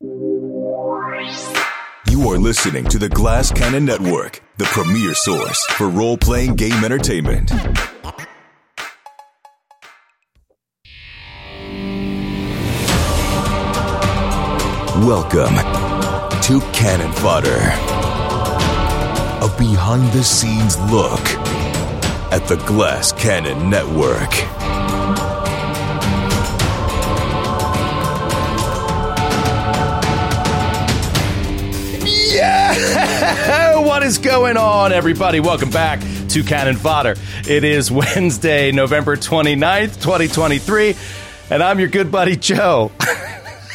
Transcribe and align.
You 0.00 1.24
are 2.28 2.38
listening 2.38 2.84
to 2.84 3.00
the 3.00 3.08
Glass 3.08 3.50
Cannon 3.50 3.84
Network, 3.84 4.40
the 4.56 4.64
premier 4.66 5.12
source 5.12 5.66
for 5.72 5.88
role 5.88 6.16
playing 6.16 6.54
game 6.54 6.84
entertainment. 6.84 7.50
Welcome 15.00 15.56
to 16.42 16.60
Cannon 16.72 17.12
Fodder, 17.14 17.58
a 19.44 19.48
behind 19.58 20.12
the 20.12 20.22
scenes 20.22 20.78
look 20.92 21.26
at 22.30 22.46
the 22.46 22.62
Glass 22.68 23.10
Cannon 23.10 23.68
Network. 23.68 24.57
Is 34.08 34.16
going 34.16 34.56
on, 34.56 34.90
everybody? 34.90 35.38
Welcome 35.38 35.68
back 35.68 36.00
to 36.30 36.42
Cannon 36.42 36.76
Fodder. 36.76 37.14
It 37.46 37.62
is 37.62 37.90
Wednesday, 37.90 38.72
November 38.72 39.16
29th, 39.16 40.00
2023, 40.02 40.96
and 41.50 41.62
I'm 41.62 41.78
your 41.78 41.88
good 41.88 42.10
buddy 42.10 42.36
Joe. 42.36 42.90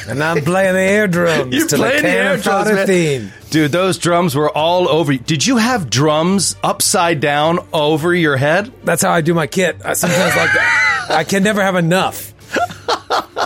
And 0.05 0.21
I'm 0.21 0.43
playing 0.43 0.73
the 0.73 0.81
air 0.81 1.07
drums 1.07 1.55
You're 1.55 1.65
to 1.65 1.77
the 1.77 1.81
playing 1.81 2.03
the 2.03 2.09
air 2.09 2.35
drums, 2.35 2.43
Fodder 2.43 2.73
man. 2.73 2.87
theme. 2.87 3.31
Dude, 3.51 3.71
those 3.71 3.97
drums 3.97 4.35
were 4.35 4.49
all 4.49 4.89
over 4.89 5.13
you. 5.13 5.19
Did 5.19 5.47
you 5.47 5.55
have 5.55 5.89
drums 5.89 6.57
upside 6.61 7.21
down 7.21 7.59
over 7.71 8.13
your 8.13 8.35
head? 8.35 8.73
That's 8.83 9.01
how 9.01 9.11
I 9.11 9.21
do 9.21 9.33
my 9.33 9.47
kit. 9.47 9.77
I 9.85 9.93
sometimes 9.93 10.35
like 10.35 10.51
that. 10.51 11.07
I 11.09 11.23
can 11.23 11.41
never 11.41 11.63
have 11.63 11.77
enough. 11.77 12.33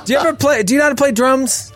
Do 0.06 0.14
you 0.14 0.18
ever 0.18 0.34
play? 0.34 0.64
Do 0.64 0.74
you 0.74 0.80
know 0.80 0.86
how 0.86 0.90
to 0.90 0.96
play 0.96 1.12
drums? 1.12 1.72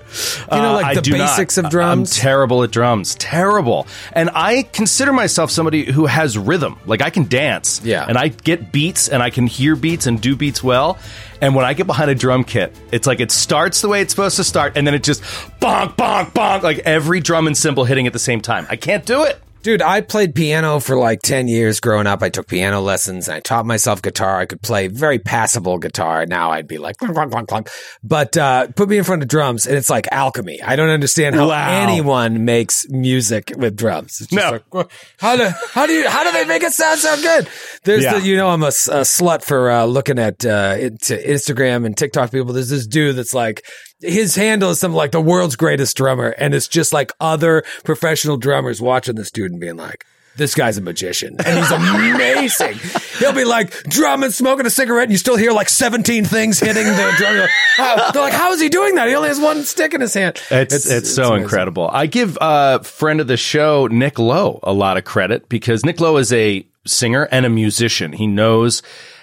You 0.52 0.58
know, 0.58 0.72
Uh, 0.72 0.74
like 0.74 0.86
I 0.86 0.94
the 0.96 1.02
do 1.02 1.12
not. 1.18 1.30
basics 1.38 1.58
of 1.58 1.70
drums. 1.70 2.18
I'm 2.18 2.22
terrible 2.22 2.64
at 2.64 2.72
drums. 2.72 3.16
Terrible. 3.16 3.88
And 4.14 4.30
I 4.34 4.64
consider 4.74 5.14
myself 5.14 5.52
somebody 5.52 5.92
who 5.92 6.06
has 6.06 6.38
rhythm. 6.38 6.78
Like 6.86 7.02
I 7.02 7.10
can 7.10 7.28
dance. 7.28 7.82
Yeah. 7.84 8.06
And 8.08 8.18
I 8.18 8.30
get 8.30 8.72
beats 8.72 9.08
and 9.08 9.24
I 9.24 9.30
can 9.30 9.48
hear 9.48 9.76
beats 9.76 10.08
and 10.08 10.20
do 10.20 10.36
beats 10.36 10.64
well. 10.64 10.98
And 11.42 11.56
when 11.56 11.66
I 11.66 11.74
get 11.74 11.88
behind 11.88 12.12
a 12.12 12.16
drum 12.16 12.44
kit, 12.44 12.76
it's 12.92 13.08
like 13.08 13.20
it 13.20 13.32
starts 13.32 13.82
the 13.82 13.88
way 13.90 14.02
it's 14.02 14.14
supposed 14.14 14.36
to 14.36 14.44
start 14.44 14.74
and 14.78 14.86
then 14.86 14.94
it 14.94 15.04
just 15.04 15.24
bonk, 15.62 15.96
bonk, 15.96 16.32
bonk, 16.34 16.62
like 16.62 16.80
every 16.80 17.20
drum 17.20 17.48
and 17.48 17.58
cymbal 17.58 17.86
hitting 17.86 18.06
at 18.06 18.14
the 18.14 18.20
same 18.20 18.42
time. 18.42 18.68
I 18.70 18.76
can't 18.76 19.06
do 19.06 19.24
it. 19.24 19.42
Dude, 19.64 19.84
I 19.84 20.02
played 20.02 20.34
piano 20.34 20.80
for 20.80 20.98
like 20.98 21.22
10 21.22 21.48
years 21.48 21.80
growing 21.80 22.08
up. 22.08 22.24
I 22.24 22.30
took 22.30 22.48
piano 22.48 22.82
lessons 22.82 23.28
and 23.28 23.36
I 23.36 23.40
taught 23.42 23.64
myself 23.68 24.02
guitar. 24.02 24.40
I 24.40 24.48
could 24.48 24.60
play 24.64 24.88
very 24.88 25.20
passable 25.20 25.78
guitar. 25.78 26.26
Now 26.26 26.50
I'd 26.50 26.68
be 26.68 26.80
like, 26.80 26.98
clunk, 26.98 27.14
clunk, 27.14 27.32
clunk, 27.32 27.48
clunk. 27.48 27.70
But 28.04 28.36
uh, 28.38 28.70
put 28.76 28.90
me 28.90 28.98
in 28.98 29.04
front 29.04 29.22
of 29.22 29.28
drums 29.28 29.68
and 29.68 29.78
it's 29.78 29.88
like 29.90 30.08
alchemy. 30.12 30.64
I 30.64 30.76
don't 30.76 30.90
understand 30.90 31.36
how 31.36 31.50
Wow. 31.50 31.84
anyone 31.84 32.44
makes 32.44 32.90
music 32.90 33.52
with 33.56 33.76
drums. 33.78 34.22
It's 34.22 34.32
just 34.32 34.34
No. 34.34 34.60
like, 34.72 34.92
how 35.20 35.36
do, 35.38 35.48
how 35.74 35.86
do 35.86 35.94
you, 35.94 36.10
how 36.10 36.24
do 36.24 36.32
they 36.32 36.46
make 36.46 36.64
it 36.64 36.74
sound 36.74 36.98
so 37.00 37.16
good? 37.22 37.48
There's 37.84 38.04
Yeah. 38.04 38.18
the, 38.18 38.26
you 38.26 38.38
know, 38.38 38.50
I'm 38.50 38.64
a 38.64 38.70
slut 38.70 39.44
for 39.44 39.70
uh, 39.70 39.86
looking 39.86 40.18
at 40.18 40.44
uh, 40.44 40.76
into 40.80 41.16
Instagram 41.16 41.86
and 41.86 41.96
TikTok 41.96 42.32
people. 42.32 42.52
There's 42.54 42.70
this 42.72 42.88
dude 42.88 43.16
that's 43.16 43.36
like, 43.36 43.64
his 44.02 44.36
handle 44.36 44.72
is 44.72 44.80
something 44.80 44.98
like 44.98 45.12
the 45.12 45.22
world's 45.22 45.56
greatest 45.56 45.96
drummer, 45.98 46.30
and 46.30 46.54
it's 46.54 46.68
just 46.68 46.94
like 46.94 47.12
other 47.20 47.64
professional 47.84 48.38
drummers 48.38 48.82
watching 48.82 49.16
this 49.16 49.32
dude 49.32 49.52
and 49.52 49.60
being 49.60 49.78
like, 49.78 50.06
this 50.36 50.56
guy's 50.56 50.78
a 50.78 50.82
magician 50.82 51.36
and 51.46 51.60
he's 51.60 51.72
amazing. 51.72 52.80
He'll 53.20 53.34
be 53.34 53.44
like 53.44 53.72
drumming, 53.84 54.32
smoking 54.32 54.66
a 54.66 54.70
cigarette, 54.70 55.04
and 55.04 55.12
you 55.12 55.18
still 55.18 55.36
hear 55.36 55.52
like 55.52 55.70
17 55.70 56.26
things 56.26 56.60
hitting 56.60 56.86
the 56.86 57.14
drum. 57.18 57.38
Like, 57.38 57.50
"How-" 57.76 58.12
They're 58.12 58.22
like, 58.24 58.34
how 58.34 58.52
is 58.54 58.62
he 58.62 58.70
doing 58.70 58.96
that? 58.96 59.08
He 59.08 59.16
only 59.16 59.28
has 59.28 59.40
one 59.40 59.64
stick 59.64 59.94
in 59.94 60.02
his 60.02 60.14
hand. 60.14 60.42
It's 60.50 60.90
it's, 60.90 61.14
so 61.14 61.24
amazing. 61.24 61.44
incredible. 61.44 61.90
I 61.92 62.06
give 62.06 62.38
uh 62.40 62.80
friend 62.80 63.20
of 63.20 63.28
the 63.28 63.38
show 63.38 63.88
Nick 63.88 64.18
Lowe 64.20 64.60
a 64.64 64.74
lot 64.74 64.98
of 64.98 65.04
credit 65.04 65.50
because 65.50 65.86
Nick 65.86 66.00
Lowe 66.00 66.18
is 66.18 66.32
a 66.32 66.66
singer 66.86 67.28
and 67.32 67.46
a 67.46 67.50
musician. 67.50 68.14
He 68.14 68.26
knows 68.26 68.82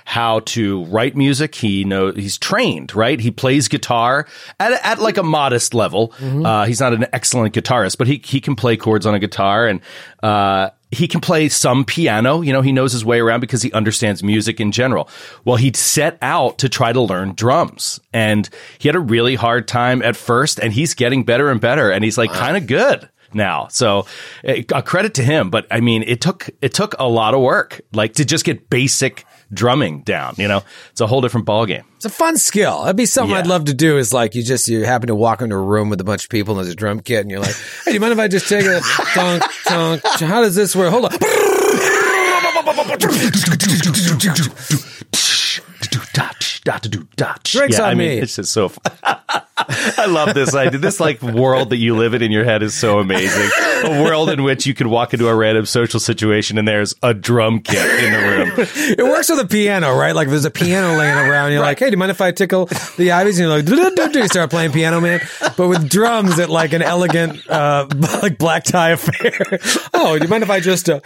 how 0.08 0.40
to 0.40 0.84
write 0.86 1.14
music. 1.14 1.54
He 1.54 1.84
knows 1.84 2.16
he's 2.16 2.38
trained, 2.38 2.94
right? 2.94 3.20
He 3.20 3.30
plays 3.30 3.68
guitar 3.68 4.26
at 4.58 4.72
at 4.82 4.98
like 5.00 5.18
a 5.18 5.22
modest 5.22 5.74
level. 5.74 6.14
Uh, 6.46 6.64
he's 6.64 6.80
not 6.80 6.94
an 6.94 7.04
excellent 7.12 7.54
guitarist, 7.54 7.98
but 7.98 8.06
he 8.06 8.18
he 8.24 8.40
can 8.40 8.56
play 8.56 8.78
chords 8.78 9.04
on 9.04 9.14
a 9.14 9.18
guitar 9.18 9.66
and 9.66 9.82
uh 10.22 10.70
he 10.90 11.06
can 11.08 11.20
play 11.20 11.50
some 11.50 11.84
piano. 11.84 12.40
You 12.40 12.54
know, 12.54 12.62
he 12.62 12.72
knows 12.72 12.92
his 12.92 13.04
way 13.04 13.20
around 13.20 13.40
because 13.40 13.60
he 13.60 13.70
understands 13.72 14.22
music 14.22 14.60
in 14.60 14.72
general. 14.72 15.10
Well, 15.44 15.56
he 15.56 15.72
set 15.74 16.16
out 16.22 16.56
to 16.60 16.70
try 16.70 16.94
to 16.94 17.02
learn 17.02 17.34
drums 17.34 18.00
and 18.10 18.48
he 18.78 18.88
had 18.88 18.96
a 18.96 19.00
really 19.00 19.34
hard 19.34 19.68
time 19.68 20.00
at 20.00 20.16
first 20.16 20.58
and 20.58 20.72
he's 20.72 20.94
getting 20.94 21.24
better 21.24 21.50
and 21.50 21.60
better 21.60 21.90
and 21.90 22.02
he's 22.02 22.16
like 22.16 22.32
kind 22.32 22.56
of 22.56 22.66
good 22.66 23.10
now. 23.34 23.68
So 23.68 24.06
eh, 24.42 24.62
a 24.74 24.82
credit 24.82 25.12
to 25.14 25.22
him, 25.22 25.50
but 25.50 25.66
I 25.70 25.80
mean, 25.80 26.02
it 26.06 26.22
took, 26.22 26.48
it 26.62 26.72
took 26.72 26.94
a 26.98 27.06
lot 27.06 27.34
of 27.34 27.42
work, 27.42 27.82
like 27.92 28.14
to 28.14 28.24
just 28.24 28.46
get 28.46 28.70
basic 28.70 29.26
drumming 29.52 30.02
down, 30.02 30.34
you 30.36 30.48
know, 30.48 30.62
it's 30.90 31.00
a 31.00 31.06
whole 31.06 31.20
different 31.20 31.46
ballgame. 31.46 31.84
It's 31.96 32.04
a 32.04 32.10
fun 32.10 32.36
skill. 32.36 32.82
That'd 32.82 32.96
be 32.96 33.06
something 33.06 33.32
Yeah. 33.32 33.38
I'd 33.40 33.46
love 33.46 33.64
to 33.66 33.74
do. 33.74 33.98
Is 33.98 34.12
like 34.12 34.34
you 34.34 34.42
just 34.42 34.68
you 34.68 34.84
happen 34.84 35.08
to 35.08 35.14
walk 35.14 35.42
into 35.42 35.56
a 35.56 35.60
room 35.60 35.90
with 35.90 36.00
a 36.00 36.04
bunch 36.04 36.24
of 36.24 36.30
people 36.30 36.54
and 36.54 36.64
there's 36.64 36.72
a 36.72 36.76
drum 36.76 37.00
kit 37.00 37.22
and 37.22 37.30
you're 37.30 37.40
like, 37.40 37.54
hey, 37.84 37.90
do 37.90 37.94
you 37.94 38.00
mind 38.00 38.12
if 38.12 38.18
I 38.18 38.28
just 38.28 38.48
take 38.48 38.64
a 38.66 38.80
thunk, 38.80 39.42
thunk? 39.64 40.02
How 40.20 40.42
does 40.42 40.54
this 40.54 40.76
work? 40.76 40.90
Hold 40.90 41.06
on. 41.06 41.12
Drinks 47.44 47.78
on 47.78 47.90
I 47.90 47.94
mean, 47.94 48.08
me. 48.08 48.18
It's 48.18 48.36
just 48.36 48.52
so. 48.52 48.68
Fun. 48.68 49.18
I 49.68 50.06
love 50.06 50.34
this 50.34 50.54
idea. 50.54 50.78
This 50.78 51.00
like 51.00 51.20
world 51.22 51.70
that 51.70 51.76
you 51.76 51.96
live 51.96 52.14
in 52.14 52.22
in 52.22 52.30
your 52.30 52.44
head 52.44 52.62
is 52.62 52.74
so 52.74 52.98
amazing. 52.98 53.50
A 53.84 54.02
world 54.02 54.30
in 54.30 54.42
which 54.42 54.66
you 54.66 54.74
could 54.74 54.86
walk 54.86 55.12
into 55.12 55.28
a 55.28 55.34
random 55.34 55.66
social 55.66 56.00
situation 56.00 56.58
and 56.58 56.66
there's 56.66 56.94
a 57.02 57.12
drum 57.12 57.60
kit 57.60 58.04
in 58.04 58.12
the 58.12 58.18
room. 58.18 58.68
It 58.98 59.04
works 59.04 59.28
with 59.28 59.40
a 59.40 59.46
piano, 59.46 59.96
right? 59.96 60.14
Like 60.14 60.26
if 60.26 60.30
there's 60.30 60.44
a 60.44 60.50
piano 60.50 60.96
laying 60.96 61.16
around, 61.16 61.52
you're 61.52 61.60
like, 61.60 61.78
hey, 61.78 61.86
do 61.86 61.92
you 61.92 61.96
mind 61.96 62.10
if 62.10 62.20
I 62.20 62.32
tickle 62.32 62.66
the 62.96 63.12
ivies? 63.12 63.38
And 63.38 63.48
you're 63.48 63.62
like, 63.62 64.14
you 64.14 64.28
start 64.28 64.50
playing 64.50 64.72
piano, 64.72 65.00
man. 65.00 65.20
But 65.56 65.68
with 65.68 65.88
drums, 65.88 66.38
at 66.38 66.50
like 66.50 66.72
an 66.72 66.82
elegant, 66.82 67.48
uh, 67.48 67.86
like 68.22 68.38
black 68.38 68.64
tie 68.64 68.90
affair. 68.90 69.58
oh, 69.94 70.18
do 70.18 70.24
you 70.24 70.28
mind 70.28 70.44
if 70.44 70.50
I 70.50 70.60
just, 70.60 70.88
uh, 70.88 71.00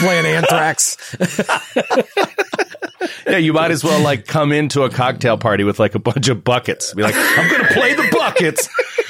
playing 0.00 0.26
anthrax? 0.26 0.96
Yeah, 3.26 3.38
you 3.38 3.52
might 3.52 3.70
as 3.70 3.83
well 3.84 4.02
like 4.02 4.26
come 4.26 4.52
into 4.52 4.82
a 4.82 4.90
cocktail 4.90 5.38
party 5.38 5.64
with 5.64 5.78
like 5.78 5.94
a 5.94 5.98
bunch 5.98 6.28
of 6.28 6.42
buckets. 6.42 6.94
Be 6.94 7.02
like, 7.02 7.14
I'm 7.16 7.48
to 7.66 7.74
play 7.74 7.94
the 7.94 8.08
buckets. 8.10 8.68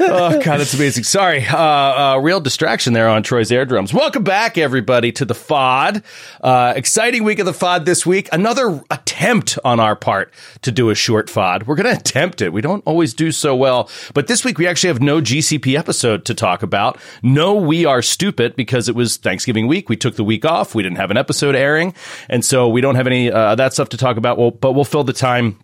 oh 0.00 0.40
god, 0.42 0.60
it's 0.60 0.74
amazing. 0.74 1.04
Sorry, 1.04 1.46
uh, 1.46 1.56
uh, 1.56 2.20
real 2.22 2.40
distraction 2.40 2.92
there 2.92 3.08
on 3.08 3.22
Troy's 3.22 3.50
air 3.50 3.64
drums. 3.64 3.94
Welcome 3.94 4.22
back, 4.22 4.58
everybody, 4.58 5.12
to 5.12 5.24
the 5.24 5.34
FOD. 5.34 6.02
Uh, 6.42 6.74
exciting 6.76 7.24
week 7.24 7.38
of 7.38 7.46
the 7.46 7.52
FOD 7.52 7.86
this 7.86 8.04
week. 8.04 8.28
Another 8.32 8.82
attempt 8.90 9.58
on 9.64 9.80
our 9.80 9.96
part 9.96 10.32
to 10.62 10.70
do 10.70 10.90
a 10.90 10.94
short 10.94 11.28
FOD. 11.28 11.66
We're 11.66 11.76
going 11.76 11.92
to 11.92 11.98
attempt 11.98 12.42
it. 12.42 12.52
We 12.52 12.60
don't 12.60 12.82
always 12.86 13.14
do 13.14 13.32
so 13.32 13.56
well, 13.56 13.88
but 14.12 14.26
this 14.26 14.44
week 14.44 14.58
we 14.58 14.66
actually 14.66 14.88
have 14.88 15.00
no 15.00 15.20
GCP 15.20 15.78
episode 15.78 16.26
to 16.26 16.34
talk 16.34 16.62
about. 16.62 16.98
No, 17.22 17.54
we 17.54 17.86
are 17.86 18.02
stupid 18.02 18.56
because 18.56 18.88
it 18.88 18.94
was 18.94 19.16
Thanksgiving 19.16 19.66
week. 19.66 19.88
We 19.88 19.96
took 19.96 20.16
the 20.16 20.24
week 20.24 20.44
off. 20.44 20.74
We 20.74 20.82
didn't 20.82 20.98
have 20.98 21.10
an 21.10 21.16
episode 21.16 21.54
airing, 21.54 21.94
and 22.28 22.44
so 22.44 22.68
we 22.68 22.82
don't 22.82 22.96
have 22.96 23.06
any 23.06 23.30
uh, 23.30 23.54
that 23.54 23.72
stuff 23.72 23.88
to 23.90 23.96
talk 23.96 24.18
about. 24.18 24.36
Well, 24.36 24.50
but 24.50 24.72
we'll 24.72 24.84
fill 24.84 25.04
the 25.04 25.14
time 25.14 25.58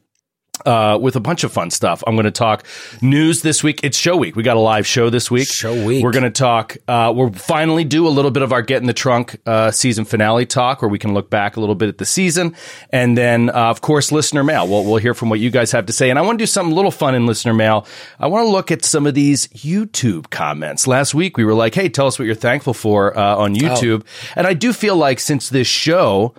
uh, 0.67 0.99
with 1.01 1.17
a 1.17 1.21
bunch 1.21 1.45
of 1.45 1.53
fun 1.53 1.71
stuff. 1.71 2.03
I'm 2.07 2.15
going 2.15 2.25
to 2.25 2.31
talk 2.31 2.67
news 3.01 3.43
this 3.43 3.63
week. 3.63 3.81
It's 3.83 3.97
show 3.97 4.17
week. 4.17 4.37
We 4.37 4.43
got 4.43 4.57
a 4.57 4.61
live 4.61 4.87
show 4.87 5.11
this 5.11 5.31
week. 5.31 5.49
Show 5.49 5.85
week. 5.85 6.03
We're 6.03 6.13
going 6.13 6.25
to 6.25 6.31
talk. 6.31 6.77
Uh, 6.89 7.13
we'll 7.15 7.33
finally 7.33 7.85
do 7.85 8.07
a 8.07 8.11
little 8.11 8.31
bit 8.31 8.43
of 8.43 8.53
our 8.53 8.63
get 8.63 8.81
in 8.81 8.87
the 8.87 8.93
trunk 8.93 9.41
uh, 9.47 9.71
season 9.71 10.05
finale 10.05 10.47
talk, 10.47 10.83
where 10.83 10.89
we 10.89 10.99
can 10.99 11.15
look 11.15 11.31
back 11.31 11.57
a 11.57 11.61
little 11.61 11.75
bit 11.75 11.89
at 11.89 11.99
the 11.99 12.05
season, 12.05 12.55
and 12.91 13.17
then 13.17 13.51
uh, 13.51 13.71
of 13.71 13.81
course 13.81 14.13
listener 14.13 14.45
mail. 14.45 14.67
We'll 14.69 14.85
we'll 14.85 14.97
hear 14.97 15.15
from 15.15 15.31
what 15.31 15.41
you 15.41 15.51
guys 15.51 15.73
have 15.73 15.87
to 15.87 15.93
say. 15.93 16.11
And 16.11 16.19
I 16.19 16.23
want 16.23 16.39
to 16.39 16.43
do 16.43 16.47
something 16.47 16.73
a 16.73 16.77
little 16.77 16.91
fun 16.91 17.15
in 17.15 17.27
listener 17.27 17.55
mail. 17.55 17.87
I 18.19 18.27
want 18.27 18.47
to 18.47 18.51
look 18.51 18.71
at 18.71 18.85
some 18.85 19.07
of 19.07 19.15
these 19.15 19.49
YouTube 19.49 20.31
comments. 20.31 20.87
Last 20.87 21.15
week 21.15 21.37
we 21.37 21.45
were 21.45 21.55
like, 21.55 21.75
"Hey, 21.75 21.89
tell 21.89 22.07
us 22.07 22.19
what 22.19 22.27
you're 22.27 22.35
thankful 22.35 22.75
for 22.75 23.17
uh, 23.17 23.37
on 23.37 23.55
YouTube," 23.55 24.05
and 24.37 24.47
I 24.47 24.55
do 24.55 24.73
feel 24.73 24.97
like 24.97 25.21
since 25.21 25.49
this 25.49 25.67
show 25.67 26.35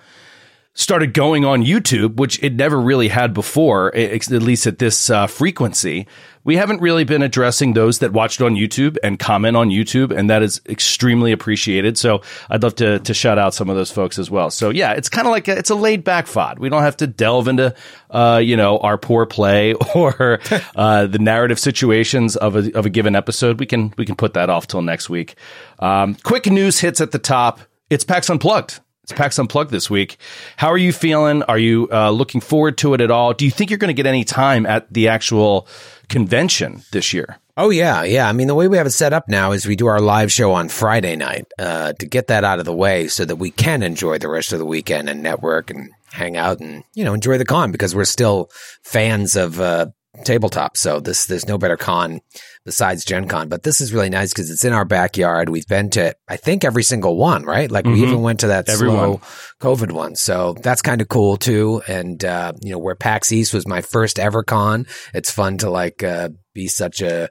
started 0.73 1.13
going 1.13 1.43
on 1.43 1.63
YouTube, 1.63 2.15
which 2.15 2.41
it 2.41 2.53
never 2.53 2.79
really 2.79 3.09
had 3.09 3.33
before, 3.33 3.93
at 3.95 4.29
least 4.29 4.67
at 4.67 4.79
this 4.79 5.09
uh, 5.09 5.27
frequency. 5.27 6.07
We 6.43 6.55
haven't 6.55 6.81
really 6.81 7.03
been 7.03 7.21
addressing 7.21 7.73
those 7.73 7.99
that 7.99 8.13
watched 8.13 8.41
on 8.41 8.55
YouTube 8.55 8.97
and 9.03 9.19
comment 9.19 9.55
on 9.55 9.69
YouTube, 9.69 10.17
and 10.17 10.29
that 10.29 10.41
is 10.41 10.59
extremely 10.67 11.33
appreciated. 11.33 11.99
So 11.99 12.21
I'd 12.49 12.63
love 12.63 12.75
to 12.75 12.99
to 12.99 13.13
shout 13.13 13.37
out 13.37 13.53
some 13.53 13.69
of 13.69 13.75
those 13.75 13.91
folks 13.91 14.17
as 14.17 14.31
well. 14.31 14.49
So 14.49 14.69
yeah, 14.71 14.93
it's 14.93 15.07
kind 15.07 15.27
of 15.27 15.31
like 15.31 15.47
a, 15.47 15.57
it's 15.57 15.69
a 15.69 15.75
laid 15.75 16.03
back 16.03 16.25
fod. 16.25 16.57
We 16.57 16.69
don't 16.69 16.81
have 16.81 16.97
to 16.97 17.07
delve 17.07 17.47
into 17.47 17.75
uh, 18.09 18.41
you 18.43 18.57
know 18.57 18.79
our 18.79 18.97
poor 18.97 19.27
play 19.27 19.73
or 19.95 20.39
uh, 20.75 21.05
the 21.05 21.19
narrative 21.19 21.59
situations 21.59 22.35
of 22.35 22.55
a 22.55 22.75
of 22.75 22.85
a 22.87 22.89
given 22.89 23.15
episode. 23.15 23.59
We 23.59 23.67
can 23.67 23.93
we 23.97 24.05
can 24.05 24.15
put 24.15 24.33
that 24.33 24.49
off 24.49 24.65
till 24.65 24.81
next 24.81 25.09
week. 25.09 25.35
Um, 25.77 26.15
quick 26.23 26.47
news 26.47 26.79
hits 26.79 27.01
at 27.01 27.11
the 27.11 27.19
top. 27.19 27.59
It's 27.91 28.03
PAX 28.03 28.29
Unplugged. 28.29 28.79
It's 29.11 29.17
PAX 29.17 29.37
Unplugged 29.37 29.71
this 29.71 29.89
week. 29.89 30.15
How 30.55 30.69
are 30.69 30.77
you 30.77 30.93
feeling? 30.93 31.43
Are 31.43 31.57
you 31.57 31.89
uh, 31.91 32.11
looking 32.11 32.39
forward 32.39 32.77
to 32.77 32.93
it 32.93 33.01
at 33.01 33.11
all? 33.11 33.33
Do 33.33 33.43
you 33.43 33.51
think 33.51 33.69
you're 33.69 33.77
going 33.77 33.89
to 33.89 33.93
get 33.93 34.05
any 34.05 34.23
time 34.23 34.65
at 34.65 34.91
the 34.93 35.09
actual 35.09 35.67
convention 36.07 36.83
this 36.93 37.11
year? 37.11 37.37
Oh 37.57 37.71
yeah, 37.71 38.03
yeah. 38.03 38.29
I 38.29 38.31
mean, 38.31 38.47
the 38.47 38.55
way 38.55 38.69
we 38.69 38.77
have 38.77 38.87
it 38.87 38.91
set 38.91 39.11
up 39.11 39.27
now 39.27 39.51
is 39.51 39.65
we 39.65 39.75
do 39.75 39.87
our 39.87 39.99
live 39.99 40.31
show 40.31 40.53
on 40.53 40.69
Friday 40.69 41.17
night 41.17 41.45
uh, 41.59 41.91
to 41.91 42.05
get 42.05 42.27
that 42.27 42.45
out 42.45 42.59
of 42.59 42.65
the 42.65 42.73
way, 42.73 43.09
so 43.09 43.25
that 43.25 43.35
we 43.35 43.51
can 43.51 43.83
enjoy 43.83 44.17
the 44.17 44.29
rest 44.29 44.53
of 44.53 44.59
the 44.59 44.65
weekend 44.65 45.09
and 45.09 45.21
network 45.21 45.69
and 45.69 45.89
hang 46.13 46.37
out 46.37 46.61
and 46.61 46.85
you 46.93 47.03
know 47.03 47.13
enjoy 47.13 47.37
the 47.37 47.43
con 47.43 47.73
because 47.73 47.93
we're 47.93 48.05
still 48.05 48.49
fans 48.81 49.35
of 49.35 49.59
uh, 49.59 49.87
tabletop. 50.25 50.75
So 50.77 50.99
this 50.99 51.25
there's 51.25 51.47
no 51.47 51.57
better 51.57 51.77
con 51.77 52.19
besides 52.65 53.05
Gen 53.05 53.27
Con. 53.27 53.47
But 53.49 53.63
this 53.63 53.79
is 53.81 53.93
really 53.93 54.09
nice 54.09 54.31
because 54.33 54.49
it's 54.49 54.63
in 54.65 54.73
our 54.73 54.85
backyard. 54.85 55.49
We've 55.49 55.67
been 55.67 55.89
to 55.91 56.13
I 56.27 56.37
think 56.37 56.63
every 56.63 56.83
single 56.83 57.17
one, 57.17 57.43
right? 57.43 57.71
Like 57.71 57.85
we 57.85 57.93
Mhm. 57.93 58.07
even 58.07 58.21
went 58.21 58.39
to 58.41 58.47
that 58.47 58.67
Everyone. 58.69 58.97
slow 58.97 59.21
COVID 59.61 59.91
one. 59.91 60.15
So 60.15 60.55
that's 60.61 60.81
kind 60.81 61.01
of 61.01 61.07
cool 61.09 61.37
too. 61.37 61.81
And 61.87 62.23
uh, 62.25 62.53
you 62.61 62.71
know, 62.71 62.79
where 62.79 62.95
PAX 62.95 63.31
East 63.31 63.53
was 63.53 63.67
my 63.67 63.81
first 63.81 64.19
ever 64.19 64.43
con. 64.43 64.85
It's 65.13 65.31
fun 65.31 65.57
to 65.59 65.69
like 65.69 66.03
uh, 66.03 66.29
be 66.53 66.67
such 66.67 67.01
a 67.01 67.29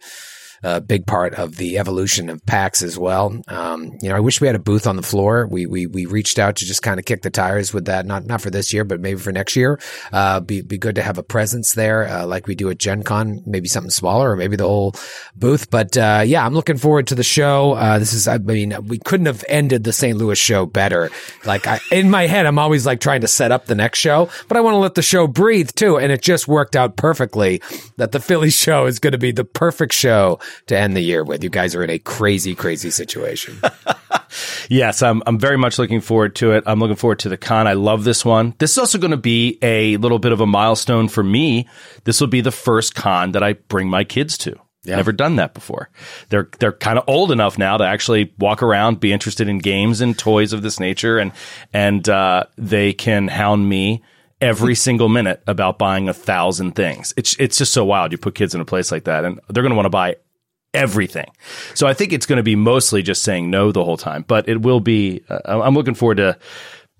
a 0.62 0.80
big 0.80 1.06
part 1.06 1.34
of 1.34 1.56
the 1.56 1.78
evolution 1.78 2.28
of 2.28 2.44
PAX 2.44 2.82
as 2.82 2.98
well. 2.98 3.40
Um, 3.48 3.98
you 4.02 4.08
know, 4.08 4.16
I 4.16 4.20
wish 4.20 4.40
we 4.40 4.46
had 4.46 4.56
a 4.56 4.60
booth 4.60 4.86
on 4.86 4.96
the 4.96 5.02
floor. 5.02 5.46
We 5.46 5.66
we 5.66 5.86
we 5.86 6.06
reached 6.06 6.38
out 6.38 6.56
to 6.56 6.66
just 6.66 6.82
kind 6.82 6.98
of 6.98 7.06
kick 7.06 7.22
the 7.22 7.30
tires 7.30 7.72
with 7.72 7.86
that. 7.86 8.06
Not 8.06 8.26
not 8.26 8.40
for 8.40 8.50
this 8.50 8.72
year, 8.72 8.84
but 8.84 9.00
maybe 9.00 9.20
for 9.20 9.32
next 9.32 9.56
year. 9.56 9.80
Uh, 10.12 10.40
be 10.40 10.62
be 10.62 10.78
good 10.78 10.96
to 10.96 11.02
have 11.02 11.18
a 11.18 11.22
presence 11.22 11.74
there, 11.74 12.06
uh, 12.06 12.26
like 12.26 12.46
we 12.46 12.54
do 12.54 12.70
at 12.70 12.78
Gen 12.78 13.02
Con. 13.02 13.42
Maybe 13.46 13.68
something 13.68 13.90
smaller, 13.90 14.32
or 14.32 14.36
maybe 14.36 14.56
the 14.56 14.66
whole 14.66 14.94
booth. 15.34 15.70
But 15.70 15.96
uh, 15.96 16.22
yeah, 16.26 16.44
I'm 16.44 16.54
looking 16.54 16.78
forward 16.78 17.06
to 17.08 17.14
the 17.14 17.22
show. 17.22 17.72
Uh, 17.72 17.98
this 17.98 18.12
is, 18.12 18.28
I 18.28 18.38
mean, 18.38 18.74
we 18.86 18.98
couldn't 18.98 19.26
have 19.26 19.44
ended 19.48 19.84
the 19.84 19.92
St. 19.92 20.16
Louis 20.16 20.38
show 20.38 20.66
better. 20.66 21.10
Like 21.44 21.66
I, 21.66 21.80
in 21.90 22.10
my 22.10 22.26
head, 22.26 22.46
I'm 22.46 22.58
always 22.58 22.86
like 22.86 23.00
trying 23.00 23.22
to 23.22 23.28
set 23.28 23.52
up 23.52 23.66
the 23.66 23.74
next 23.74 23.98
show, 23.98 24.28
but 24.48 24.56
I 24.56 24.60
want 24.60 24.74
to 24.74 24.78
let 24.78 24.94
the 24.94 25.02
show 25.02 25.26
breathe 25.26 25.70
too. 25.74 25.98
And 25.98 26.12
it 26.12 26.22
just 26.22 26.46
worked 26.48 26.76
out 26.76 26.96
perfectly 26.96 27.62
that 27.96 28.12
the 28.12 28.20
Philly 28.20 28.50
show 28.60 28.86
is 28.86 28.98
going 28.98 29.12
to 29.12 29.18
be 29.18 29.32
the 29.32 29.44
perfect 29.44 29.94
show 29.94 30.38
to 30.66 30.78
end 30.78 30.96
the 30.96 31.00
year 31.00 31.24
with. 31.24 31.42
You 31.42 31.50
guys 31.50 31.74
are 31.74 31.84
in 31.84 31.90
a 31.90 31.98
crazy, 31.98 32.54
crazy 32.54 32.90
situation. 32.90 33.60
Yes, 34.68 35.02
I'm 35.02 35.22
I'm 35.26 35.38
very 35.38 35.58
much 35.58 35.78
looking 35.78 36.00
forward 36.00 36.36
to 36.36 36.52
it. 36.52 36.62
I'm 36.64 36.78
looking 36.78 36.94
forward 36.94 37.18
to 37.20 37.28
the 37.28 37.36
con. 37.36 37.66
I 37.66 37.72
love 37.72 38.04
this 38.04 38.24
one. 38.24 38.54
This 38.58 38.70
is 38.70 38.78
also 38.78 38.98
going 38.98 39.10
to 39.10 39.16
be 39.16 39.58
a 39.62 39.96
little 39.96 40.20
bit 40.20 40.30
of 40.30 40.40
a 40.40 40.46
milestone 40.46 41.08
for 41.08 41.24
me. 41.24 41.68
This 42.04 42.20
will 42.20 42.28
be 42.28 42.40
the 42.40 42.52
first 42.52 42.94
con 42.94 43.32
that 43.32 43.42
I 43.42 43.54
bring 43.54 43.88
my 43.88 44.04
kids 44.04 44.38
to. 44.38 44.56
Never 44.86 45.12
done 45.12 45.36
that 45.36 45.52
before. 45.52 45.90
They're 46.30 46.48
they're 46.58 46.72
kind 46.72 46.98
of 46.98 47.04
old 47.06 47.32
enough 47.32 47.58
now 47.58 47.76
to 47.76 47.84
actually 47.84 48.32
walk 48.38 48.62
around, 48.62 48.98
be 48.98 49.12
interested 49.12 49.46
in 49.48 49.58
games 49.58 50.00
and 50.00 50.18
toys 50.18 50.52
of 50.52 50.62
this 50.62 50.80
nature, 50.80 51.18
and 51.18 51.32
and 51.72 52.08
uh, 52.08 52.44
they 52.56 52.92
can 52.92 53.28
hound 53.28 53.68
me 53.68 54.02
every 54.40 54.74
single 54.86 55.10
minute 55.10 55.42
about 55.46 55.78
buying 55.78 56.08
a 56.08 56.14
thousand 56.14 56.72
things. 56.72 57.12
It's 57.18 57.36
it's 57.38 57.58
just 57.58 57.74
so 57.74 57.84
wild. 57.84 58.12
You 58.12 58.18
put 58.18 58.34
kids 58.34 58.54
in 58.54 58.60
a 58.62 58.64
place 58.64 58.90
like 58.90 59.04
that, 59.04 59.24
and 59.24 59.38
they're 59.50 59.62
going 59.62 59.70
to 59.72 59.76
want 59.76 59.86
to 59.86 59.90
buy 59.90 60.16
everything. 60.74 61.30
So 61.74 61.86
I 61.86 61.94
think 61.94 62.12
it's 62.12 62.26
going 62.26 62.38
to 62.38 62.42
be 62.42 62.56
mostly 62.56 63.02
just 63.02 63.22
saying 63.22 63.50
no 63.50 63.72
the 63.72 63.84
whole 63.84 63.96
time, 63.96 64.24
but 64.26 64.48
it 64.48 64.62
will 64.62 64.80
be. 64.80 65.22
Uh, 65.28 65.60
I'm 65.60 65.74
looking 65.74 65.94
forward 65.94 66.16
to 66.16 66.38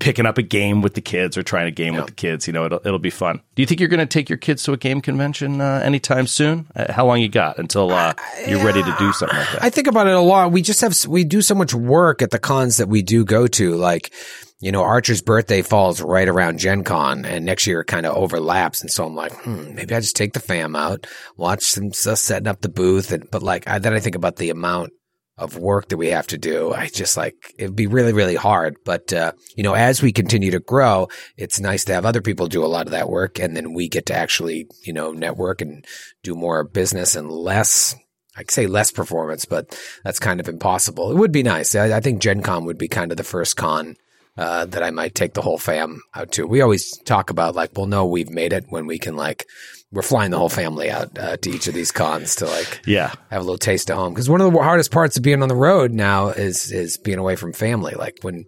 picking 0.01 0.25
up 0.25 0.39
a 0.39 0.43
game 0.43 0.81
with 0.81 0.95
the 0.95 1.01
kids 1.03 1.37
or 1.37 1.43
trying 1.43 1.69
a 1.69 1.71
game 1.71 1.95
with 1.95 2.07
the 2.07 2.13
kids. 2.13 2.47
You 2.47 2.55
know, 2.55 2.65
it'll 2.65 2.81
it'll 2.85 2.99
be 2.99 3.11
fun. 3.11 3.41
Do 3.55 3.63
you 3.63 3.67
think 3.67 3.81
you're 3.81 3.89
going 3.89 4.01
to 4.01 4.07
take 4.07 4.29
your 4.29 4.39
kids 4.39 4.63
to 4.65 4.73
a 4.73 4.77
game 4.77 5.01
convention 5.01 5.61
uh, 5.61 5.83
anytime 5.85 6.27
soon? 6.27 6.67
Uh, 6.75 6.91
how 6.91 7.07
long 7.07 7.21
you 7.21 7.29
got 7.29 7.59
until 7.59 7.93
uh, 7.93 8.15
you're 8.49 8.65
ready 8.65 8.83
to 8.83 8.97
do 8.99 9.13
something 9.13 9.39
like 9.39 9.53
that? 9.53 9.63
I 9.63 9.71
think 9.71 9.87
about 9.87 10.07
it 10.07 10.15
a 10.15 10.21
lot. 10.21 10.53
We 10.53 10.63
just 10.63 10.81
have, 10.81 10.95
we 11.07 11.25
do 11.25 11.43
so 11.43 11.55
much 11.55 11.75
work 11.75 12.23
at 12.23 12.31
the 12.31 12.39
cons 12.39 12.79
that 12.79 12.89
we 12.89 13.03
do 13.03 13.25
go 13.25 13.47
to. 13.47 13.77
Like, 13.77 14.13
you 14.61 14.71
know, 14.71 14.83
Archer's 14.83 15.23
birthday 15.23 15.63
falls 15.63 16.03
right 16.03 16.29
around 16.29 16.59
Gen 16.59 16.85
Con 16.85 17.25
and 17.25 17.47
next 17.47 17.67
year 17.67 17.81
it 17.81 17.87
kind 17.87 18.05
of 18.05 18.15
overlaps. 18.15 18.83
And 18.83 18.91
so 18.91 19.07
I'm 19.07 19.15
like, 19.15 19.33
hmm, 19.33 19.75
maybe 19.75 19.95
I 19.95 20.01
just 20.01 20.17
take 20.17 20.35
the 20.35 20.41
fam 20.41 20.77
out, 20.77 21.07
watch 21.37 21.63
stuff 21.63 22.19
setting 22.19 22.47
up 22.47 22.61
the 22.61 22.69
booth. 22.69 23.11
And, 23.11 23.29
but 23.31 23.43
like, 23.43 23.67
I, 23.67 23.79
then 23.79 23.95
I 23.95 24.01
think 24.01 24.17
about 24.17 24.37
the 24.37 24.51
amount 24.51 24.93
of 25.39 25.57
work 25.57 25.89
that 25.89 25.97
we 25.97 26.09
have 26.09 26.27
to 26.27 26.37
do. 26.37 26.75
I 26.75 26.89
just 26.89 27.17
like, 27.17 27.55
it'd 27.59 27.75
be 27.75 27.87
really, 27.87 28.13
really 28.13 28.35
hard. 28.35 28.77
But, 28.85 29.11
uh, 29.15 29.33
you 29.57 29.63
know, 29.63 29.73
as 29.73 30.03
we 30.03 30.13
continue 30.13 30.51
to 30.51 30.61
grow, 30.61 31.09
it's 31.39 31.59
nice 31.59 31.87
to 31.87 31.95
have 31.95 32.05
other 32.05 32.21
people 32.21 32.47
do 32.47 32.63
a 32.63 32.67
lot 32.67 32.87
of 32.87 32.93
that 32.93 33.09
work. 33.09 33.39
And 33.39 33.57
then 33.57 33.73
we 33.73 33.89
get 33.89 34.05
to 34.07 34.15
actually, 34.15 34.67
you 34.85 34.93
know, 34.93 35.13
network 35.13 35.63
and 35.63 35.87
do 36.23 36.35
more 36.35 36.65
business 36.65 37.17
and 37.17 37.31
less 37.31 37.97
I 38.37 38.45
say 38.49 38.67
less 38.67 38.93
performance, 38.93 39.45
but 39.45 39.77
that's 40.05 40.21
kind 40.21 40.39
of 40.39 40.49
impossible. 40.49 41.11
It 41.11 41.17
would 41.17 41.33
be 41.33 41.43
nice. 41.43 41.75
I, 41.75 41.97
I 41.97 42.01
think 42.01 42.23
Gen 42.23 42.43
Con 42.43 42.65
would 42.65 42.79
be 42.79 42.89
kind 42.89 43.11
of 43.11 43.17
the 43.17 43.25
first 43.25 43.57
con 43.57 43.97
uh, 44.41 44.65
that 44.65 44.83
I 44.83 44.91
might 44.91 45.15
take 45.15 45.35
the 45.35 45.43
whole 45.43 45.59
fam 45.59 46.01
out 46.15 46.33
to. 46.33 46.47
We 46.47 46.63
always 46.63 46.97
talk 47.05 47.29
about 47.31 47.55
like, 47.55 47.71
well, 47.77 47.87
no, 47.87 48.07
we've 48.07 48.31
made 48.31 48.53
it 48.53 48.65
when 48.71 48.87
we 48.87 48.99
can 48.99 49.15
like, 49.15 49.47
we're 49.93 50.03
flying 50.03 50.31
the 50.31 50.39
whole 50.39 50.49
family 50.49 50.91
out 50.91 51.19
uh, 51.19 51.37
to 51.37 51.51
each 51.51 51.67
of 51.67 51.75
these 51.75 51.93
cons 51.93 52.37
to 52.37 52.47
like 52.47 52.81
yeah, 52.87 53.13
have 53.31 53.43
a 53.43 53.45
little 53.45 53.59
taste 53.59 53.91
of 53.91 53.97
home. 53.97 54.15
Because 54.15 54.31
one 54.31 54.41
of 54.41 54.53
the 54.53 54.59
hardest 54.59 54.91
parts 54.91 55.17
of 55.17 55.23
being 55.23 55.43
on 55.43 55.49
the 55.49 55.55
road 55.57 55.93
now 55.93 56.29
is 56.29 56.73
is 56.73 56.97
being 56.97 57.19
away 57.19 57.37
from 57.37 57.53
family. 57.53 57.95
Like 57.95 58.19
when 58.23 58.47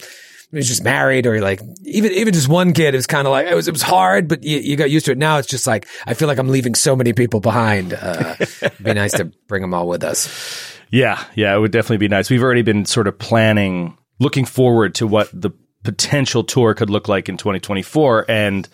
you're 0.53 0.63
just 0.63 0.85
married 0.85 1.27
or 1.27 1.41
like 1.41 1.61
even 1.85 2.13
even 2.13 2.33
just 2.33 2.49
one 2.49 2.73
kid, 2.73 2.95
it 2.95 2.99
was 2.99 3.09
kind 3.09 3.27
of 3.27 3.33
like 3.33 3.49
it 3.49 3.55
was 3.55 3.67
it 3.67 3.73
was 3.73 3.83
hard, 3.83 4.29
but 4.29 4.45
you, 4.45 4.59
you 4.59 4.77
got 4.77 4.91
used 4.91 5.07
to 5.07 5.13
it. 5.13 5.19
Now 5.19 5.39
it's 5.39 5.49
just 5.49 5.67
like 5.67 5.89
I 6.07 6.15
feel 6.15 6.29
like 6.29 6.39
I'm 6.39 6.49
leaving 6.49 6.75
so 6.77 6.95
many 6.95 7.13
people 7.13 7.41
behind. 7.41 7.93
Uh, 7.93 8.37
it'd 8.39 8.83
be 8.83 8.95
nice 8.95 9.13
to 9.15 9.25
bring 9.49 9.63
them 9.63 9.75
all 9.75 9.89
with 9.89 10.05
us. 10.05 10.79
yeah, 10.91 11.25
yeah. 11.35 11.55
It 11.57 11.59
would 11.59 11.73
definitely 11.73 11.99
be 11.99 12.09
nice. 12.09 12.31
We've 12.31 12.43
already 12.43 12.63
been 12.63 12.85
sort 12.85 13.09
of 13.09 13.19
planning, 13.19 13.99
looking 14.21 14.45
forward 14.45 14.95
to 14.97 15.09
what 15.09 15.29
the 15.33 15.51
potential 15.83 16.45
tour 16.45 16.75
could 16.75 16.91
look 16.91 17.09
like 17.09 17.29
in 17.29 17.37
2024, 17.37 18.27
and 18.29 18.69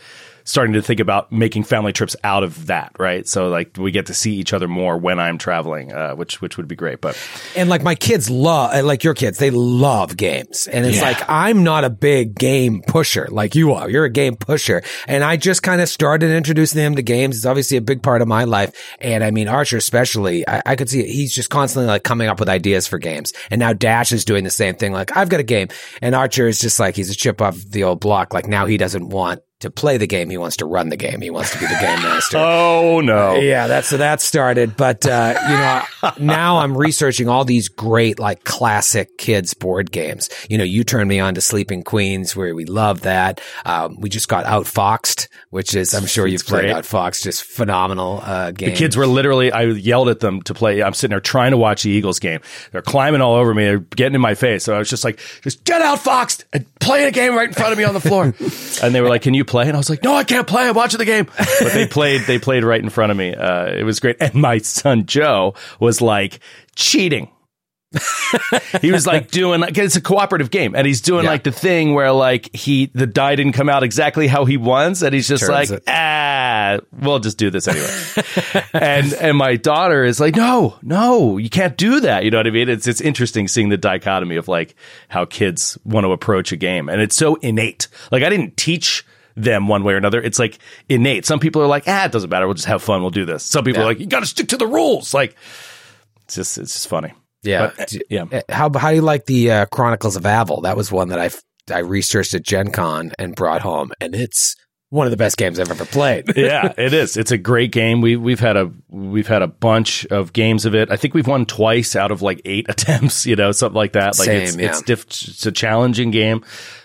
starting 0.48 0.72
to 0.72 0.80
think 0.82 0.98
about 0.98 1.30
making 1.30 1.62
family 1.62 1.92
trips 1.92 2.16
out 2.24 2.42
of 2.42 2.66
that, 2.68 2.92
right? 2.98 3.28
So 3.28 3.48
like 3.48 3.76
we 3.76 3.90
get 3.90 4.06
to 4.06 4.14
see 4.14 4.34
each 4.36 4.54
other 4.54 4.66
more 4.66 4.96
when 4.96 5.18
I'm 5.20 5.36
traveling, 5.36 5.92
uh, 5.92 6.14
which 6.14 6.40
which 6.40 6.56
would 6.56 6.66
be 6.66 6.74
great. 6.74 7.00
But 7.02 7.16
And 7.54 7.68
like 7.68 7.82
my 7.82 7.94
kids 7.94 8.30
love, 8.30 8.74
uh, 8.74 8.82
like 8.82 9.04
your 9.04 9.12
kids, 9.14 9.38
they 9.38 9.50
love 9.50 10.16
games. 10.16 10.66
And 10.66 10.86
it's 10.86 10.96
Yeah. 10.96 11.02
like, 11.02 11.22
I'm 11.28 11.64
not 11.64 11.84
a 11.84 11.90
big 11.90 12.34
game 12.34 12.80
pusher 12.86 13.28
like 13.30 13.54
you 13.54 13.74
are. 13.74 13.90
You're 13.90 14.06
a 14.06 14.10
game 14.10 14.36
pusher. 14.36 14.82
And 15.06 15.22
I 15.22 15.36
just 15.36 15.62
kind 15.62 15.82
of 15.82 15.88
started 15.90 16.30
introducing 16.30 16.78
them 16.78 16.96
to 16.96 17.02
games. 17.02 17.36
It's 17.36 17.46
obviously 17.46 17.76
a 17.76 17.82
big 17.82 18.02
part 18.02 18.22
of 18.22 18.28
my 18.28 18.44
life. 18.44 18.72
And 19.00 19.22
I 19.22 19.30
mean, 19.30 19.48
Archer 19.48 19.76
especially, 19.76 20.48
I, 20.48 20.62
I 20.64 20.76
could 20.76 20.88
see 20.88 21.00
it. 21.00 21.06
he's 21.10 21.34
just 21.34 21.50
constantly 21.50 21.88
like 21.88 22.04
coming 22.04 22.28
up 22.28 22.40
with 22.40 22.48
ideas 22.48 22.86
for 22.86 22.98
games. 22.98 23.32
And 23.50 23.58
now 23.58 23.74
Dash 23.74 24.12
is 24.12 24.24
doing 24.24 24.44
the 24.44 24.50
same 24.50 24.76
thing. 24.76 24.92
Like, 24.92 25.14
I've 25.16 25.28
got 25.28 25.40
a 25.40 25.44
game. 25.44 25.68
And 26.00 26.14
Archer 26.14 26.48
is 26.48 26.58
just 26.58 26.80
like, 26.80 26.96
he's 26.96 27.10
a 27.10 27.14
chip 27.14 27.42
off 27.42 27.56
the 27.68 27.84
old 27.84 28.00
block. 28.00 28.32
Like 28.32 28.46
now 28.46 28.64
he 28.64 28.78
doesn't 28.78 29.08
want 29.10 29.42
to 29.60 29.70
play 29.70 29.96
the 29.96 30.06
game. 30.06 30.30
He 30.30 30.38
wants 30.38 30.56
to 30.58 30.66
run 30.66 30.88
the 30.88 30.96
game. 30.96 31.20
He 31.20 31.30
wants 31.30 31.52
to 31.52 31.58
be 31.58 31.66
the 31.66 31.78
game 31.80 32.02
master. 32.02 32.38
oh 32.40 33.00
no, 33.00 33.36
Yeah, 33.36 33.66
that's 33.66 33.88
so 33.88 33.96
that 33.96 34.20
started. 34.20 34.76
But 34.76 35.06
uh, 35.06 35.34
you 35.48 36.10
know, 36.10 36.12
now 36.24 36.58
I'm 36.58 36.76
researching 36.76 37.28
all 37.28 37.44
these 37.44 37.68
great 37.68 38.18
like 38.18 38.44
classic 38.44 39.18
kids 39.18 39.54
board 39.54 39.90
games. 39.90 40.28
You 40.48 40.58
know, 40.58 40.64
you 40.64 40.84
turned 40.84 41.08
me 41.08 41.20
on 41.20 41.34
to 41.34 41.40
Sleeping 41.40 41.82
Queens, 41.82 42.36
where 42.36 42.54
we 42.54 42.64
love 42.64 43.02
that. 43.02 43.40
Um, 43.64 43.96
we 44.00 44.08
just 44.08 44.28
got 44.28 44.44
Outfoxed, 44.44 45.28
which 45.50 45.74
is 45.74 45.94
I'm 45.94 46.06
sure 46.06 46.26
you've 46.26 46.46
played 46.46 46.62
great. 46.62 46.76
Outfoxed, 46.76 47.22
just 47.22 47.44
phenomenal 47.44 48.20
uh, 48.22 48.50
game. 48.50 48.70
The 48.70 48.76
kids 48.76 48.96
were 48.96 49.06
literally, 49.06 49.50
I 49.50 49.62
yelled 49.62 50.08
at 50.08 50.20
them 50.20 50.42
to 50.42 50.54
play. 50.54 50.82
I'm 50.82 50.94
sitting 50.94 51.10
there 51.10 51.20
trying 51.20 51.52
to 51.52 51.56
watch 51.56 51.82
the 51.82 51.90
Eagles 51.90 52.18
game. 52.18 52.40
They're 52.72 52.82
climbing 52.82 53.20
all 53.20 53.34
over 53.34 53.54
me. 53.54 53.64
They're 53.64 53.78
getting 53.78 54.14
in 54.14 54.20
my 54.20 54.34
face. 54.34 54.64
So 54.64 54.74
I 54.74 54.78
was 54.78 54.90
just 54.90 55.04
like, 55.04 55.20
just 55.42 55.64
get 55.64 55.82
out, 55.82 55.98
Fox, 55.98 56.44
and 56.52 56.66
play 56.80 57.06
a 57.06 57.10
game 57.10 57.34
right 57.34 57.48
in 57.48 57.54
front 57.54 57.72
of 57.72 57.78
me 57.78 57.84
on 57.84 57.94
the 57.94 58.00
floor. 58.00 58.24
and 58.82 58.94
they 58.94 59.00
were 59.00 59.08
like, 59.08 59.22
can 59.22 59.34
you 59.34 59.44
play? 59.48 59.64
And 59.66 59.74
I 59.74 59.78
was 59.78 59.90
like, 59.90 60.04
no, 60.04 60.14
I 60.14 60.24
can't 60.24 60.46
play. 60.46 60.68
I'm 60.68 60.74
watching 60.74 60.98
the 60.98 61.04
game. 61.04 61.26
But 61.60 61.72
they 61.72 61.86
played, 61.86 62.22
they 62.22 62.38
played 62.38 62.62
right 62.62 62.80
in 62.82 62.90
front 62.90 63.10
of 63.10 63.18
me. 63.18 63.34
Uh, 63.34 63.66
it 63.66 63.82
was 63.84 63.98
great. 64.00 64.16
And 64.20 64.34
my 64.34 64.58
son, 64.58 65.06
Joe, 65.06 65.54
was 65.80 66.00
like 66.00 66.38
cheating. 66.76 67.30
he 68.82 68.92
was 68.92 69.06
like 69.06 69.30
doing 69.30 69.60
like 69.62 69.78
it's 69.78 69.96
a 69.96 70.00
cooperative 70.02 70.50
game 70.50 70.74
and 70.76 70.86
he's 70.86 71.00
doing 71.00 71.24
Yeah. 71.24 71.30
like 71.30 71.42
the 71.44 71.50
thing 71.50 71.94
where 71.94 72.12
like 72.12 72.54
he 72.54 72.90
the 72.92 73.06
die 73.06 73.34
didn't 73.34 73.54
come 73.54 73.70
out 73.70 73.82
exactly 73.82 74.26
how 74.26 74.44
he 74.44 74.58
wants 74.58 75.00
and 75.00 75.14
he's 75.14 75.26
just 75.26 75.46
Turns 75.46 75.70
like 75.70 75.70
it. 75.70 75.84
ah 75.88 76.80
we'll 77.00 77.18
just 77.18 77.38
do 77.38 77.48
this 77.48 77.66
anyway 77.66 78.64
and 78.74 79.14
and 79.14 79.38
my 79.38 79.56
daughter 79.56 80.04
is 80.04 80.20
like 80.20 80.36
no 80.36 80.76
no 80.82 81.38
you 81.38 81.48
can't 81.48 81.78
do 81.78 82.00
that 82.00 82.24
you 82.24 82.30
know 82.30 82.36
what 82.36 82.46
i 82.46 82.50
mean 82.50 82.68
it's 82.68 82.86
it's 82.86 83.00
interesting 83.00 83.48
seeing 83.48 83.70
the 83.70 83.78
dichotomy 83.78 84.36
of 84.36 84.48
like 84.48 84.74
how 85.08 85.24
kids 85.24 85.78
want 85.86 86.04
to 86.04 86.12
approach 86.12 86.52
a 86.52 86.56
game 86.56 86.90
and 86.90 87.00
it's 87.00 87.16
so 87.16 87.36
innate 87.36 87.88
like 88.12 88.22
i 88.22 88.28
didn't 88.28 88.54
teach 88.58 89.02
them 89.42 89.68
one 89.68 89.84
way 89.84 89.92
or 89.94 89.96
another 89.96 90.20
it's 90.22 90.38
like 90.38 90.58
innate 90.88 91.24
some 91.26 91.38
people 91.40 91.62
are 91.62 91.66
like 91.66 91.84
ah 91.86 92.04
it 92.04 92.12
doesn't 92.12 92.30
matter 92.30 92.46
we'll 92.46 92.54
just 92.54 92.66
have 92.66 92.82
fun 92.82 93.00
we'll 93.00 93.10
do 93.10 93.24
this 93.24 93.42
some 93.44 93.64
people 93.64 93.80
Yeah. 93.80 93.84
are 93.86 93.88
like 93.90 94.00
you 94.00 94.06
got 94.06 94.20
to 94.20 94.26
stick 94.26 94.48
to 94.48 94.56
the 94.56 94.66
rules 94.66 95.14
like 95.14 95.36
it's 96.24 96.34
just 96.34 96.58
it's 96.58 96.72
just 96.72 96.88
funny 96.88 97.12
Yeah, 97.42 97.70
But, 97.76 97.94
yeah. 98.10 98.24
uh, 98.30 98.40
How 98.48 98.70
how 98.76 98.90
do 98.90 98.96
you 98.96 99.02
like 99.02 99.26
the 99.26 99.50
uh, 99.52 99.66
Chronicles 99.66 100.16
of 100.16 100.24
Avel? 100.24 100.62
That 100.64 100.76
was 100.76 100.90
one 100.92 101.08
that 101.08 101.18
I 101.18 101.30
I 101.72 101.78
researched 101.80 102.34
at 102.34 102.42
Gen 102.42 102.70
Con 102.72 103.12
and 103.18 103.34
brought 103.36 103.60
home, 103.62 103.92
and 104.00 104.14
it's 104.14 104.56
one 104.90 105.06
of 105.06 105.10
the 105.10 105.16
best 105.18 105.36
games 105.36 105.60
I've 105.60 105.70
ever 105.70 105.84
played. 105.84 106.24
yeah, 106.36 106.72
it 106.78 106.92
is. 106.94 107.16
It's 107.16 107.30
a 107.30 107.38
great 107.38 107.72
game. 107.72 108.00
We 108.00 108.16
we've 108.16 108.40
had 108.40 108.56
a 108.56 108.70
we've 108.88 109.28
had 109.28 109.42
a 109.42 109.46
bunch 109.46 110.04
of 110.06 110.32
games 110.32 110.64
of 110.66 110.74
it. 110.74 110.90
I 110.90 110.96
think 110.96 111.14
we've 111.14 111.26
won 111.26 111.46
twice 111.46 111.94
out 111.94 112.10
of 112.10 112.20
like 112.22 112.40
eight 112.44 112.66
attempts. 112.70 113.24
You 113.26 113.36
know, 113.36 113.52
something 113.52 113.76
like 113.76 113.92
that. 113.92 114.18
Like 114.18 114.26
Same, 114.26 114.42
it's 114.42 114.56
yeah. 114.56 114.68
it's, 114.70 114.82
diff- 114.82 115.04
it's 115.06 115.46
a 115.46 115.52
challenging 115.52 116.10
game. 116.10 116.42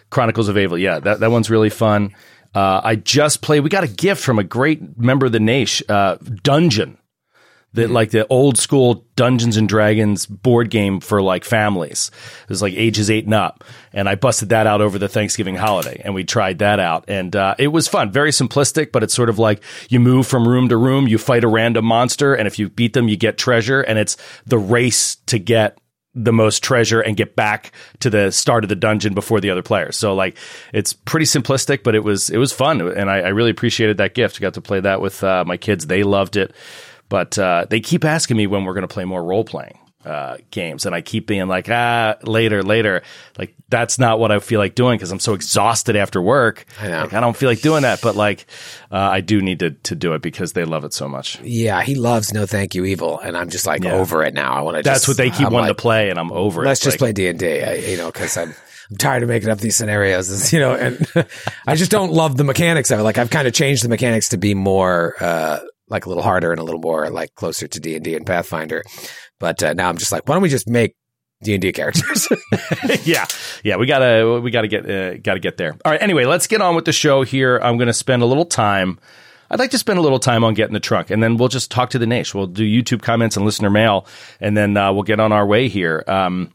Chronicles 0.09 0.47
of 0.49 0.55
Avel. 0.57 0.79
Yeah, 0.79 0.99
that 0.99 1.19
that 1.21 1.31
one's 1.31 1.49
really 1.49 1.69
fun. 1.71 2.13
Uh, 2.53 2.81
I 2.83 2.95
just 2.95 3.41
played. 3.41 3.61
We 3.61 3.69
got 3.69 3.83
a 3.83 3.87
gift 3.87 4.23
from 4.23 4.39
a 4.39 4.43
great 4.43 4.97
member 4.97 5.25
of 5.25 5.31
the 5.31 5.39
Nation, 5.39 5.85
uh, 5.89 6.17
Dungeon. 6.43 6.97
That 7.75 7.89
like 7.89 8.11
the 8.11 8.27
old 8.27 8.59
school 8.59 9.03
Dungeons 9.15 9.57
and 9.57 9.67
Dragons 9.67 10.27
board 10.27 10.69
game 10.69 10.99
for 10.99 11.23
like 11.23 11.43
families. 11.43 12.11
It 12.43 12.49
was 12.49 12.61
like 12.61 12.75
ages 12.75 13.09
eight 13.09 13.25
and 13.25 13.33
up, 13.33 13.63
and 13.91 14.07
I 14.07 14.13
busted 14.13 14.49
that 14.49 14.67
out 14.67 14.79
over 14.79 14.99
the 14.99 15.09
Thanksgiving 15.09 15.55
holiday, 15.55 15.99
and 16.05 16.13
we 16.13 16.23
tried 16.23 16.59
that 16.59 16.79
out, 16.79 17.05
and 17.07 17.35
uh, 17.35 17.55
it 17.57 17.69
was 17.69 17.87
fun. 17.87 18.11
Very 18.11 18.29
simplistic, 18.29 18.91
but 18.91 19.01
it's 19.01 19.15
sort 19.15 19.27
of 19.27 19.39
like 19.39 19.63
you 19.89 19.99
move 19.99 20.27
from 20.27 20.47
room 20.47 20.69
to 20.69 20.77
room, 20.77 21.07
you 21.07 21.17
fight 21.17 21.43
a 21.43 21.47
random 21.47 21.85
monster, 21.85 22.35
and 22.35 22.45
if 22.45 22.59
you 22.59 22.69
beat 22.69 22.93
them, 22.93 23.07
you 23.07 23.17
get 23.17 23.39
treasure, 23.39 23.81
and 23.81 23.97
it's 23.97 24.17
the 24.45 24.59
race 24.59 25.15
to 25.25 25.39
get 25.39 25.79
the 26.15 26.33
most 26.33 26.63
treasure 26.63 27.01
and 27.01 27.17
get 27.17 27.35
back 27.35 27.71
to 27.99 28.09
the 28.09 28.31
start 28.31 28.63
of 28.63 28.69
the 28.69 28.75
dungeon 28.75 29.13
before 29.13 29.41
the 29.41 29.49
other 29.49 29.63
players. 29.63 29.97
So 29.97 30.13
like 30.13 30.37
it's 30.73 30.93
pretty 30.93 31.25
simplistic, 31.25 31.83
but 31.83 31.95
it 31.95 32.03
was 32.03 32.29
it 32.29 32.37
was 32.37 32.51
fun, 32.51 32.81
and 32.81 33.09
I, 33.09 33.21
I 33.21 33.27
really 33.29 33.51
appreciated 33.51 33.97
that 33.97 34.13
gift. 34.13 34.39
got 34.39 34.53
to 34.55 34.61
play 34.61 34.79
that 34.79 35.01
with 35.01 35.23
uh, 35.23 35.43
my 35.45 35.57
kids; 35.57 35.87
they 35.87 36.03
loved 36.03 36.37
it. 36.37 36.53
But 37.09 37.37
uh, 37.37 37.65
they 37.69 37.79
keep 37.79 38.05
asking 38.05 38.37
me 38.37 38.47
when 38.47 38.65
we're 38.65 38.73
going 38.73 38.87
to 38.87 38.93
play 38.93 39.05
more 39.05 39.23
role 39.23 39.43
playing 39.43 39.77
uh, 40.05 40.37
games, 40.51 40.85
and 40.85 40.93
I 40.93 41.01
keep 41.01 41.27
being 41.27 41.47
like, 41.47 41.67
ah, 41.69 42.15
later, 42.23 42.61
later. 42.63 43.03
Like 43.37 43.55
that's 43.69 43.97
not 43.97 44.19
what 44.19 44.31
I 44.31 44.39
feel 44.39 44.59
like 44.59 44.75
doing 44.75 44.97
because 44.97 45.11
I'm 45.11 45.19
so 45.19 45.33
exhausted 45.33 45.95
after 45.95 46.21
work. 46.21 46.65
I. 46.81 47.01
Like, 47.01 47.13
I 47.13 47.19
don't 47.19 47.35
feel 47.35 47.49
like 47.49 47.61
doing 47.61 47.81
that, 47.83 48.01
but 48.01 48.15
like 48.15 48.45
uh, 48.91 48.97
I 48.97 49.21
do 49.21 49.41
need 49.41 49.59
to 49.59 49.71
to 49.71 49.95
do 49.95 50.13
it 50.13 50.21
because 50.21 50.53
they 50.53 50.65
love 50.65 50.83
it 50.83 50.93
so 50.93 51.07
much. 51.07 51.39
Yeah, 51.41 51.81
he 51.81 51.95
loves 51.95 52.33
No 52.33 52.45
Thank 52.45 52.75
You 52.75 52.85
Evil, 52.85 53.19
and 53.19 53.35
I'm 53.37 53.49
just 53.49 53.65
like 53.65 53.83
Yeah. 53.83 53.93
over 53.93 54.23
it 54.23 54.33
now. 54.33 54.53
I 54.53 54.61
want 54.61 54.77
to. 54.77 54.83
That's 54.83 55.07
what 55.07 55.17
they 55.17 55.29
keep 55.29 55.47
I'm 55.47 55.53
wanting 55.53 55.69
like, 55.69 55.77
to 55.77 55.81
play, 55.81 56.09
and 56.09 56.19
I'm 56.19 56.31
over 56.31 56.63
Let's 56.63 56.81
it. 56.81 56.85
just 56.85 56.93
Like, 56.95 56.99
play 56.99 57.13
D 57.13 57.27
and 57.27 57.39
D, 57.39 57.91
you 57.91 57.97
know, 57.97 58.11
because 58.11 58.35
I'm 58.37 58.53
I'm 58.89 58.97
tired 58.97 59.23
of 59.23 59.29
making 59.29 59.49
up 59.49 59.59
these 59.59 59.75
scenarios, 59.77 60.51
you 60.53 60.59
know, 60.59 60.73
and 60.75 61.07
I 61.67 61.75
just 61.75 61.89
don't 61.91 62.11
love 62.11 62.35
the 62.37 62.43
mechanics 62.43 62.91
of 62.91 62.99
it. 62.99 63.03
Like 63.03 63.17
I've 63.17 63.29
kind 63.29 63.47
of 63.47 63.53
changed 63.53 63.83
the 63.83 63.89
mechanics 63.89 64.29
to 64.29 64.37
be 64.37 64.53
more 64.53 65.15
uh, 65.21 65.59
like 65.87 66.05
a 66.05 66.09
little 66.09 66.23
harder 66.23 66.51
and 66.51 66.59
a 66.59 66.63
little 66.63 66.81
more 66.81 67.09
like 67.09 67.33
closer 67.35 67.67
to 67.67 67.79
D 67.79 67.95
and 67.95 68.03
D 68.03 68.15
and 68.15 68.25
Pathfinder. 68.25 68.83
But 69.43 69.61
uh, 69.61 69.73
now 69.73 69.89
I'm 69.89 69.97
just 69.97 70.13
like, 70.13 70.25
why 70.25 70.35
don't 70.35 70.41
we 70.41 70.47
just 70.47 70.69
make 70.69 70.95
D 71.43 71.51
and 71.51 71.61
D 71.61 71.73
characters? 71.73 72.29
yeah, 73.03 73.25
yeah, 73.61 73.75
we 73.75 73.85
gotta 73.85 74.39
we 74.39 74.51
gotta 74.51 74.69
get 74.69 74.89
uh, 74.89 75.17
gotta 75.17 75.41
get 75.41 75.57
there. 75.57 75.75
All 75.83 75.91
right. 75.91 76.01
Anyway, 76.01 76.23
let's 76.23 76.47
get 76.47 76.61
on 76.61 76.75
with 76.75 76.85
the 76.85 76.93
show 76.93 77.23
here. 77.23 77.59
I'm 77.61 77.77
gonna 77.77 77.91
spend 77.91 78.21
a 78.21 78.25
little 78.25 78.45
time. 78.45 78.99
I'd 79.51 79.59
like 79.59 79.71
to 79.71 79.77
spend 79.77 79.99
a 79.99 80.01
little 80.01 80.17
time 80.17 80.45
on 80.45 80.53
Get 80.53 80.69
in 80.69 80.73
the 80.73 80.79
Trunk, 80.79 81.09
and 81.09 81.21
then 81.21 81.35
we'll 81.35 81.49
just 81.49 81.69
talk 81.69 81.89
to 81.89 81.99
the 81.99 82.07
nation. 82.07 82.37
We'll 82.37 82.47
do 82.47 82.63
YouTube 82.63 83.01
comments 83.01 83.35
and 83.35 83.45
listener 83.45 83.69
mail, 83.69 84.07
and 84.39 84.55
then 84.55 84.77
uh, 84.77 84.93
we'll 84.93 85.03
get 85.03 85.19
on 85.19 85.33
our 85.33 85.45
way 85.45 85.67
here. 85.67 86.05
Um, 86.07 86.53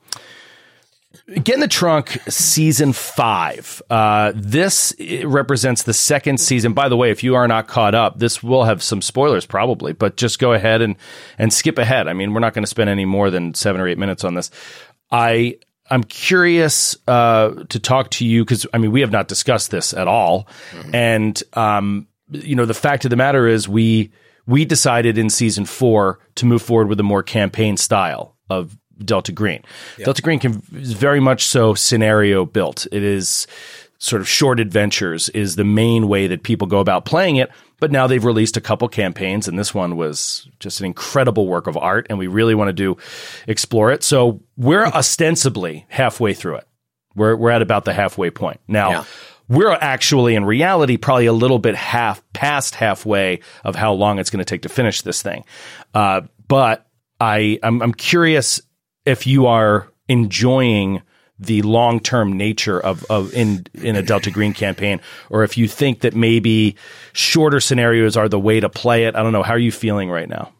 Get 1.35 1.55
in 1.55 1.61
the 1.61 1.69
Trunk 1.69 2.19
season 2.29 2.95
five. 2.95 3.83
Uh, 3.91 4.33
this 4.35 4.95
represents 5.25 5.83
the 5.83 5.93
second 5.93 6.41
season. 6.41 6.73
By 6.73 6.89
the 6.89 6.97
way, 6.97 7.11
if 7.11 7.23
you 7.23 7.35
are 7.35 7.47
not 7.47 7.69
caught 7.69 7.95
up, 7.95 8.19
this 8.19 8.43
will 8.43 8.65
have 8.65 8.83
some 8.83 9.03
spoilers 9.03 9.45
probably, 9.45 9.93
but 9.93 10.17
just 10.17 10.39
go 10.39 10.55
ahead 10.55 10.81
and, 10.81 10.97
and 11.37 11.53
skip 11.53 11.77
ahead. 11.77 12.09
I 12.09 12.15
mean, 12.15 12.33
we're 12.33 12.41
not 12.41 12.55
going 12.55 12.63
to 12.63 12.69
spend 12.69 12.89
any 12.89 13.05
more 13.05 13.31
than 13.31 13.53
seven 13.53 13.79
or 13.79 13.89
eight 13.89 13.99
minutes 13.99 14.25
on 14.25 14.35
this. 14.35 14.51
I, 15.11 15.59
I'm 15.91 16.03
curious 16.05 16.97
uh, 17.07 17.65
to 17.69 17.79
talk 17.79 18.11
to 18.13 18.27
you 18.27 18.45
because 18.45 18.67
I 18.73 18.79
mean 18.79 18.91
we 18.91 19.01
have 19.01 19.13
not 19.13 19.29
discussed 19.29 19.71
this 19.71 19.93
at 19.95 20.09
all, 20.09 20.49
and 20.93 21.43
um, 21.55 22.09
you 22.31 22.55
know 22.55 22.67
the 22.67 22.75
fact 22.75 23.05
of 23.05 23.11
the 23.11 23.17
matter 23.17 23.47
is 23.47 23.69
we 23.69 24.13
we 24.47 24.65
decided 24.65 25.19
in 25.19 25.31
season 25.31 25.65
four 25.65 26.19
to 26.37 26.47
move 26.47 26.63
forward 26.63 26.89
with 26.89 27.01
a 27.01 27.05
more 27.05 27.23
campaign 27.23 27.77
style 27.77 28.37
of 28.51 28.77
Delta 29.05 29.33
Green. 29.33 29.63
Delta 29.99 30.23
Green 30.23 30.39
can, 30.39 30.63
is 30.75 30.93
very 30.93 31.21
much 31.21 31.45
so 31.45 31.75
scenario 31.75 32.45
built. 32.45 32.87
It 32.93 33.03
is 33.03 33.47
sort 33.99 34.23
of 34.23 34.29
short 34.29 34.61
adventures 34.61 35.29
is 35.31 35.57
the 35.57 35.65
main 35.65 36.09
way 36.09 36.29
that 36.29 36.43
people 36.43 36.67
go 36.67 36.79
about 36.79 37.05
playing 37.05 37.37
it. 37.37 37.51
But 37.81 37.93
now 37.93 38.09
they've 38.09 38.25
released 38.25 38.57
a 38.57 38.61
couple 38.61 38.89
campaigns, 38.89 39.47
and 39.47 39.57
this 39.57 39.73
one 39.73 39.97
was 39.97 40.49
just 40.59 40.81
an 40.81 40.87
incredible 40.87 41.47
work 41.47 41.69
of 41.69 41.77
art, 41.77 42.09
and 42.11 42.19
we 42.19 42.27
really 42.27 42.57
want 42.57 42.69
to 42.69 42.73
do 42.73 42.97
explore 43.47 43.93
it. 43.93 44.03
So 44.03 44.41
we're 44.57 44.87
ostensibly 44.95 45.87
halfway 45.89 46.35
through 46.35 46.57
it. 46.57 46.67
We're 47.15 47.37
we're 47.37 47.51
at 47.51 47.63
about 47.63 47.85
the 47.85 47.93
halfway 47.93 48.31
point 48.31 48.61
now. 48.67 48.91
Yeah. 48.91 49.05
We're 49.49 49.73
actually, 49.73 50.35
in 50.35 50.45
reality, 50.45 50.99
probably 50.99 51.25
a 51.25 51.33
little 51.33 51.59
bit 51.59 51.75
half 51.75 52.23
past 52.35 52.75
halfway 52.75 53.41
of 53.65 53.77
how 53.77 53.95
long 53.95 54.19
it's 54.19 54.29
going 54.29 54.41
to 54.41 54.45
take 54.45 54.63
to 54.63 54.69
finish 54.69 55.01
this 55.01 55.23
thing. 55.23 55.47
Uh, 55.95 56.23
but 56.49 56.87
I, 57.19 57.59
I'm, 57.63 57.81
I'm 57.81 57.95
curious 57.95 58.61
if 59.09 59.27
you 59.27 59.47
are 59.47 59.89
enjoying 60.09 61.03
the 61.39 61.63
long 61.63 62.01
term 62.01 62.37
nature 62.37 62.79
of, 62.79 63.05
of 63.09 63.33
in 63.33 63.65
in 63.75 63.97
a 63.97 64.03
Delta 64.03 64.31
Green 64.31 64.53
campaign, 64.53 65.01
or 65.31 65.45
if 65.45 65.57
you 65.57 65.69
think 65.69 66.01
that 66.01 66.15
maybe 66.15 66.77
shorter 67.13 67.61
scenarios 67.61 68.17
are 68.17 68.29
the 68.29 68.39
way 68.39 68.61
to 68.61 68.69
play 68.69 69.05
it. 69.05 69.17
I 69.17 69.23
don't 69.23 69.33
know. 69.33 69.43
How 69.43 69.55
are 69.55 69.59
you 69.59 69.73
feeling 69.73 70.11
right 70.11 70.29
now? 70.29 70.53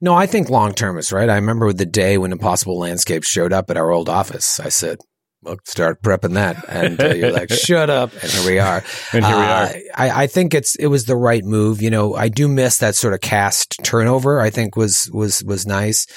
no, 0.00 0.14
I 0.14 0.26
think 0.26 0.48
long 0.48 0.72
term 0.72 0.96
is 0.98 1.12
right. 1.12 1.28
I 1.28 1.34
remember 1.34 1.72
the 1.72 1.86
day 1.86 2.16
when 2.16 2.32
Impossible 2.32 2.78
Landscape 2.78 3.24
showed 3.24 3.52
up 3.52 3.70
at 3.70 3.76
our 3.76 3.90
old 3.90 4.08
office. 4.08 4.60
I 4.60 4.68
said. 4.68 4.98
Well, 5.40 5.56
start 5.64 6.02
prepping 6.02 6.34
that, 6.34 6.64
and 6.68 7.00
uh, 7.00 7.14
you're 7.14 7.30
like, 7.30 7.48
"Shut 7.52 7.88
up!" 7.88 8.12
And 8.20 8.30
here 8.30 8.50
we 8.50 8.58
are. 8.58 8.82
And 9.12 9.24
here 9.24 9.36
we 9.36 9.42
are. 9.42 9.62
Uh, 9.66 9.72
I, 9.94 10.22
I 10.24 10.26
think 10.26 10.52
it's 10.52 10.74
it 10.74 10.88
was 10.88 11.04
the 11.04 11.14
right 11.14 11.44
move. 11.44 11.80
You 11.80 11.90
know, 11.90 12.16
I 12.16 12.28
do 12.28 12.48
miss 12.48 12.78
that 12.78 12.96
sort 12.96 13.14
of 13.14 13.20
cast 13.20 13.76
turnover. 13.84 14.40
I 14.40 14.50
think 14.50 14.74
was 14.74 15.08
was 15.12 15.44
was 15.44 15.64
nice. 15.64 16.08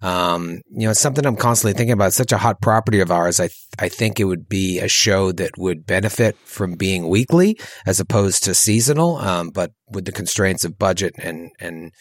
Um, 0.00 0.60
you 0.70 0.84
know, 0.84 0.90
it's 0.90 1.00
something 1.00 1.26
I'm 1.26 1.36
constantly 1.36 1.76
thinking 1.76 1.92
about. 1.92 2.12
Such 2.12 2.32
a 2.32 2.38
hot 2.38 2.60
property 2.60 3.00
of 3.00 3.10
ours. 3.10 3.40
I 3.40 3.48
I 3.78 3.88
think 3.88 4.20
it 4.20 4.24
would 4.24 4.48
be 4.48 4.78
a 4.78 4.88
show 4.88 5.32
that 5.32 5.58
would 5.58 5.86
benefit 5.86 6.36
from 6.44 6.76
being 6.76 7.08
weekly 7.08 7.58
as 7.86 7.98
opposed 7.98 8.44
to 8.44 8.54
seasonal. 8.54 9.16
Um, 9.16 9.50
but 9.50 9.72
with 9.90 10.04
the 10.04 10.12
constraints 10.12 10.64
of 10.64 10.78
budget 10.78 11.14
and 11.18 11.50
and 11.58 11.92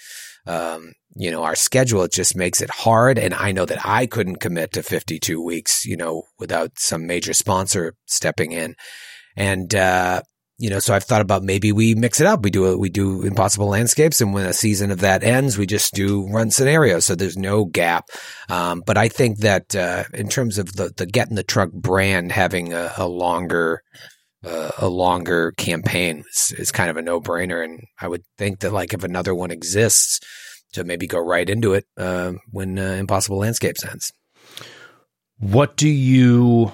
um, 0.45 0.93
you 1.15 1.31
know, 1.31 1.43
our 1.43 1.55
schedule, 1.55 2.03
it 2.03 2.11
just 2.11 2.35
makes 2.35 2.61
it 2.61 2.69
hard. 2.69 3.17
And 3.17 3.33
I 3.33 3.51
know 3.51 3.65
that 3.65 3.85
I 3.85 4.05
couldn't 4.05 4.37
commit 4.37 4.71
to 4.73 4.83
52 4.83 5.43
weeks, 5.43 5.85
you 5.85 5.97
know, 5.97 6.23
without 6.39 6.77
some 6.77 7.07
major 7.07 7.33
sponsor 7.33 7.95
stepping 8.05 8.51
in. 8.51 8.75
And, 9.35 9.73
uh, 9.73 10.21
you 10.57 10.69
know, 10.69 10.79
so 10.79 10.93
I've 10.93 11.03
thought 11.03 11.21
about 11.21 11.43
maybe 11.43 11.71
we 11.71 11.93
mix 11.93 12.19
it 12.19 12.27
up. 12.27 12.43
We 12.43 12.49
do 12.49 12.65
a, 12.65 12.77
we 12.77 12.89
do 12.89 13.21
impossible 13.23 13.67
landscapes, 13.67 14.21
and 14.21 14.33
when 14.33 14.45
a 14.45 14.53
season 14.53 14.91
of 14.91 15.01
that 15.01 15.23
ends, 15.23 15.57
we 15.57 15.65
just 15.67 15.93
do 15.93 16.27
run 16.29 16.49
scenarios. 16.49 17.05
So 17.05 17.15
there's 17.15 17.37
no 17.37 17.65
gap. 17.65 18.05
Um, 18.49 18.83
but 18.85 18.97
I 18.97 19.07
think 19.07 19.39
that 19.39 19.75
uh, 19.75 20.05
in 20.13 20.29
terms 20.29 20.57
of 20.57 20.73
the 20.73 20.91
the 20.95 21.05
Get 21.05 21.29
in 21.29 21.35
the 21.35 21.43
Trunk 21.43 21.73
brand 21.73 22.31
having 22.31 22.73
a, 22.73 22.91
a 22.97 23.07
longer 23.07 23.83
uh, 24.43 24.71
a 24.79 24.87
longer 24.87 25.51
campaign 25.51 26.23
is, 26.31 26.53
is 26.57 26.71
kind 26.71 26.89
of 26.89 26.97
a 26.97 27.01
no 27.01 27.21
brainer. 27.21 27.63
And 27.63 27.81
I 28.01 28.07
would 28.07 28.23
think 28.37 28.61
that 28.61 28.73
like 28.73 28.93
if 28.93 29.03
another 29.03 29.35
one 29.35 29.51
exists, 29.51 30.19
to 30.73 30.83
maybe 30.83 31.07
go 31.07 31.19
right 31.19 31.49
into 31.49 31.73
it 31.73 31.85
uh, 31.97 32.33
when 32.51 32.77
uh, 32.77 32.93
Impossible 32.93 33.39
Landscapes 33.39 33.83
ends. 33.83 34.11
What 35.39 35.77
do 35.77 35.87
you 35.87 36.71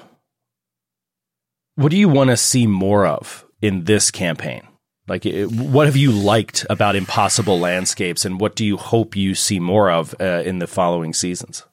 what 1.75 1.89
do 1.89 1.97
you 1.97 2.07
want 2.07 2.29
to 2.29 2.37
see 2.37 2.67
more 2.67 3.05
of 3.05 3.45
in 3.63 3.85
this 3.85 4.11
campaign? 4.11 4.61
Like, 5.07 5.25
it, 5.25 5.51
what 5.51 5.87
have 5.87 5.95
you 5.95 6.11
liked 6.11 6.65
about 6.69 6.95
Impossible 6.95 7.59
Landscapes, 7.59 8.25
and 8.25 8.39
what 8.39 8.55
do 8.55 8.65
you 8.65 8.77
hope 8.77 9.15
you 9.15 9.35
see 9.35 9.59
more 9.59 9.89
of 9.89 10.13
uh, 10.19 10.43
in 10.45 10.59
the 10.59 10.67
following 10.67 11.13
seasons? 11.13 11.63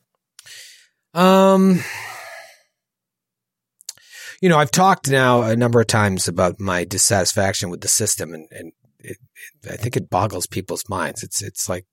Um, 1.14 1.80
you 4.40 4.48
know, 4.48 4.58
I've 4.58 4.70
talked 4.70 5.10
now 5.10 5.42
a 5.42 5.56
number 5.56 5.80
of 5.80 5.86
times 5.88 6.28
about 6.28 6.60
my 6.60 6.84
dissatisfaction 6.84 7.70
with 7.70 7.80
the 7.80 7.88
system, 7.88 8.32
and, 8.32 8.48
and 8.50 8.72
it, 9.00 9.18
it, 9.62 9.72
I 9.72 9.76
think 9.76 9.96
it 9.96 10.10
boggles 10.10 10.46
people's 10.46 10.88
minds. 10.88 11.22
It's 11.22 11.42
it's 11.42 11.68
like 11.68 11.86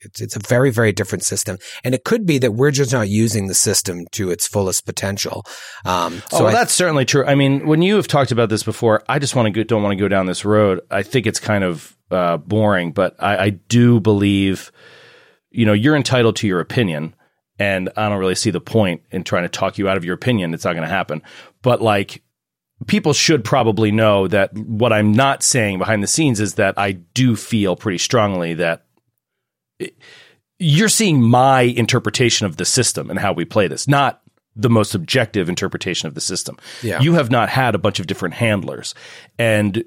it's 0.00 0.20
it's 0.20 0.36
a 0.36 0.40
very 0.40 0.70
very 0.70 0.92
different 0.92 1.24
system, 1.24 1.58
and 1.84 1.94
it 1.94 2.04
could 2.04 2.26
be 2.26 2.38
that 2.38 2.52
we're 2.52 2.70
just 2.70 2.92
not 2.92 3.08
using 3.08 3.46
the 3.48 3.54
system 3.54 4.06
to 4.12 4.30
its 4.30 4.46
fullest 4.46 4.86
potential. 4.86 5.44
Um, 5.84 6.22
oh, 6.32 6.38
so 6.38 6.44
well, 6.44 6.48
I- 6.48 6.52
that's 6.52 6.72
certainly 6.72 7.04
true. 7.04 7.24
I 7.24 7.34
mean, 7.34 7.66
when 7.66 7.82
you 7.82 7.96
have 7.96 8.08
talked 8.08 8.32
about 8.32 8.48
this 8.48 8.62
before, 8.62 9.02
I 9.08 9.18
just 9.18 9.34
want 9.34 9.46
to 9.46 9.50
go, 9.50 9.62
don't 9.64 9.82
want 9.82 9.92
to 9.92 10.02
go 10.02 10.08
down 10.08 10.26
this 10.26 10.44
road. 10.44 10.80
I 10.90 11.02
think 11.02 11.26
it's 11.26 11.40
kind 11.40 11.64
of 11.64 11.96
uh, 12.10 12.36
boring, 12.38 12.92
but 12.92 13.16
I, 13.18 13.36
I 13.36 13.50
do 13.50 14.00
believe, 14.00 14.72
you 15.50 15.66
know, 15.66 15.72
you're 15.72 15.96
entitled 15.96 16.36
to 16.36 16.46
your 16.46 16.60
opinion, 16.60 17.14
and 17.58 17.90
I 17.96 18.08
don't 18.08 18.18
really 18.18 18.34
see 18.34 18.50
the 18.50 18.60
point 18.60 19.02
in 19.10 19.24
trying 19.24 19.42
to 19.42 19.48
talk 19.48 19.78
you 19.78 19.88
out 19.88 19.96
of 19.96 20.04
your 20.04 20.14
opinion. 20.14 20.54
It's 20.54 20.64
not 20.64 20.74
going 20.74 20.86
to 20.86 20.88
happen. 20.88 21.22
But 21.62 21.82
like, 21.82 22.22
people 22.86 23.12
should 23.12 23.44
probably 23.44 23.90
know 23.90 24.28
that 24.28 24.56
what 24.56 24.92
I'm 24.92 25.12
not 25.12 25.42
saying 25.42 25.78
behind 25.78 26.02
the 26.02 26.06
scenes 26.06 26.38
is 26.38 26.54
that 26.54 26.78
I 26.78 26.92
do 26.92 27.34
feel 27.34 27.74
pretty 27.74 27.98
strongly 27.98 28.54
that 28.54 28.84
you're 30.58 30.88
seeing 30.88 31.22
my 31.22 31.62
interpretation 31.62 32.46
of 32.46 32.56
the 32.56 32.64
system 32.64 33.10
and 33.10 33.18
how 33.18 33.32
we 33.32 33.44
play 33.44 33.68
this, 33.68 33.86
not 33.86 34.22
the 34.56 34.68
most 34.68 34.94
objective 34.94 35.48
interpretation 35.48 36.08
of 36.08 36.14
the 36.14 36.20
system. 36.20 36.58
Yeah. 36.82 37.00
You 37.00 37.14
have 37.14 37.30
not 37.30 37.48
had 37.48 37.76
a 37.76 37.78
bunch 37.78 38.00
of 38.00 38.08
different 38.08 38.34
handlers. 38.34 38.94
And 39.38 39.84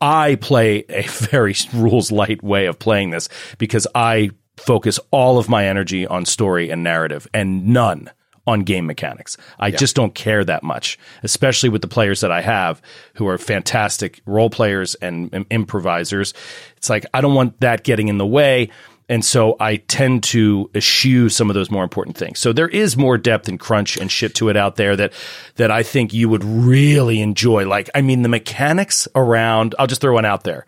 I 0.00 0.36
play 0.36 0.84
a 0.88 1.02
very 1.08 1.54
rules 1.74 2.12
light 2.12 2.42
way 2.42 2.66
of 2.66 2.78
playing 2.78 3.10
this 3.10 3.28
because 3.58 3.86
I 3.94 4.30
focus 4.56 5.00
all 5.10 5.38
of 5.38 5.48
my 5.48 5.66
energy 5.66 6.06
on 6.06 6.24
story 6.24 6.70
and 6.70 6.84
narrative 6.84 7.26
and 7.34 7.68
none 7.68 8.10
on 8.46 8.60
game 8.60 8.86
mechanics. 8.86 9.36
I 9.58 9.68
yeah. 9.68 9.76
just 9.76 9.94
don't 9.94 10.14
care 10.14 10.44
that 10.44 10.62
much, 10.62 10.98
especially 11.22 11.68
with 11.68 11.82
the 11.82 11.88
players 11.88 12.20
that 12.20 12.32
I 12.32 12.40
have 12.40 12.82
who 13.14 13.28
are 13.28 13.38
fantastic 13.38 14.20
role 14.26 14.50
players 14.50 14.94
and, 14.96 15.30
and 15.32 15.46
improvisers. 15.50 16.34
It's 16.76 16.90
like 16.90 17.06
I 17.14 17.20
don't 17.20 17.34
want 17.34 17.60
that 17.60 17.84
getting 17.84 18.08
in 18.08 18.18
the 18.18 18.26
way. 18.26 18.70
And 19.12 19.22
so 19.22 19.56
I 19.60 19.76
tend 19.76 20.22
to 20.24 20.70
eschew 20.74 21.28
some 21.28 21.50
of 21.50 21.54
those 21.54 21.70
more 21.70 21.84
important 21.84 22.16
things. 22.16 22.38
So 22.38 22.54
there 22.54 22.66
is 22.66 22.96
more 22.96 23.18
depth 23.18 23.46
and 23.46 23.60
crunch 23.60 23.98
and 23.98 24.10
shit 24.10 24.34
to 24.36 24.48
it 24.48 24.56
out 24.56 24.76
there 24.76 24.96
that 24.96 25.12
that 25.56 25.70
I 25.70 25.82
think 25.82 26.14
you 26.14 26.30
would 26.30 26.42
really 26.42 27.20
enjoy. 27.20 27.66
Like, 27.66 27.90
I 27.94 28.00
mean, 28.00 28.22
the 28.22 28.30
mechanics 28.30 29.06
around. 29.14 29.74
I'll 29.78 29.86
just 29.86 30.00
throw 30.00 30.14
one 30.14 30.24
out 30.24 30.44
there. 30.44 30.64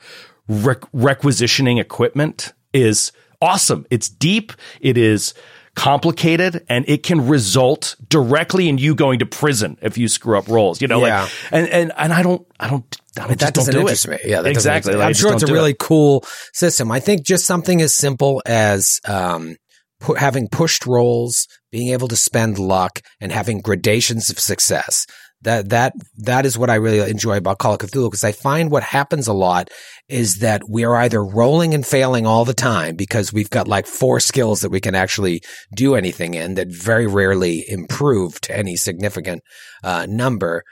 requisitioning 0.47 1.79
equipment 1.79 2.53
is 2.75 3.13
awesome. 3.41 3.87
It's 3.89 4.11
deep. 4.11 4.53
It 4.83 4.99
is 4.99 5.33
complicated 5.75 6.67
and 6.69 6.85
it 6.87 7.03
can 7.03 7.27
result 7.27 7.97
directly 8.11 8.69
in 8.69 8.77
you 8.77 8.95
going 8.95 9.21
to 9.21 9.27
prison 9.27 9.79
if 9.81 9.97
you 9.97 10.07
screw 10.07 10.37
up 10.37 10.49
rolls, 10.49 10.83
You 10.83 10.89
know, 10.89 11.05
yeah. 11.07 11.23
like 11.23 11.33
and 11.51 11.69
and 11.69 11.93
and 11.97 12.13
I 12.13 12.23
don't 12.23 12.47
I 12.61 12.69
don't 12.69 12.85
I 13.19 13.27
don't, 13.29 13.39
that 13.41 13.55
doesn't 13.55 13.73
do 13.73 13.81
interest 13.81 14.07
it. 14.07 14.11
me. 14.11 14.19
Yeah, 14.25 14.43
exactly. 14.45 14.95
Like, 14.95 15.07
I'm 15.07 15.15
sure 15.15 15.33
it's 15.33 15.43
a 15.43 15.53
really 15.53 15.73
it. 15.73 15.79
cool 15.79 16.25
system. 16.53 16.91
I 16.91 17.01
think 17.01 17.25
just 17.25 17.47
something 17.47 17.81
as 17.81 17.95
simple 17.95 18.43
as 18.47 19.01
um, 19.07 19.57
pu- 20.01 20.15
having 20.15 20.49
pushed 20.49 20.87
rolls, 20.87 21.47
being 21.71 21.89
able 21.93 22.09
to 22.09 22.17
spend 22.17 22.59
luck, 22.59 23.01
and 23.21 23.33
having 23.33 23.61
gradations 23.61 24.31
of 24.31 24.39
success. 24.39 25.07
That 25.43 25.69
that 25.71 25.93
that 26.17 26.47
is 26.47 26.57
what 26.57 26.71
I 26.71 26.77
really 26.77 27.11
enjoy 27.11 27.37
about 27.37 27.59
Call 27.59 27.75
of 27.75 27.81
Cthulhu 27.81 28.11
because 28.11 28.25
I 28.25 28.33
find 28.33 28.71
what 28.71 28.83
happens 28.83 29.29
a 29.29 29.35
lot 29.35 29.69
is 30.09 30.37
that 30.37 30.63
we 30.69 30.85
are 30.85 30.97
either 30.97 31.23
rolling 31.23 31.75
and 31.75 31.87
failing 31.87 32.27
all 32.27 32.47
the 32.47 32.55
time 32.55 32.97
because 32.97 33.31
we've 33.31 33.51
got 33.51 33.69
like 33.69 33.87
four 33.87 34.21
skills 34.21 34.63
that 34.63 34.71
we 34.71 34.81
can 34.81 34.95
actually 34.95 35.43
do 35.77 35.97
anything 35.97 36.33
in 36.33 36.55
that 36.55 36.69
very 36.69 37.07
rarely 37.07 37.63
improve 37.69 38.41
to 38.43 38.57
any 38.57 38.75
significant 38.75 39.43
uh, 39.83 40.07
number, 40.09 40.63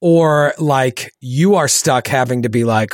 or 0.00 0.54
like 0.58 1.12
you 1.20 1.56
are 1.56 1.68
stuck 1.68 2.06
having 2.06 2.42
to 2.42 2.48
be 2.48 2.64
like, 2.64 2.92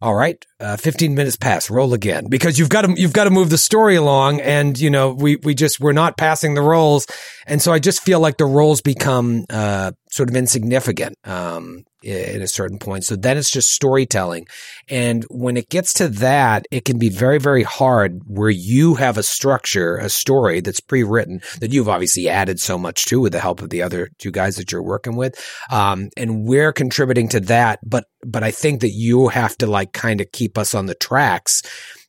all 0.00 0.14
right, 0.14 0.44
uh, 0.60 0.76
15 0.76 1.14
minutes 1.14 1.36
pass, 1.36 1.70
roll 1.70 1.92
again 1.92 2.26
because 2.28 2.58
you've 2.58 2.68
got 2.68 2.82
to, 2.82 2.94
you've 2.96 3.12
got 3.12 3.24
to 3.24 3.30
move 3.30 3.50
the 3.50 3.58
story 3.58 3.96
along. 3.96 4.40
And, 4.40 4.78
you 4.78 4.90
know, 4.90 5.12
we, 5.12 5.36
we 5.36 5.54
just, 5.54 5.80
we're 5.80 5.92
not 5.92 6.16
passing 6.16 6.54
the 6.54 6.62
rolls. 6.62 7.06
And 7.46 7.60
so 7.60 7.72
I 7.72 7.78
just 7.78 8.02
feel 8.02 8.20
like 8.20 8.38
the 8.38 8.46
rolls 8.46 8.80
become, 8.80 9.44
uh, 9.50 9.92
sort 10.10 10.30
of 10.30 10.36
insignificant. 10.36 11.16
Um, 11.24 11.84
at 12.06 12.40
a 12.40 12.48
certain 12.48 12.78
point. 12.78 13.04
So 13.04 13.16
then 13.16 13.36
it's 13.36 13.50
just 13.50 13.70
storytelling. 13.70 14.46
And 14.88 15.24
when 15.28 15.56
it 15.56 15.68
gets 15.68 15.92
to 15.94 16.08
that, 16.08 16.66
it 16.70 16.84
can 16.84 16.98
be 16.98 17.08
very, 17.08 17.38
very 17.38 17.62
hard 17.62 18.20
where 18.26 18.50
you 18.50 18.94
have 18.94 19.18
a 19.18 19.22
structure, 19.22 19.96
a 19.96 20.08
story 20.08 20.60
that's 20.60 20.80
pre 20.80 21.02
written 21.02 21.40
that 21.60 21.72
you've 21.72 21.88
obviously 21.88 22.28
added 22.28 22.60
so 22.60 22.78
much 22.78 23.04
to 23.06 23.20
with 23.20 23.32
the 23.32 23.40
help 23.40 23.60
of 23.60 23.70
the 23.70 23.82
other 23.82 24.10
two 24.18 24.30
guys 24.30 24.56
that 24.56 24.72
you're 24.72 24.82
working 24.82 25.16
with. 25.16 25.34
Um, 25.70 26.10
and 26.16 26.44
we're 26.44 26.72
contributing 26.72 27.28
to 27.30 27.40
that. 27.40 27.80
But, 27.84 28.04
but 28.24 28.42
I 28.42 28.50
think 28.50 28.80
that 28.80 28.90
you 28.90 29.28
have 29.28 29.56
to 29.58 29.66
like 29.66 29.92
kind 29.92 30.20
of 30.20 30.30
keep 30.46 30.58
us 30.58 30.74
on 30.74 30.86
the 30.86 30.94
tracks 30.94 31.62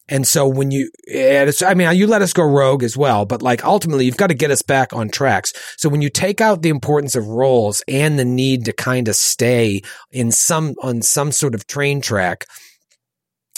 and 0.10 0.25
so 0.25 0.48
when 0.48 0.72
you, 0.72 0.89
I 1.13 1.74
mean, 1.74 1.94
you 1.96 2.08
let 2.08 2.22
us 2.22 2.34
go 2.34 2.44
rogue 2.44 2.84
as 2.84 2.96
well, 2.96 3.25
but 3.25 3.41
like 3.41 3.65
ultimately 3.65 4.06
you've 4.06 4.17
got 4.17 4.27
to 4.27 4.36
get 4.36 4.51
us 4.51 4.62
back 4.62 4.94
on 4.94 5.10
tracks. 5.10 5.51
So 5.77 5.89
when 5.89 6.01
you 6.01 6.10
take 6.10 6.39
out 6.39 6.62
the 6.62 6.70
importance 6.70 7.15
of 7.15 7.27
rolls 7.27 7.84
and 7.88 8.17
the 8.17 8.25
need 8.25 8.65
to 8.65 8.74
kind 8.74 9.08
of 9.10 9.15
stay 9.15 9.82
in 10.12 10.32
some, 10.32 10.75
on 10.82 11.01
some 11.01 11.32
sort 11.32 11.56
of 11.56 11.67
train 11.67 12.00
track, 12.00 12.46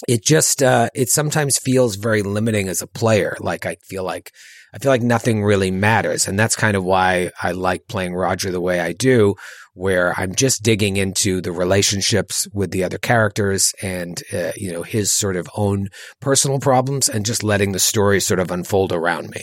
it 0.07 0.23
just, 0.23 0.63
uh, 0.63 0.89
it 0.95 1.09
sometimes 1.09 1.59
feels 1.59 1.97
very 1.97 2.23
limiting 2.23 2.67
as 2.67 2.81
a 2.81 2.87
player. 2.87 3.37
Like 3.39 3.65
I 3.65 3.75
feel 3.83 4.03
like, 4.03 4.31
I 4.73 4.79
feel 4.79 4.91
like 4.91 5.01
nothing 5.01 5.43
really 5.43 5.71
matters. 5.71 6.27
And 6.27 6.39
that's 6.39 6.55
kind 6.55 6.77
of 6.77 6.83
why 6.83 7.31
I 7.41 7.51
like 7.51 7.87
playing 7.87 8.15
Roger 8.15 8.51
the 8.51 8.61
way 8.61 8.79
I 8.79 8.93
do, 8.93 9.35
where 9.73 10.13
I'm 10.19 10.35
just 10.35 10.63
digging 10.63 10.97
into 10.97 11.41
the 11.41 11.51
relationships 11.51 12.47
with 12.53 12.71
the 12.71 12.83
other 12.83 12.97
characters 12.97 13.73
and, 13.81 14.21
uh, 14.33 14.51
you 14.55 14.71
know, 14.71 14.83
his 14.83 15.11
sort 15.11 15.35
of 15.35 15.49
own 15.55 15.89
personal 16.19 16.59
problems 16.59 17.07
and 17.07 17.25
just 17.25 17.43
letting 17.43 17.71
the 17.71 17.79
story 17.79 18.19
sort 18.19 18.39
of 18.39 18.51
unfold 18.51 18.91
around 18.91 19.29
me. 19.29 19.41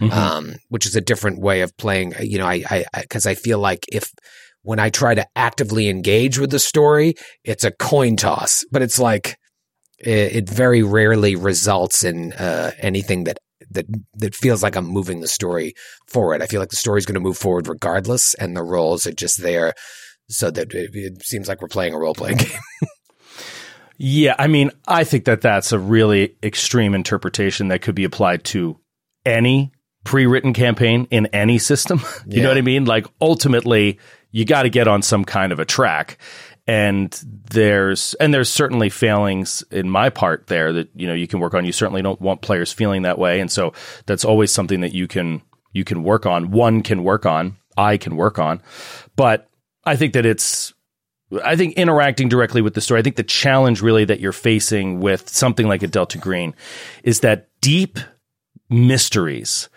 Mm-hmm. 0.00 0.12
Um, 0.12 0.54
which 0.70 0.86
is 0.86 0.96
a 0.96 1.00
different 1.00 1.40
way 1.40 1.60
of 1.60 1.76
playing, 1.76 2.14
you 2.20 2.38
know, 2.38 2.46
I, 2.46 2.64
I, 2.68 2.84
I, 2.92 3.04
cause 3.08 3.26
I 3.26 3.34
feel 3.34 3.60
like 3.60 3.84
if, 3.92 4.10
when 4.62 4.80
I 4.80 4.90
try 4.90 5.14
to 5.14 5.24
actively 5.36 5.88
engage 5.88 6.36
with 6.36 6.50
the 6.50 6.58
story, 6.58 7.14
it's 7.44 7.62
a 7.62 7.70
coin 7.70 8.16
toss, 8.16 8.64
but 8.72 8.82
it's 8.82 8.98
like, 8.98 9.36
it, 10.00 10.36
it 10.36 10.50
very 10.50 10.82
rarely 10.82 11.36
results 11.36 12.02
in 12.02 12.32
uh, 12.32 12.72
anything 12.78 13.24
that 13.24 13.38
that 13.70 13.86
that 14.14 14.34
feels 14.34 14.62
like 14.62 14.76
I'm 14.76 14.86
moving 14.86 15.20
the 15.20 15.28
story 15.28 15.74
forward. 16.06 16.42
I 16.42 16.46
feel 16.46 16.60
like 16.60 16.70
the 16.70 16.76
story's 16.76 17.06
going 17.06 17.14
to 17.14 17.20
move 17.20 17.38
forward 17.38 17.68
regardless, 17.68 18.34
and 18.34 18.56
the 18.56 18.62
rolls 18.62 19.06
are 19.06 19.12
just 19.12 19.42
there 19.42 19.74
so 20.28 20.50
that 20.50 20.72
it, 20.72 20.90
it 20.94 21.22
seems 21.22 21.48
like 21.48 21.60
we're 21.60 21.68
playing 21.68 21.94
a 21.94 21.98
role 21.98 22.14
playing 22.14 22.36
game. 22.38 22.58
yeah, 23.98 24.34
I 24.38 24.46
mean, 24.46 24.70
I 24.86 25.04
think 25.04 25.24
that 25.26 25.40
that's 25.40 25.72
a 25.72 25.78
really 25.78 26.36
extreme 26.42 26.94
interpretation 26.94 27.68
that 27.68 27.82
could 27.82 27.94
be 27.94 28.04
applied 28.04 28.44
to 28.44 28.78
any 29.24 29.72
pre-written 30.04 30.52
campaign 30.52 31.06
in 31.10 31.26
any 31.26 31.58
system. 31.58 31.98
you 32.26 32.38
yeah. 32.38 32.42
know 32.42 32.48
what 32.50 32.58
I 32.58 32.62
mean? 32.62 32.84
Like 32.84 33.06
ultimately, 33.20 33.98
you 34.30 34.44
got 34.44 34.62
to 34.64 34.70
get 34.70 34.88
on 34.88 35.02
some 35.02 35.24
kind 35.24 35.52
of 35.52 35.58
a 35.58 35.64
track 35.64 36.18
and 36.66 37.12
there's 37.50 38.14
and 38.14 38.32
there's 38.32 38.50
certainly 38.50 38.88
failings 38.88 39.62
in 39.70 39.90
my 39.90 40.08
part 40.10 40.46
there 40.46 40.72
that 40.72 40.88
you 40.94 41.06
know 41.06 41.14
you 41.14 41.26
can 41.26 41.40
work 41.40 41.54
on. 41.54 41.64
You 41.64 41.72
certainly 41.72 42.02
don't 42.02 42.20
want 42.20 42.42
players 42.42 42.72
feeling 42.72 43.02
that 43.02 43.18
way. 43.18 43.40
And 43.40 43.50
so 43.50 43.72
that's 44.06 44.24
always 44.24 44.52
something 44.52 44.80
that 44.80 44.94
you 44.94 45.06
can 45.06 45.42
you 45.72 45.84
can 45.84 46.02
work 46.02 46.26
on. 46.26 46.50
One 46.50 46.82
can 46.82 47.04
work 47.04 47.26
on. 47.26 47.56
I 47.76 47.96
can 47.96 48.16
work 48.16 48.38
on. 48.38 48.62
But 49.16 49.48
i 49.84 49.96
think 49.96 50.14
that 50.14 50.26
it's 50.26 50.72
i 51.44 51.56
think 51.56 51.74
interacting 51.74 52.28
directly 52.28 52.62
with 52.62 52.74
the 52.74 52.80
story 52.80 53.00
i 53.00 53.02
think 53.02 53.16
the 53.16 53.22
challenge 53.22 53.82
really 53.82 54.04
that 54.04 54.20
you're 54.20 54.32
facing 54.32 55.00
with 55.00 55.28
something 55.28 55.68
like 55.68 55.82
a 55.82 55.86
delta 55.86 56.18
green 56.18 56.54
is 57.02 57.20
that 57.20 57.48
deep 57.60 57.98
mysteries 58.68 59.68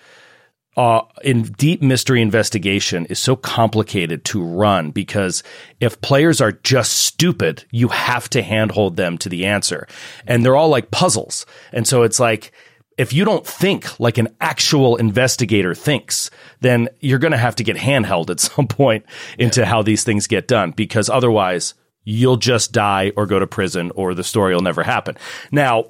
uh, 0.77 1.01
in 1.23 1.41
deep 1.41 1.81
mystery 1.81 2.21
investigation 2.21 3.07
is 3.07 3.17
so 3.17 3.35
complicated 3.35 4.23
to 4.23 4.43
run 4.43 4.91
because 4.91 5.41
if 5.79 5.99
players 6.01 6.39
are 6.39 6.51
just 6.51 6.97
stupid, 6.97 7.65
you 7.71 7.87
have 7.87 8.29
to 8.29 8.43
handhold 8.43 8.95
them 8.95 9.17
to 9.17 9.27
the 9.27 9.45
answer. 9.45 9.87
And 10.27 10.45
they're 10.45 10.55
all 10.55 10.69
like 10.69 10.91
puzzles. 10.91 11.47
And 11.73 11.87
so 11.87 12.03
it's 12.03 12.19
like, 12.19 12.51
if 12.95 13.11
you 13.11 13.25
don't 13.25 13.45
think 13.45 13.99
like 13.99 14.19
an 14.19 14.27
actual 14.39 14.97
investigator 14.97 15.73
thinks, 15.73 16.29
then 16.61 16.89
you're 16.99 17.19
going 17.19 17.31
to 17.31 17.37
have 17.37 17.55
to 17.55 17.63
get 17.63 17.75
handheld 17.75 18.29
at 18.29 18.39
some 18.39 18.67
point 18.67 19.03
into 19.39 19.61
yeah. 19.61 19.65
how 19.65 19.81
these 19.81 20.03
things 20.03 20.27
get 20.27 20.47
done 20.47 20.71
because 20.71 21.09
otherwise 21.09 21.73
you'll 22.03 22.37
just 22.37 22.71
die 22.71 23.11
or 23.15 23.25
go 23.25 23.39
to 23.39 23.47
prison 23.47 23.91
or 23.95 24.13
the 24.13 24.23
story 24.23 24.53
will 24.53 24.61
never 24.61 24.83
happen. 24.83 25.17
Now, 25.51 25.85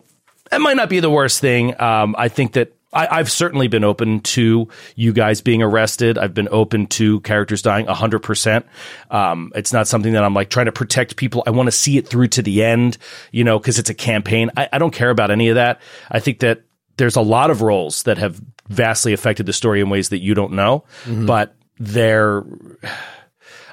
that 0.50 0.62
might 0.62 0.78
not 0.78 0.90
be 0.90 1.02
the 1.02 1.10
worst 1.10 1.42
thing. 1.42 1.80
Um, 1.80 2.16
I 2.18 2.30
think 2.30 2.54
that 2.54 2.74
I, 2.94 3.18
have 3.18 3.32
certainly 3.32 3.68
been 3.68 3.84
open 3.84 4.22
to 4.22 4.70
you 4.96 5.14
guys 5.14 5.42
being 5.42 5.62
arrested. 5.62 6.18
I've 6.18 6.34
been 6.34 6.48
open 6.50 6.88
to 6.88 7.20
characters 7.22 7.62
dying 7.62 7.86
100%. 7.86 8.64
Um, 9.12 9.52
it's 9.56 9.74
not 9.74 9.88
something 9.88 10.14
that 10.14 10.24
I'm 10.24 10.34
like 10.34 10.50
trying 10.50 10.68
to 10.68 10.72
protect 10.72 11.18
people. 11.18 11.44
I 11.46 11.52
want 11.52 11.68
to 11.68 11.72
see 11.72 11.98
it 11.98 12.08
through 12.08 12.30
to 12.30 12.42
the 12.42 12.64
end, 12.64 12.98
you 13.32 13.44
know, 13.44 13.60
because 13.60 13.78
it's 13.78 13.90
a 13.90 13.94
campaign. 13.94 14.52
I, 14.56 14.70
I 14.72 14.78
don't 14.78 14.94
care 14.94 15.10
about 15.10 15.32
any 15.32 15.50
of 15.50 15.56
that. 15.56 15.82
I 16.10 16.20
think 16.20 16.40
that 16.40 16.62
there's 16.96 17.16
a 17.16 17.22
lot 17.22 17.52
of 17.52 17.62
rolls 17.62 18.04
that 18.04 18.18
have 18.18 18.42
vastly 18.70 19.14
affected 19.14 19.46
the 19.46 19.54
story 19.54 19.82
in 19.82 19.90
ways 19.90 20.10
that 20.10 20.20
you 20.20 20.34
don't 20.34 20.54
know, 20.54 20.86
mm-hmm. 21.04 21.26
but 21.26 21.56
they're. 21.80 22.44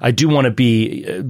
I 0.01 0.11
do 0.11 0.29
want 0.29 0.47
to 0.47 0.51
be 0.51 1.07
uh, 1.09 1.23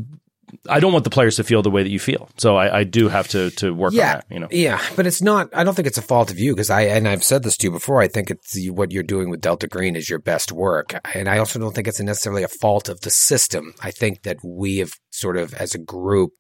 I 0.69 0.81
don't 0.81 0.93
want 0.93 1.05
the 1.05 1.11
players 1.11 1.37
to 1.37 1.45
feel 1.45 1.63
the 1.63 1.71
way 1.71 1.83
that 1.83 1.91
you 1.91 1.99
feel. 1.99 2.29
So 2.37 2.57
I, 2.57 2.81
I 2.81 2.85
do 2.85 3.09
have 3.09 3.29
to 3.29 3.51
to 3.53 3.73
work 3.73 3.93
yeah, 3.93 4.03
on 4.03 4.13
that. 4.17 4.25
You 4.31 4.41
know, 4.41 4.49
yeah, 4.51 4.81
but 4.97 5.07
it's 5.07 5.23
not. 5.23 5.51
I 5.55 5.65
don't 5.65 5.75
think 5.75 5.87
it's 5.87 5.99
a 5.99 6.03
fault 6.03 6.31
of 6.31 6.39
you 6.39 6.53
because 6.53 6.71
I 6.71 6.83
and 6.83 7.09
I've 7.09 7.25
said 7.25 7.43
this 7.43 7.57
to 7.59 7.67
you 7.67 7.71
before. 7.71 8.01
I 8.01 8.09
think 8.09 8.31
it's 8.31 8.57
what 8.71 8.93
you're 8.93 9.03
doing 9.03 9.31
with 9.31 9.41
Delta 9.41 9.67
Green 9.67 9.97
is 9.97 10.09
your 10.09 10.19
best 10.19 10.53
work, 10.53 10.95
and 11.15 11.29
I 11.29 11.39
also 11.39 11.59
don't 11.59 11.75
think 11.75 11.89
it's 11.89 12.01
necessarily 12.01 12.43
a 12.43 12.49
fault 12.49 12.89
of 12.89 13.01
the 13.01 13.11
system. 13.11 13.75
I 13.83 13.91
think 13.91 14.23
that 14.23 14.39
we 14.45 14.79
have 14.79 14.93
sort 15.11 15.37
of 15.37 15.55
as 15.55 15.75
a 15.75 15.79
group 15.79 16.33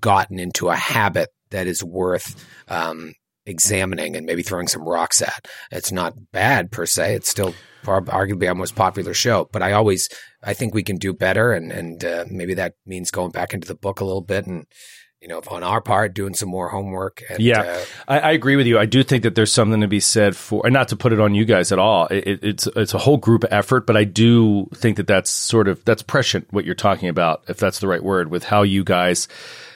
gotten 0.00 0.38
into 0.38 0.68
a 0.68 0.76
habit 0.76 1.28
that 1.50 1.66
is 1.66 1.84
worth 1.84 2.44
um, 2.68 3.14
examining 3.46 4.16
and 4.16 4.26
maybe 4.26 4.42
throwing 4.42 4.68
some 4.68 4.82
rocks 4.82 5.20
at. 5.22 5.46
It's 5.70 5.92
not 5.92 6.14
bad 6.32 6.70
per 6.70 6.86
se. 6.86 7.14
It's 7.14 7.28
still 7.28 7.54
arguably 7.84 8.48
our 8.48 8.54
most 8.54 8.74
popular 8.74 9.14
show, 9.14 9.48
but 9.52 9.62
I 9.62 9.72
always 9.72 10.08
I 10.42 10.54
think 10.54 10.74
we 10.74 10.82
can 10.82 10.96
do 10.96 11.12
better, 11.12 11.52
and 11.52 11.72
and 11.72 12.04
uh, 12.04 12.24
maybe 12.30 12.54
that 12.54 12.74
means 12.86 13.10
going 13.10 13.30
back 13.30 13.54
into 13.54 13.68
the 13.68 13.74
book 13.74 14.00
a 14.00 14.04
little 14.04 14.22
bit 14.22 14.46
and 14.46 14.66
you 15.20 15.28
know, 15.28 15.42
on 15.48 15.62
our 15.62 15.82
part, 15.82 16.14
doing 16.14 16.32
some 16.32 16.48
more 16.48 16.70
homework. 16.70 17.22
And, 17.28 17.40
yeah, 17.40 17.60
uh, 17.60 17.84
I, 18.08 18.18
I, 18.20 18.30
agree 18.32 18.56
with 18.56 18.66
you. 18.66 18.78
I 18.78 18.86
do 18.86 19.02
think 19.02 19.22
that 19.24 19.34
there's 19.34 19.52
something 19.52 19.82
to 19.82 19.88
be 19.88 20.00
said 20.00 20.34
for, 20.34 20.64
and 20.64 20.72
not 20.72 20.88
to 20.88 20.96
put 20.96 21.12
it 21.12 21.20
on 21.20 21.34
you 21.34 21.44
guys 21.44 21.72
at 21.72 21.78
all. 21.78 22.06
It, 22.06 22.40
it's 22.42 22.66
it's 22.68 22.94
a 22.94 22.98
whole 22.98 23.18
group 23.18 23.44
effort, 23.50 23.86
but 23.86 23.98
I 23.98 24.04
do 24.04 24.66
think 24.74 24.96
that 24.96 25.06
that's 25.06 25.30
sort 25.30 25.68
of 25.68 25.84
that's 25.84 26.02
prescient 26.02 26.50
what 26.52 26.64
you're 26.64 26.74
talking 26.74 27.10
about, 27.10 27.42
if 27.48 27.58
that's 27.58 27.80
the 27.80 27.88
right 27.88 28.02
word, 28.02 28.30
with 28.30 28.44
how 28.44 28.62
you 28.62 28.82
guys 28.82 29.28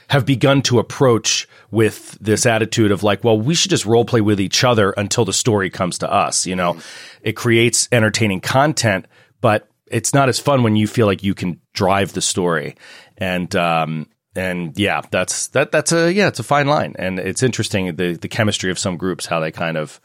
have 0.08 0.26
begun 0.26 0.62
to 0.62 0.78
approach 0.78 1.48
with 1.70 2.16
this 2.20 2.46
attitude 2.46 2.90
of 2.90 3.02
like, 3.02 3.24
well, 3.24 3.38
we 3.38 3.54
should 3.54 3.70
just 3.70 3.86
role 3.86 4.04
play 4.04 4.20
with 4.20 4.40
each 4.40 4.64
other 4.64 4.92
until 4.92 5.24
the 5.24 5.32
story 5.32 5.70
comes 5.70 5.98
to 5.98 6.12
us. 6.12 6.46
You 6.46 6.56
know, 6.56 6.74
mm-hmm. 6.74 7.18
it 7.22 7.32
creates 7.32 7.88
entertaining 7.90 8.40
content, 8.40 9.06
but 9.40 9.68
it's 9.86 10.14
not 10.14 10.28
as 10.28 10.38
fun 10.38 10.62
when 10.62 10.76
you 10.76 10.86
feel 10.86 11.06
like 11.06 11.22
you 11.22 11.34
can 11.34 11.60
drive 11.72 12.12
the 12.12 12.22
story. 12.22 12.76
And 13.18 13.54
um, 13.56 14.08
and 14.36 14.76
yeah, 14.78 15.02
that's 15.10 15.48
that 15.48 15.72
that's 15.72 15.92
a 15.92 16.12
yeah, 16.12 16.28
it's 16.28 16.40
a 16.40 16.44
fine 16.44 16.66
line, 16.66 16.96
and 16.98 17.18
it's 17.18 17.42
interesting 17.42 17.94
the 17.96 18.14
the 18.14 18.28
chemistry 18.28 18.70
of 18.70 18.78
some 18.78 18.96
groups 18.96 19.26
how 19.26 19.40
they 19.40 19.52
kind 19.52 19.76
of 19.76 20.00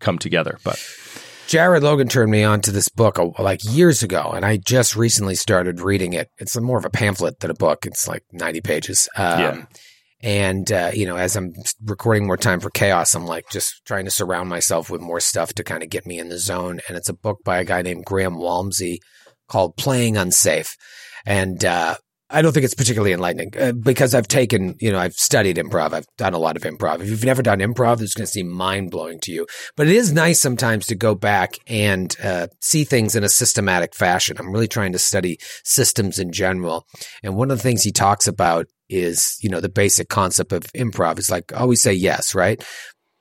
come 0.00 0.18
together. 0.18 0.58
But 0.64 0.78
Jared 1.48 1.82
Logan 1.82 2.08
turned 2.08 2.30
me 2.30 2.44
on 2.44 2.60
to 2.60 2.70
this 2.70 2.90
book 2.90 3.18
uh, 3.18 3.30
like 3.38 3.60
years 3.64 4.02
ago, 4.02 4.32
and 4.34 4.44
I 4.44 4.58
just 4.58 4.94
recently 4.94 5.34
started 5.34 5.80
reading 5.80 6.12
it. 6.12 6.28
It's 6.36 6.60
more 6.60 6.76
of 6.76 6.84
a 6.84 6.90
pamphlet 6.90 7.40
than 7.40 7.50
a 7.50 7.54
book. 7.54 7.86
It's 7.86 8.06
like 8.06 8.22
ninety 8.32 8.60
pages. 8.60 9.08
Um, 9.16 9.40
yeah. 9.40 9.64
And 10.20 10.70
uh, 10.70 10.90
you 10.92 11.06
know, 11.06 11.16
as 11.16 11.36
I'm 11.36 11.54
recording 11.82 12.26
more 12.26 12.36
time 12.36 12.60
for 12.60 12.68
chaos, 12.68 13.14
I'm 13.14 13.24
like 13.24 13.48
just 13.50 13.82
trying 13.86 14.04
to 14.04 14.10
surround 14.10 14.50
myself 14.50 14.90
with 14.90 15.00
more 15.00 15.20
stuff 15.20 15.54
to 15.54 15.64
kind 15.64 15.82
of 15.82 15.88
get 15.88 16.04
me 16.04 16.18
in 16.18 16.28
the 16.28 16.38
zone. 16.38 16.80
And 16.86 16.98
it's 16.98 17.08
a 17.08 17.14
book 17.14 17.38
by 17.44 17.60
a 17.60 17.64
guy 17.64 17.80
named 17.80 18.04
Graham 18.04 18.36
Walmsley 18.36 19.00
called 19.48 19.78
"Playing 19.78 20.18
Unsafe." 20.18 20.76
And 21.24 21.64
uh, 21.64 21.96
I 22.30 22.42
don't 22.42 22.52
think 22.52 22.64
it's 22.64 22.74
particularly 22.74 23.12
enlightening 23.12 23.52
uh, 23.58 23.72
because 23.72 24.14
I've 24.14 24.28
taken, 24.28 24.76
you 24.80 24.92
know, 24.92 24.98
I've 24.98 25.14
studied 25.14 25.56
improv. 25.56 25.92
I've 25.92 26.06
done 26.16 26.34
a 26.34 26.38
lot 26.38 26.56
of 26.56 26.62
improv. 26.62 27.00
If 27.00 27.08
you've 27.08 27.24
never 27.24 27.42
done 27.42 27.60
improv, 27.60 28.02
it's 28.02 28.14
going 28.14 28.26
to 28.26 28.32
seem 28.32 28.48
mind 28.48 28.90
blowing 28.90 29.18
to 29.20 29.32
you. 29.32 29.46
But 29.76 29.86
it 29.86 29.96
is 29.96 30.12
nice 30.12 30.38
sometimes 30.38 30.86
to 30.86 30.94
go 30.94 31.14
back 31.14 31.56
and 31.66 32.14
uh, 32.22 32.48
see 32.60 32.84
things 32.84 33.16
in 33.16 33.24
a 33.24 33.30
systematic 33.30 33.94
fashion. 33.94 34.36
I'm 34.38 34.52
really 34.52 34.68
trying 34.68 34.92
to 34.92 34.98
study 34.98 35.38
systems 35.64 36.18
in 36.18 36.32
general. 36.32 36.86
And 37.22 37.34
one 37.34 37.50
of 37.50 37.58
the 37.58 37.62
things 37.62 37.82
he 37.82 37.92
talks 37.92 38.26
about 38.26 38.66
is, 38.88 39.38
you 39.42 39.50
know, 39.50 39.60
the 39.60 39.68
basic 39.68 40.08
concept 40.08 40.52
of 40.52 40.64
improv. 40.74 41.18
It's 41.18 41.30
like 41.30 41.52
always 41.58 41.82
say 41.82 41.92
yes, 41.92 42.34
right? 42.34 42.62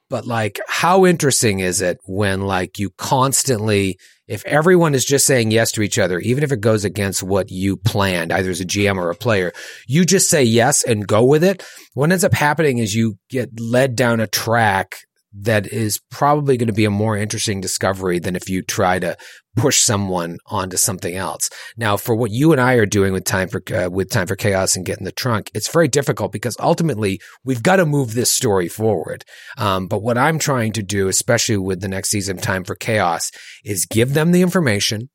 But 0.10 0.26
like, 0.26 0.60
how 0.68 1.06
interesting 1.06 1.60
is 1.60 1.82
it 1.82 2.00
when 2.06 2.42
like 2.42 2.80
you 2.80 2.92
constantly 2.92 3.98
if 4.28 4.46
everyone 4.46 4.94
is 4.94 5.06
just 5.06 5.26
saying 5.26 5.52
yes 5.52 5.72
to 5.72 5.82
each 5.82 5.98
other, 5.98 6.20
even 6.20 6.44
if 6.44 6.52
it 6.52 6.60
goes 6.60 6.84
against 6.84 7.24
what 7.24 7.50
you 7.50 7.78
planned, 7.78 8.34
either 8.34 8.50
as 8.50 8.60
a 8.60 8.66
GM 8.66 8.98
or 8.98 9.10
a 9.10 9.16
player, 9.16 9.54
you 9.88 10.06
just 10.06 10.30
say 10.30 10.44
yes 10.44 10.84
and 10.84 11.08
go 11.08 11.24
with 11.24 11.44
it. 11.44 11.64
What 11.94 12.12
ends 12.12 12.26
up 12.26 12.34
happening 12.34 12.80
is 12.80 12.94
you 12.94 13.18
get 13.30 13.58
led 13.60 13.96
down 13.96 14.20
a 14.20 14.28
track 14.28 14.98
that 15.42 15.68
is 15.68 16.00
probably 16.10 16.58
going 16.58 16.68
to 16.68 16.74
be 16.74 16.86
a 16.86 16.92
more 16.92 17.16
interesting 17.16 17.62
discovery 17.62 18.18
than 18.20 18.36
if 18.36 18.50
you 18.50 18.62
try 18.62 18.98
to 18.98 19.16
push 19.56 19.80
someone 19.80 20.38
onto 20.48 20.78
something 20.78 21.16
else. 21.16 21.50
Now, 21.76 21.98
for 21.98 22.16
what 22.16 22.32
you 22.32 22.52
and 22.52 22.62
I 22.62 22.76
are 22.76 22.86
doing 22.86 23.14
with 23.14 23.24
time 23.24 23.48
for 23.48 23.62
uh, 23.74 23.90
with 23.90 24.10
time 24.10 24.28
for 24.28 24.36
chaos 24.36 24.76
and 24.76 24.86
Get 24.86 24.98
in 24.98 25.06
the 25.06 25.12
Trunk, 25.12 25.52
it's 25.54 25.72
very 25.72 25.88
difficult 25.88 26.32
because 26.32 26.56
ultimately 26.60 27.20
we've 27.44 27.64
got 27.64 27.76
to 27.78 27.86
move 27.86 28.14
this 28.14 28.32
story 28.32 28.68
forward. 28.68 29.26
Um, 29.58 29.88
but 29.88 30.02
what 30.02 30.18
I'm 30.18 30.40
trying 30.40 30.74
to 30.74 30.84
do, 30.84 31.08
especially 31.08 31.58
with 31.58 31.82
the 31.82 31.88
next 31.88 32.10
season 32.10 32.38
of 32.38 32.44
Time 32.44 32.64
for 32.64 32.76
Chaos, 32.76 33.32
is 33.64 33.86
give 33.86 34.14
them 34.14 34.32
the 34.32 34.42
information. 34.42 35.10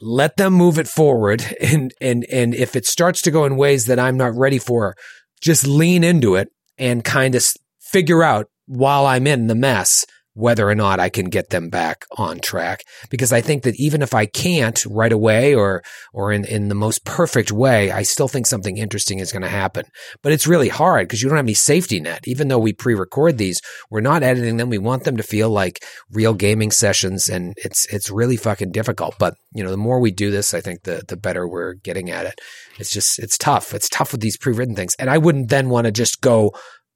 Let 0.00 0.36
them 0.36 0.54
move 0.54 0.78
it 0.78 0.88
forward, 0.88 1.44
and 1.60 1.92
and 2.00 2.24
and 2.32 2.54
if 2.54 2.74
it 2.74 2.86
starts 2.86 3.22
to 3.22 3.30
go 3.30 3.44
in 3.44 3.56
ways 3.56 3.86
that 3.86 4.00
I'm 4.00 4.16
not 4.16 4.34
ready 4.34 4.58
for, 4.58 4.96
just 5.40 5.66
lean 5.66 6.02
into 6.02 6.34
it 6.34 6.48
and 6.78 7.04
kind 7.04 7.34
of 7.34 7.44
figure 7.80 8.22
out 8.22 8.48
while 8.72 9.06
I'm 9.06 9.26
in 9.26 9.46
the 9.46 9.54
mess 9.54 10.04
whether 10.34 10.68
or 10.68 10.74
not 10.74 10.98
I 10.98 11.08
can 11.08 11.26
get 11.26 11.50
them 11.50 11.68
back 11.68 12.04
on 12.16 12.40
track. 12.40 12.84
Because 13.10 13.32
I 13.32 13.40
think 13.40 13.64
that 13.64 13.78
even 13.78 14.02
if 14.02 14.14
I 14.14 14.26
can't 14.26 14.84
right 14.86 15.12
away 15.12 15.54
or, 15.54 15.82
or 16.12 16.32
in, 16.32 16.44
in 16.44 16.68
the 16.68 16.74
most 16.74 17.04
perfect 17.04 17.52
way, 17.52 17.90
I 17.90 18.02
still 18.02 18.28
think 18.28 18.46
something 18.46 18.78
interesting 18.78 19.18
is 19.18 19.32
going 19.32 19.42
to 19.42 19.48
happen. 19.48 19.84
But 20.22 20.32
it's 20.32 20.46
really 20.46 20.68
hard 20.68 21.06
because 21.06 21.22
you 21.22 21.28
don't 21.28 21.36
have 21.36 21.44
any 21.44 21.54
safety 21.54 22.00
net. 22.00 22.20
Even 22.26 22.48
though 22.48 22.58
we 22.58 22.72
pre-record 22.72 23.38
these, 23.38 23.60
we're 23.90 24.00
not 24.00 24.22
editing 24.22 24.56
them. 24.56 24.70
We 24.70 24.78
want 24.78 25.04
them 25.04 25.16
to 25.18 25.22
feel 25.22 25.50
like 25.50 25.84
real 26.10 26.34
gaming 26.34 26.70
sessions 26.70 27.28
and 27.28 27.54
it's, 27.58 27.84
it's 27.92 28.10
really 28.10 28.36
fucking 28.36 28.72
difficult. 28.72 29.16
But, 29.18 29.34
you 29.52 29.62
know, 29.62 29.70
the 29.70 29.76
more 29.76 30.00
we 30.00 30.12
do 30.12 30.30
this, 30.30 30.54
I 30.54 30.60
think 30.60 30.84
the, 30.84 31.02
the 31.06 31.16
better 31.16 31.46
we're 31.46 31.74
getting 31.74 32.10
at 32.10 32.26
it. 32.26 32.40
It's 32.78 32.90
just, 32.90 33.18
it's 33.18 33.36
tough. 33.36 33.74
It's 33.74 33.88
tough 33.88 34.12
with 34.12 34.22
these 34.22 34.38
pre-written 34.38 34.74
things. 34.74 34.94
And 34.98 35.10
I 35.10 35.18
wouldn't 35.18 35.50
then 35.50 35.68
want 35.68 35.84
to 35.84 35.92
just 35.92 36.22
go, 36.22 36.52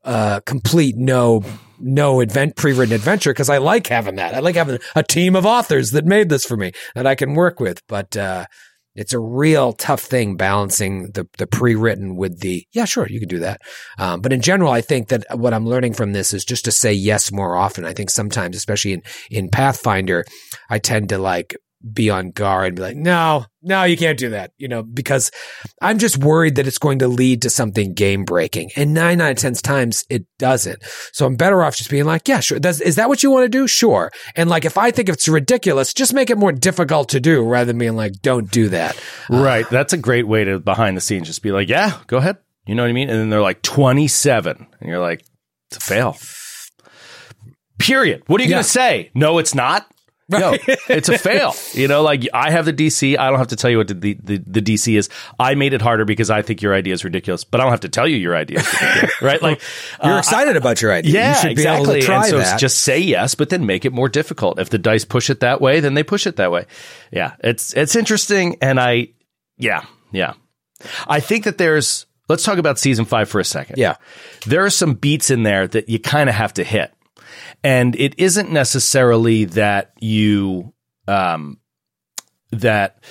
uh, 0.06 0.40
complete 0.46 0.96
no 0.96 1.42
no 1.78 2.20
event 2.20 2.56
pre-written 2.56 2.94
adventure 2.94 3.32
because 3.32 3.50
I 3.50 3.58
like 3.58 3.86
having 3.88 4.16
that. 4.16 4.34
I 4.34 4.38
like 4.38 4.54
having 4.54 4.78
a 4.94 5.02
team 5.02 5.36
of 5.36 5.44
authors 5.44 5.90
that 5.90 6.06
made 6.06 6.30
this 6.30 6.46
for 6.46 6.56
me 6.56 6.72
that 6.94 7.06
I 7.06 7.14
can 7.14 7.34
work 7.34 7.60
with. 7.60 7.82
But 7.86 8.16
uh, 8.16 8.46
it's 8.94 9.12
a 9.12 9.18
real 9.18 9.72
tough 9.74 10.00
thing 10.00 10.36
balancing 10.36 11.10
the 11.12 11.28
the 11.38 11.46
pre-written 11.46 12.16
with 12.16 12.40
the 12.40 12.66
yeah 12.72 12.86
sure 12.86 13.06
you 13.08 13.20
can 13.20 13.28
do 13.28 13.40
that. 13.40 13.60
Um, 13.98 14.20
but 14.20 14.32
in 14.32 14.40
general, 14.40 14.72
I 14.72 14.80
think 14.80 15.08
that 15.08 15.24
what 15.34 15.52
I'm 15.52 15.66
learning 15.66 15.92
from 15.92 16.12
this 16.12 16.32
is 16.32 16.44
just 16.44 16.64
to 16.64 16.72
say 16.72 16.92
yes 16.92 17.30
more 17.30 17.56
often. 17.56 17.84
I 17.84 17.92
think 17.92 18.10
sometimes, 18.10 18.56
especially 18.56 18.94
in 18.94 19.02
in 19.30 19.50
Pathfinder, 19.50 20.24
I 20.70 20.78
tend 20.78 21.10
to 21.10 21.18
like 21.18 21.56
be 21.92 22.10
on 22.10 22.30
guard 22.30 22.68
and 22.68 22.76
be 22.76 22.82
like, 22.82 22.96
no, 22.96 23.46
no, 23.62 23.84
you 23.84 23.96
can't 23.96 24.18
do 24.18 24.30
that, 24.30 24.52
you 24.58 24.68
know, 24.68 24.82
because 24.82 25.30
I'm 25.80 25.98
just 25.98 26.18
worried 26.18 26.56
that 26.56 26.66
it's 26.66 26.78
going 26.78 27.00
to 27.00 27.08
lead 27.08 27.42
to 27.42 27.50
something 27.50 27.94
game 27.94 28.24
breaking. 28.24 28.70
And 28.76 28.94
nine 28.94 29.20
out 29.20 29.32
of 29.32 29.36
10 29.38 29.54
times 29.54 30.04
it 30.08 30.26
doesn't. 30.38 30.82
So 31.12 31.26
I'm 31.26 31.36
better 31.36 31.62
off 31.62 31.76
just 31.76 31.90
being 31.90 32.04
like, 32.04 32.28
yeah, 32.28 32.40
sure. 32.40 32.58
Does, 32.58 32.80
is 32.80 32.96
that 32.96 33.08
what 33.08 33.22
you 33.22 33.30
want 33.30 33.44
to 33.44 33.48
do? 33.48 33.66
Sure. 33.66 34.10
And 34.34 34.48
like, 34.50 34.64
if 34.64 34.78
I 34.78 34.90
think 34.90 35.08
it's 35.08 35.28
ridiculous, 35.28 35.92
just 35.92 36.14
make 36.14 36.30
it 36.30 36.38
more 36.38 36.52
difficult 36.52 37.08
to 37.10 37.20
do 37.20 37.42
rather 37.42 37.66
than 37.66 37.78
being 37.78 37.96
like, 37.96 38.12
don't 38.22 38.50
do 38.50 38.68
that. 38.70 39.00
Right. 39.28 39.66
Uh, 39.66 39.70
That's 39.70 39.92
a 39.92 39.98
great 39.98 40.26
way 40.26 40.44
to 40.44 40.58
behind 40.60 40.96
the 40.96 41.00
scenes 41.00 41.26
just 41.26 41.42
be 41.42 41.52
like, 41.52 41.68
yeah, 41.68 42.00
go 42.06 42.18
ahead. 42.18 42.38
You 42.66 42.74
know 42.74 42.82
what 42.82 42.90
I 42.90 42.92
mean? 42.92 43.08
And 43.08 43.18
then 43.18 43.30
they're 43.30 43.42
like 43.42 43.62
27 43.62 44.66
and 44.80 44.88
you're 44.88 44.98
like, 44.98 45.24
it's 45.70 45.78
a 45.78 45.80
fail. 45.80 46.16
Period. 47.78 48.22
What 48.26 48.40
are 48.40 48.44
you 48.44 48.50
yeah. 48.50 48.56
going 48.56 48.64
to 48.64 48.70
say? 48.70 49.10
No, 49.14 49.38
it's 49.38 49.54
not. 49.54 49.86
Right. 50.28 50.40
No, 50.40 50.74
it's 50.88 51.08
a 51.08 51.18
fail. 51.18 51.54
You 51.72 51.88
know, 51.88 52.02
like 52.02 52.26
I 52.32 52.50
have 52.50 52.64
the 52.64 52.72
DC. 52.72 53.18
I 53.18 53.28
don't 53.28 53.38
have 53.38 53.48
to 53.48 53.56
tell 53.56 53.70
you 53.70 53.76
what 53.78 53.88
the, 53.88 53.94
the, 54.14 54.38
the 54.38 54.62
DC 54.62 54.96
is. 54.96 55.10
I 55.38 55.54
made 55.54 55.74
it 55.74 55.82
harder 55.82 56.06
because 56.06 56.30
I 56.30 56.40
think 56.40 56.62
your 56.62 56.74
idea 56.74 56.94
is 56.94 57.04
ridiculous, 57.04 57.44
but 57.44 57.60
I 57.60 57.64
don't 57.64 57.72
have 57.72 57.80
to 57.80 57.90
tell 57.90 58.08
you 58.08 58.16
your 58.16 58.34
idea 58.34 58.62
right? 59.22 59.42
Like 59.42 59.60
you're 60.02 60.14
uh, 60.14 60.18
excited 60.18 60.56
about 60.56 60.80
your 60.80 60.92
idea. 60.92 61.12
Yeah, 61.12 61.34
you 61.34 61.40
should 61.42 61.50
exactly. 61.50 61.84
be 61.84 61.90
able 61.90 62.00
to 62.00 62.06
try 62.06 62.16
and 62.16 62.26
so 62.26 62.38
that. 62.38 62.58
just 62.58 62.80
say 62.80 62.98
yes, 62.98 63.34
but 63.34 63.50
then 63.50 63.66
make 63.66 63.84
it 63.84 63.92
more 63.92 64.08
difficult. 64.08 64.58
If 64.58 64.70
the 64.70 64.78
dice 64.78 65.04
push 65.04 65.28
it 65.28 65.40
that 65.40 65.60
way, 65.60 65.80
then 65.80 65.94
they 65.94 66.02
push 66.02 66.26
it 66.26 66.36
that 66.36 66.50
way. 66.50 66.64
Yeah, 67.12 67.34
it's 67.40 67.74
it's 67.74 67.94
interesting, 67.94 68.56
and 68.62 68.80
I 68.80 69.08
yeah 69.58 69.84
yeah, 70.12 70.34
I 71.06 71.20
think 71.20 71.44
that 71.44 71.58
there's. 71.58 72.06
Let's 72.28 72.42
talk 72.42 72.58
about 72.58 72.78
season 72.78 73.04
five 73.04 73.28
for 73.28 73.38
a 73.38 73.44
second. 73.44 73.78
Yeah, 73.78 73.96
there 74.46 74.64
are 74.64 74.70
some 74.70 74.94
beats 74.94 75.30
in 75.30 75.44
there 75.44 75.68
that 75.68 75.88
you 75.88 76.00
kind 76.00 76.28
of 76.28 76.34
have 76.34 76.54
to 76.54 76.64
hit. 76.64 76.92
And 77.62 77.96
it 77.96 78.14
isn't 78.18 78.50
necessarily 78.50 79.44
that 79.46 79.92
you, 80.00 80.72
um, 81.08 81.58
that 82.50 83.02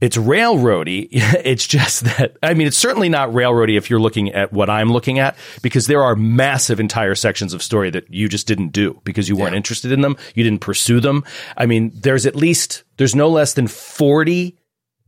it's 0.00 0.16
railroady. 0.16 1.08
It's 1.44 1.66
just 1.66 2.04
that, 2.04 2.36
I 2.42 2.54
mean, 2.54 2.66
it's 2.66 2.76
certainly 2.76 3.08
not 3.08 3.30
railroady 3.30 3.76
if 3.76 3.90
you're 3.90 4.00
looking 4.00 4.32
at 4.32 4.52
what 4.52 4.70
I'm 4.70 4.92
looking 4.92 5.18
at, 5.18 5.36
because 5.62 5.86
there 5.86 6.02
are 6.02 6.14
massive 6.14 6.80
entire 6.80 7.14
sections 7.14 7.54
of 7.54 7.62
story 7.62 7.90
that 7.90 8.12
you 8.12 8.28
just 8.28 8.46
didn't 8.46 8.72
do 8.72 9.00
because 9.04 9.28
you 9.28 9.36
weren't 9.36 9.52
yeah. 9.52 9.58
interested 9.58 9.92
in 9.92 10.00
them. 10.00 10.16
You 10.34 10.44
didn't 10.44 10.60
pursue 10.60 11.00
them. 11.00 11.24
I 11.56 11.66
mean, 11.66 11.92
there's 11.94 12.26
at 12.26 12.36
least, 12.36 12.84
there's 12.98 13.14
no 13.14 13.28
less 13.28 13.54
than 13.54 13.66
40 13.66 14.58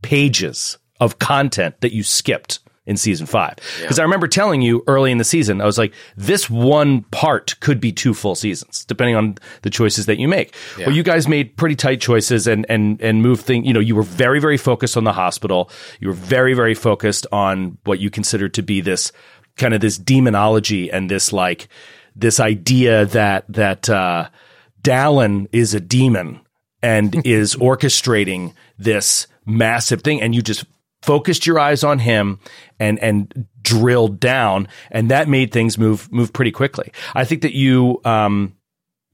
pages 0.01 0.77
of 0.99 1.19
content 1.19 1.81
that 1.81 1.93
you 1.93 2.03
skipped 2.03 2.59
in 2.85 2.97
season 2.97 3.25
five. 3.25 3.55
Because 3.81 3.97
yeah. 3.97 4.03
I 4.03 4.05
remember 4.05 4.27
telling 4.27 4.61
you 4.61 4.83
early 4.87 5.11
in 5.11 5.17
the 5.17 5.23
season, 5.23 5.61
I 5.61 5.65
was 5.65 5.77
like, 5.77 5.93
this 6.17 6.49
one 6.49 7.03
part 7.03 7.59
could 7.61 7.79
be 7.79 7.91
two 7.91 8.13
full 8.13 8.35
seasons, 8.35 8.83
depending 8.85 9.15
on 9.15 9.37
the 9.61 9.69
choices 9.69 10.05
that 10.07 10.19
you 10.19 10.27
make. 10.27 10.53
Yeah. 10.77 10.87
Well, 10.87 10.95
you 10.95 11.03
guys 11.03 11.27
made 11.27 11.55
pretty 11.55 11.75
tight 11.75 12.01
choices 12.01 12.47
and 12.47 12.65
and 12.69 13.01
and 13.01 13.21
moved 13.21 13.43
things. 13.43 13.65
You 13.65 13.73
know, 13.73 13.79
you 13.79 13.95
were 13.95 14.03
very 14.03 14.39
very 14.39 14.57
focused 14.57 14.97
on 14.97 15.05
the 15.05 15.13
hospital. 15.13 15.69
You 15.99 16.09
were 16.09 16.13
very 16.13 16.53
very 16.53 16.75
focused 16.75 17.25
on 17.31 17.77
what 17.85 17.99
you 17.99 18.09
considered 18.09 18.53
to 18.55 18.63
be 18.63 18.81
this 18.81 19.11
kind 19.55 19.73
of 19.73 19.81
this 19.81 19.97
demonology 19.97 20.91
and 20.91 21.09
this 21.09 21.31
like 21.31 21.67
this 22.15 22.39
idea 22.39 23.05
that 23.05 23.45
that 23.49 23.89
uh, 23.89 24.29
Dallin 24.81 25.47
is 25.51 25.73
a 25.73 25.79
demon 25.79 26.41
and 26.81 27.15
is 27.25 27.55
orchestrating 27.55 28.53
this 28.77 29.27
massive 29.45 30.01
thing, 30.01 30.21
and 30.21 30.35
you 30.35 30.41
just 30.41 30.65
focused 31.03 31.45
your 31.45 31.59
eyes 31.59 31.83
on 31.83 31.99
him 31.99 32.39
and 32.79 32.99
and 32.99 33.47
drilled 33.61 34.19
down, 34.19 34.67
and 34.91 35.11
that 35.11 35.27
made 35.27 35.51
things 35.51 35.77
move 35.77 36.11
move 36.11 36.33
pretty 36.33 36.51
quickly. 36.51 36.91
I 37.13 37.25
think 37.25 37.41
that 37.41 37.53
you 37.53 38.01
um, 38.05 38.55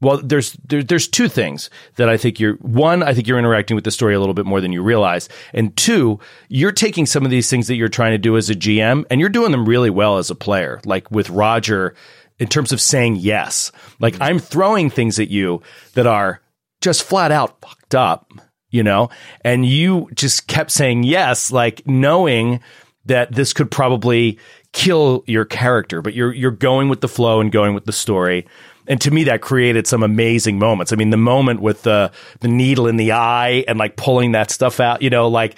well, 0.02 0.22
there's 0.24 0.54
there, 0.66 0.82
there's 0.82 1.08
two 1.08 1.28
things 1.28 1.70
that 1.96 2.10
I 2.10 2.18
think 2.18 2.40
you're 2.40 2.56
one. 2.56 3.04
I 3.04 3.14
think 3.14 3.28
you're 3.28 3.40
interacting 3.40 3.76
with 3.76 3.84
the 3.84 3.92
story 3.92 4.16
a 4.16 4.20
little 4.20 4.34
bit 4.34 4.46
more 4.46 4.62
than 4.62 4.72
you 4.72 4.82
realize, 4.82 5.28
and 5.54 5.76
two, 5.76 6.20
you're 6.48 6.72
taking 6.72 7.06
some 7.06 7.26
of 7.26 7.32
these 7.32 7.50
things 7.50 7.68
that 7.68 7.76
you're 7.76 7.90
trying 7.90 8.12
to 8.12 8.18
do 8.18 8.38
as 8.38 8.50
a 8.50 8.56
GM, 8.56 9.06
and 9.10 9.20
you're 9.20 9.30
doing 9.30 9.52
them 9.52 9.68
really 9.68 9.90
well 9.90 10.18
as 10.18 10.30
a 10.30 10.36
player. 10.36 10.80
Like 10.86 11.12
with 11.12 11.30
Roger, 11.30 11.96
in 12.40 12.48
terms 12.48 12.72
of 12.72 12.80
saying 12.80 13.18
yes. 13.18 13.72
Like 14.00 14.14
mm-hmm. 14.14 14.24
I'm 14.24 14.40
throwing 14.40 14.90
things 14.90 15.20
at 15.20 15.30
you 15.30 15.62
that 15.94 16.08
are 16.08 16.42
just 16.82 17.04
flat 17.04 17.32
out 17.32 17.60
fucked 17.62 17.96
up, 17.96 18.32
you 18.70 18.84
know, 18.84 19.10
and 19.44 19.66
you 19.66 20.10
just 20.14 20.48
kept 20.48 20.72
saying 20.72 21.04
yes, 21.04 21.52
like 21.52 21.86
knowing 21.88 22.60
that 23.06 23.32
this 23.32 23.54
could 23.54 23.72
probably 23.72 24.38
kill 24.74 25.24
your 25.26 25.46
character, 25.46 26.02
but 26.02 26.14
you're 26.14 26.34
you're 26.34 26.52
going 26.52 26.90
with 26.90 27.02
the 27.02 27.08
flow 27.08 27.42
and 27.42 27.52
going 27.52 27.74
with 27.74 27.86
the 27.86 27.92
story 27.92 28.46
and 28.90 29.00
to 29.02 29.12
me 29.12 29.26
that 29.26 29.40
created 29.40 29.88
some 29.88 30.02
amazing 30.04 30.58
moments. 30.58 30.92
I 30.92 30.96
mean, 30.96 31.12
the 31.12 31.18
moment 31.18 31.62
with 31.62 31.84
the 31.84 32.12
the 32.42 32.48
needle 32.48 32.88
in 32.88 32.98
the 32.98 33.14
eye 33.14 33.64
and 33.68 33.78
like 33.78 33.96
pulling 33.96 34.34
that 34.34 34.50
stuff 34.50 34.80
out, 34.80 35.02
you 35.02 35.12
know, 35.12 35.30
like 35.30 35.56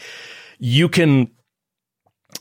you 0.60 0.90
can 0.90 1.32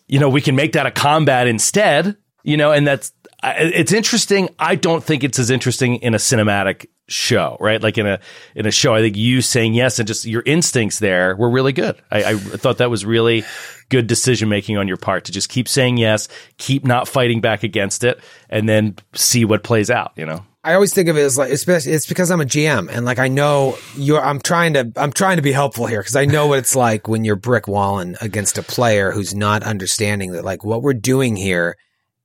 you 0.09 0.19
know, 0.19 0.29
we 0.29 0.41
can 0.41 0.57
make 0.57 0.73
that 0.73 0.87
a 0.87 0.91
combat 0.91 1.47
instead, 1.47 2.17
you 2.43 2.57
know, 2.57 2.73
and 2.73 2.87
that's 2.87 3.13
it's 3.43 3.93
interesting. 3.93 4.49
I 4.59 4.75
don't 4.75 5.03
think 5.03 5.25
it's 5.25 5.39
as 5.39 5.51
interesting 5.51 5.97
in 5.97 6.15
a 6.15 6.19
cinematic 6.19 6.87
show, 7.09 7.57
right? 7.61 7.83
Like 7.83 7.99
in 7.99 8.07
a 8.07 8.21
in 8.55 8.67
a 8.67 8.71
show, 8.71 8.95
I 8.95 9.01
think 9.01 9.17
you 9.17 9.43
saying 9.43 9.75
yes 9.75 9.99
and 9.99 10.07
just 10.07 10.25
your 10.25 10.43
instincts 10.47 10.99
there 10.99 11.37
were 11.37 11.51
really 11.51 11.73
good. 11.73 12.01
I, 12.11 12.25
I 12.25 12.35
thought 12.35 12.79
that 12.79 12.91
was 12.91 13.05
really 13.05 13.45
good 13.89 14.07
decision 14.07 14.49
making 14.49 14.77
on 14.77 14.89
your 14.89 14.97
part 14.97 15.25
to 15.25 15.33
just 15.33 15.49
keep 15.49 15.69
saying 15.69 15.97
yes, 15.97 16.29
keep 16.59 16.85
not 16.85 17.09
fighting 17.09 17.41
back 17.41 17.63
against 17.63 18.05
it, 18.05 18.21
and 18.49 18.69
then 18.69 18.97
see 19.15 19.45
what 19.45 19.63
plays 19.63 19.91
out. 19.91 20.13
You 20.17 20.27
know. 20.27 20.45
I 20.63 20.75
always 20.75 20.93
think 20.93 21.09
of 21.09 21.17
it 21.17 21.23
as 21.23 21.39
like 21.39 21.51
especially 21.51 21.93
it's 21.93 22.07
because 22.07 22.31
I'm 22.31 22.43
a 22.43 22.45
GM 22.45 22.91
and 22.91 23.07
like 23.07 23.19
I 23.19 23.29
know 23.29 23.79
you're 23.97 24.23
I'm 24.23 24.41
trying 24.41 24.75
to 24.75 24.93
I'm 24.97 25.13
trying 25.13 25.37
to 25.37 25.43
be 25.43 25.53
helpful 25.53 25.87
here 25.87 26.01
because 26.01 26.17
I 26.17 26.27
know 26.27 26.49
what 26.49 26.59
it's 26.59 26.77
like 26.77 27.09
when 27.09 27.25
you're 27.25 27.37
brick 27.37 27.67
walling 27.67 28.17
against 28.21 28.59
a 28.59 28.63
player 28.63 29.11
who's 29.11 29.35
not 29.35 29.63
understanding 29.63 30.33
that 30.33 30.45
like 30.45 30.63
what 30.63 30.83
we're 30.83 30.93
doing 30.93 31.35
here 31.35 31.79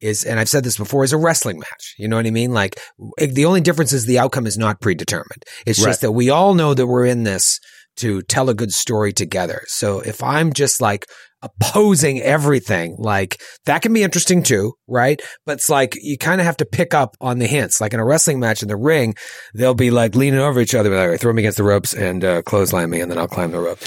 is 0.06 0.24
and 0.24 0.40
I've 0.40 0.50
said 0.50 0.64
this 0.64 0.78
before 0.78 1.04
is 1.04 1.14
a 1.14 1.18
wrestling 1.18 1.60
match. 1.60 1.96
You 1.98 2.08
know 2.08 2.16
what 2.16 2.28
I 2.28 2.32
mean? 2.32 2.54
Like 2.54 2.80
the 3.18 3.46
only 3.46 3.62
difference 3.62 3.94
is 3.94 4.06
the 4.06 4.20
outcome 4.20 4.48
is 4.48 4.58
not 4.58 4.82
predetermined. 4.82 5.44
It's 5.66 5.80
right. 5.80 5.90
just 5.90 6.02
that 6.02 6.12
we 6.12 6.30
all 6.30 6.54
know 6.54 6.74
that 6.74 6.88
we're 6.88 7.06
in 7.06 7.24
this 7.24 7.60
to 7.98 8.22
tell 8.24 8.50
a 8.50 8.54
good 8.54 8.74
story 8.74 9.14
together. 9.14 9.64
So 9.68 10.00
if 10.02 10.22
I'm 10.22 10.54
just 10.54 10.82
like 10.82 11.06
opposing 11.42 12.22
everything. 12.22 12.96
Like 12.98 13.42
that 13.66 13.82
can 13.82 13.94
be 13.94 14.04
interesting 14.04 14.44
too, 14.44 14.74
right? 14.88 15.22
But 15.46 15.54
it's 15.54 15.70
like 15.70 15.96
you 16.02 16.18
kind 16.18 16.42
of 16.42 16.46
have 16.46 16.58
to 16.58 16.66
pick 16.66 16.94
up 16.94 17.16
on 17.22 17.40
the 17.40 17.48
hints. 17.48 17.80
Like 17.80 17.94
in 17.94 18.00
a 18.00 18.06
wrestling 18.06 18.40
match 18.40 18.62
in 18.62 18.68
the 18.68 18.76
ring, 18.76 19.16
they'll 19.54 19.74
be 19.74 19.92
like 19.92 20.16
leaning 20.16 20.40
over 20.40 20.60
each 20.60 20.74
other, 20.74 20.90
like, 21.10 21.20
throw 21.20 21.34
me 21.34 21.44
against 21.44 21.58
the 21.58 21.64
ropes 21.64 21.94
and 21.94 22.24
uh, 22.24 22.42
clothesline 22.42 22.90
me, 22.90 23.02
and 23.02 23.12
then 23.12 23.18
I'll 23.18 23.28
climb 23.28 23.52
the 23.52 23.60
rope. 23.60 23.80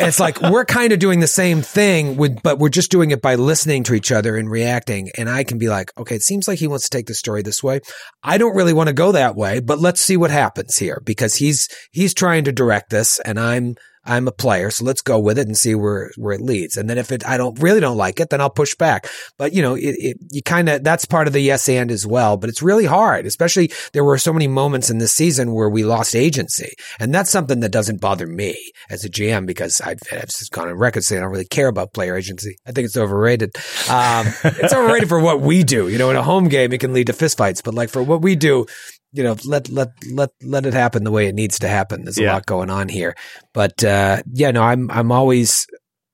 it's 0.00 0.20
like 0.20 0.40
we're 0.42 0.64
kind 0.64 0.92
of 0.92 0.98
doing 0.98 1.20
the 1.20 1.26
same 1.26 1.62
thing, 1.62 2.16
with, 2.16 2.42
but 2.42 2.58
we're 2.58 2.68
just 2.68 2.90
doing 2.90 3.10
it 3.10 3.22
by 3.22 3.34
listening 3.34 3.84
to 3.84 3.94
each 3.94 4.12
other 4.12 4.36
and 4.36 4.50
reacting. 4.50 5.10
And 5.16 5.28
I 5.28 5.44
can 5.44 5.58
be 5.58 5.68
like, 5.68 5.92
okay, 5.98 6.16
it 6.16 6.22
seems 6.22 6.46
like 6.46 6.58
he 6.58 6.68
wants 6.68 6.88
to 6.88 6.96
take 6.96 7.06
the 7.06 7.14
story 7.14 7.42
this 7.42 7.62
way. 7.62 7.80
I 8.22 8.38
don't 8.38 8.56
really 8.56 8.72
want 8.72 8.88
to 8.88 8.94
go 8.94 9.12
that 9.12 9.36
way, 9.36 9.60
but 9.60 9.80
let's 9.80 10.00
see 10.00 10.16
what 10.16 10.30
happens 10.30 10.76
here 10.76 11.02
because 11.04 11.34
he's 11.36 11.68
he's 11.90 12.14
trying 12.14 12.44
to 12.44 12.52
direct 12.52 12.90
this, 12.90 13.18
and 13.20 13.38
I'm 13.38 13.74
I'm 14.06 14.28
a 14.28 14.32
player, 14.32 14.70
so 14.70 14.84
let's 14.84 15.02
go 15.02 15.18
with 15.18 15.38
it 15.38 15.46
and 15.46 15.56
see 15.56 15.74
where 15.74 16.10
where 16.16 16.34
it 16.34 16.40
leads. 16.40 16.76
And 16.76 16.88
then 16.88 16.98
if 16.98 17.10
it 17.10 17.26
I 17.26 17.36
don't 17.36 17.58
really 17.60 17.80
don't 17.80 17.96
like 17.96 18.20
it, 18.20 18.30
then 18.30 18.40
I'll 18.40 18.50
push 18.50 18.74
back. 18.74 19.08
But 19.38 19.52
you 19.52 19.62
know, 19.62 19.74
it, 19.74 19.96
it 19.98 20.16
you 20.30 20.42
kind 20.42 20.68
of 20.68 20.84
that's 20.84 21.04
part 21.04 21.26
of 21.26 21.32
the 21.32 21.40
yes 21.40 21.68
and 21.68 21.90
as 21.90 22.06
well. 22.06 22.36
But 22.36 22.50
it's 22.50 22.62
really 22.62 22.84
hard, 22.84 23.26
especially 23.26 23.72
there 23.92 24.04
were 24.04 24.18
so 24.18 24.32
many 24.32 24.48
moments 24.48 24.90
in 24.90 24.98
this 24.98 25.12
season 25.12 25.52
where 25.52 25.70
we 25.70 25.84
lost 25.84 26.14
agency, 26.14 26.74
and 26.98 27.14
that's 27.14 27.30
something 27.30 27.60
that 27.60 27.72
doesn't 27.72 28.00
bother 28.00 28.26
me 28.26 28.56
as 28.90 29.04
a 29.04 29.08
GM 29.08 29.46
because 29.46 29.80
I've, 29.80 30.00
I've 30.12 30.26
just 30.26 30.52
gone 30.52 30.68
on 30.68 30.74
record 30.74 31.04
saying 31.04 31.20
I 31.20 31.24
don't 31.24 31.32
really 31.32 31.46
care 31.46 31.68
about 31.68 31.92
player 31.92 32.16
agency. 32.16 32.56
I 32.66 32.72
think 32.72 32.86
it's 32.86 32.96
overrated. 32.96 33.56
Um, 33.88 34.26
it's 34.44 34.74
overrated 34.74 35.08
for 35.08 35.20
what 35.20 35.40
we 35.40 35.62
do. 35.62 35.88
You 35.88 35.98
know, 35.98 36.10
in 36.10 36.16
a 36.16 36.22
home 36.22 36.48
game, 36.48 36.72
it 36.72 36.80
can 36.80 36.92
lead 36.92 37.06
to 37.06 37.12
fistfights, 37.12 37.62
but 37.62 37.74
like 37.74 37.88
for 37.88 38.02
what 38.02 38.22
we 38.22 38.36
do, 38.36 38.66
you 39.14 39.22
know, 39.22 39.36
let 39.44 39.68
let 39.68 39.90
let 40.10 40.30
let 40.42 40.66
it 40.66 40.74
happen 40.74 41.04
the 41.04 41.12
way 41.12 41.28
it 41.28 41.36
needs 41.36 41.60
to 41.60 41.68
happen. 41.68 42.04
There's 42.04 42.18
yeah. 42.18 42.32
a 42.32 42.34
lot 42.34 42.46
going 42.46 42.68
on 42.68 42.88
here, 42.88 43.14
but 43.52 43.82
uh, 43.84 44.22
yeah, 44.32 44.50
no, 44.50 44.62
I'm 44.62 44.90
I'm 44.90 45.12
always 45.12 45.68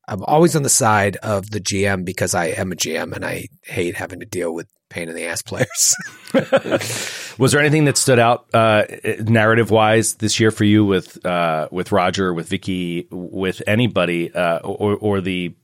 I'm 0.06 0.22
always 0.24 0.54
on 0.54 0.62
the 0.62 0.68
side 0.68 1.16
of 1.16 1.50
the 1.50 1.60
GM 1.60 2.04
because 2.04 2.34
I 2.34 2.46
am 2.46 2.72
a 2.72 2.76
GM 2.76 3.14
and 3.14 3.24
I 3.24 3.48
hate 3.62 3.96
having 3.96 4.20
to 4.20 4.26
deal 4.26 4.52
with 4.52 4.68
pain 4.90 5.08
in 5.08 5.14
the 5.14 5.24
ass 5.24 5.40
players. 5.40 5.96
Was 7.38 7.52
there 7.52 7.60
anything 7.60 7.86
that 7.86 7.96
stood 7.96 8.18
out 8.18 8.46
uh, 8.52 8.84
narrative 9.20 9.70
wise 9.70 10.16
this 10.16 10.38
year 10.38 10.50
for 10.50 10.64
you 10.64 10.84
with 10.84 11.24
uh, 11.24 11.68
with 11.70 11.92
Roger, 11.92 12.34
with 12.34 12.48
Vicky, 12.48 13.08
with 13.10 13.62
anybody, 13.66 14.30
uh, 14.34 14.58
or, 14.58 14.96
or 14.96 15.20
the 15.22 15.54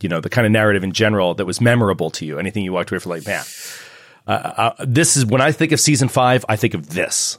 you 0.00 0.08
know 0.08 0.20
the 0.20 0.30
kind 0.30 0.44
of 0.44 0.50
narrative 0.50 0.82
in 0.82 0.92
general 0.92 1.34
that 1.34 1.44
was 1.44 1.60
memorable 1.60 2.10
to 2.10 2.26
you? 2.26 2.40
Anything 2.40 2.64
you 2.64 2.72
walked 2.72 2.90
away 2.90 2.98
from 2.98 3.10
like, 3.10 3.26
man, 3.26 3.44
uh, 4.26 4.30
uh, 4.30 4.84
this 4.86 5.16
is 5.16 5.26
when 5.26 5.40
I 5.40 5.52
think 5.52 5.72
of 5.72 5.80
season 5.80 6.08
five, 6.08 6.44
I 6.48 6.56
think 6.56 6.74
of 6.74 6.90
this. 6.90 7.38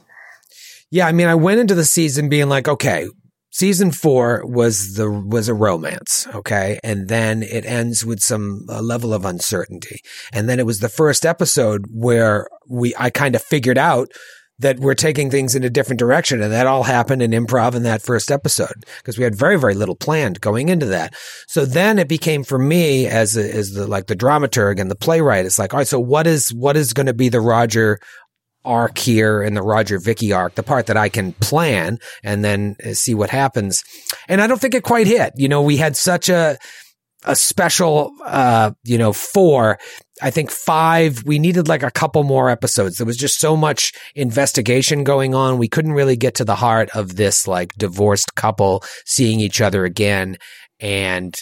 Yeah, 0.90 1.06
I 1.06 1.12
mean, 1.12 1.26
I 1.26 1.34
went 1.34 1.60
into 1.60 1.74
the 1.74 1.84
season 1.84 2.28
being 2.28 2.48
like, 2.48 2.68
okay, 2.68 3.08
season 3.50 3.92
four 3.92 4.42
was 4.44 4.94
the 4.94 5.10
was 5.10 5.48
a 5.48 5.54
romance, 5.54 6.26
okay, 6.34 6.78
and 6.82 7.08
then 7.08 7.42
it 7.42 7.64
ends 7.64 8.04
with 8.04 8.20
some 8.20 8.66
level 8.66 9.14
of 9.14 9.24
uncertainty, 9.24 10.00
and 10.32 10.48
then 10.48 10.58
it 10.58 10.66
was 10.66 10.80
the 10.80 10.88
first 10.88 11.24
episode 11.24 11.86
where 11.90 12.46
we 12.68 12.94
I 12.98 13.10
kind 13.10 13.34
of 13.34 13.42
figured 13.42 13.78
out 13.78 14.10
that 14.58 14.78
we're 14.78 14.94
taking 14.94 15.30
things 15.30 15.54
in 15.54 15.64
a 15.64 15.70
different 15.70 15.98
direction. 15.98 16.40
And 16.40 16.52
that 16.52 16.66
all 16.66 16.84
happened 16.84 17.22
in 17.22 17.32
improv 17.32 17.74
in 17.74 17.82
that 17.82 18.02
first 18.02 18.30
episode 18.30 18.84
because 18.98 19.18
we 19.18 19.24
had 19.24 19.34
very, 19.34 19.58
very 19.58 19.74
little 19.74 19.96
planned 19.96 20.40
going 20.40 20.68
into 20.68 20.86
that. 20.86 21.14
So 21.48 21.64
then 21.64 21.98
it 21.98 22.08
became 22.08 22.44
for 22.44 22.58
me 22.58 23.06
as, 23.06 23.36
a, 23.36 23.54
as 23.54 23.72
the, 23.72 23.86
like 23.86 24.06
the 24.06 24.16
dramaturg 24.16 24.80
and 24.80 24.90
the 24.90 24.96
playwright, 24.96 25.46
it's 25.46 25.58
like, 25.58 25.74
all 25.74 25.78
right, 25.78 25.88
so 25.88 25.98
what 25.98 26.26
is, 26.26 26.52
what 26.54 26.76
is 26.76 26.92
going 26.92 27.06
to 27.06 27.14
be 27.14 27.28
the 27.28 27.40
Roger 27.40 27.98
arc 28.64 28.98
here 28.98 29.42
and 29.42 29.56
the 29.56 29.62
Roger 29.62 29.98
Vicky 29.98 30.32
arc, 30.32 30.54
the 30.54 30.62
part 30.62 30.86
that 30.86 30.96
I 30.96 31.08
can 31.08 31.32
plan 31.34 31.98
and 32.22 32.44
then 32.44 32.76
uh, 32.84 32.94
see 32.94 33.14
what 33.14 33.30
happens. 33.30 33.82
And 34.28 34.40
I 34.40 34.46
don't 34.46 34.60
think 34.60 34.74
it 34.74 34.84
quite 34.84 35.08
hit. 35.08 35.32
You 35.36 35.48
know, 35.48 35.62
we 35.62 35.78
had 35.78 35.96
such 35.96 36.28
a, 36.28 36.56
a 37.24 37.36
special, 37.36 38.12
uh, 38.24 38.72
you 38.84 38.98
know, 38.98 39.12
four. 39.12 39.78
I 40.20 40.30
think 40.30 40.50
five, 40.50 41.24
we 41.24 41.38
needed 41.38 41.68
like 41.68 41.82
a 41.82 41.90
couple 41.90 42.22
more 42.24 42.50
episodes. 42.50 42.96
There 42.96 43.06
was 43.06 43.16
just 43.16 43.40
so 43.40 43.56
much 43.56 43.92
investigation 44.14 45.04
going 45.04 45.34
on. 45.34 45.58
We 45.58 45.68
couldn't 45.68 45.94
really 45.94 46.16
get 46.16 46.36
to 46.36 46.44
the 46.44 46.54
heart 46.54 46.90
of 46.94 47.16
this 47.16 47.48
like 47.48 47.74
divorced 47.74 48.34
couple 48.34 48.84
seeing 49.04 49.40
each 49.40 49.60
other 49.60 49.84
again 49.84 50.36
and, 50.80 51.36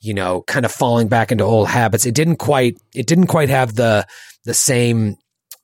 you 0.00 0.14
know, 0.14 0.42
kind 0.42 0.66
of 0.66 0.72
falling 0.72 1.08
back 1.08 1.32
into 1.32 1.44
old 1.44 1.68
habits. 1.68 2.06
It 2.06 2.14
didn't 2.14 2.36
quite, 2.36 2.76
it 2.94 3.06
didn't 3.06 3.28
quite 3.28 3.48
have 3.48 3.74
the, 3.74 4.06
the 4.44 4.54
same 4.54 5.16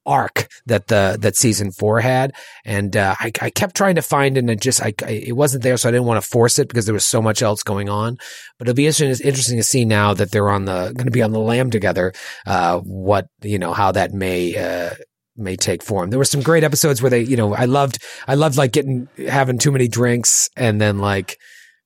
arc 0.06 0.48
that 0.66 0.88
the 0.88 1.16
that 1.20 1.36
season 1.36 1.72
four 1.72 2.00
had, 2.00 2.32
and 2.64 2.96
uh, 2.96 3.14
I, 3.18 3.32
I 3.40 3.50
kept 3.50 3.76
trying 3.76 3.96
to 3.96 4.02
find 4.02 4.36
and 4.36 4.50
it 4.50 4.60
just 4.60 4.82
I, 4.82 4.92
I, 5.04 5.10
it 5.10 5.36
wasn't 5.36 5.62
there, 5.62 5.76
so 5.76 5.88
I 5.88 5.92
didn't 5.92 6.06
want 6.06 6.22
to 6.22 6.28
force 6.28 6.58
it 6.58 6.68
because 6.68 6.86
there 6.86 6.94
was 6.94 7.06
so 7.06 7.22
much 7.22 7.42
else 7.42 7.62
going 7.62 7.88
on. 7.88 8.16
But 8.58 8.68
it'll 8.68 8.76
be 8.76 8.86
interesting, 8.86 9.26
interesting 9.26 9.58
to 9.58 9.62
see 9.62 9.84
now 9.84 10.14
that 10.14 10.30
they're 10.30 10.50
on 10.50 10.64
the 10.64 10.92
going 10.94 11.06
to 11.06 11.10
be 11.10 11.22
on 11.22 11.32
the 11.32 11.40
lam 11.40 11.70
together. 11.70 12.12
Uh, 12.46 12.80
what 12.80 13.26
you 13.42 13.58
know 13.58 13.72
how 13.72 13.92
that 13.92 14.12
may. 14.12 14.56
Uh, 14.56 14.94
may 15.34 15.56
take 15.56 15.82
form. 15.82 16.10
There 16.10 16.18
were 16.18 16.26
some 16.26 16.42
great 16.42 16.62
episodes 16.62 17.00
where 17.00 17.08
they, 17.08 17.22
you 17.22 17.38
know, 17.38 17.54
I 17.54 17.64
loved, 17.64 17.96
I 18.28 18.34
loved 18.34 18.58
like 18.58 18.70
getting, 18.70 19.08
having 19.28 19.56
too 19.56 19.72
many 19.72 19.88
drinks 19.88 20.50
and 20.56 20.78
then 20.78 20.98
like, 20.98 21.38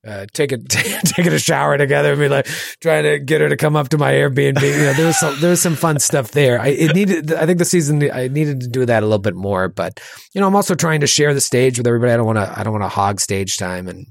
uh, 0.06 0.26
taking 0.32 0.64
taking 0.68 1.32
a 1.32 1.38
shower 1.38 1.76
together 1.76 2.12
and 2.12 2.20
be 2.20 2.28
like 2.28 2.46
trying 2.80 3.04
to 3.04 3.18
get 3.18 3.40
her 3.40 3.48
to 3.48 3.56
come 3.56 3.76
up 3.76 3.88
to 3.88 3.98
my 3.98 4.12
Airbnb. 4.12 4.62
You 4.62 4.84
know, 4.84 4.92
there 4.92 5.06
was 5.06 5.18
some 5.18 5.40
there 5.40 5.50
was 5.50 5.60
some 5.60 5.74
fun 5.74 5.98
stuff 5.98 6.30
there. 6.30 6.60
I 6.60 6.68
it 6.68 6.94
needed. 6.94 7.32
I 7.32 7.46
think 7.46 7.58
the 7.58 7.64
season 7.64 8.08
I 8.10 8.28
needed 8.28 8.60
to 8.60 8.68
do 8.68 8.86
that 8.86 9.02
a 9.02 9.06
little 9.06 9.18
bit 9.18 9.34
more. 9.34 9.68
But 9.68 10.00
you 10.32 10.40
know, 10.40 10.46
I'm 10.46 10.56
also 10.56 10.74
trying 10.74 11.00
to 11.00 11.06
share 11.06 11.34
the 11.34 11.40
stage 11.40 11.78
with 11.78 11.86
everybody. 11.86 12.12
I 12.12 12.16
don't 12.16 12.26
want 12.26 12.38
to. 12.38 12.58
I 12.58 12.62
don't 12.62 12.72
want 12.72 12.84
to 12.84 12.88
hog 12.88 13.20
stage 13.20 13.56
time. 13.56 13.88
And 13.88 14.06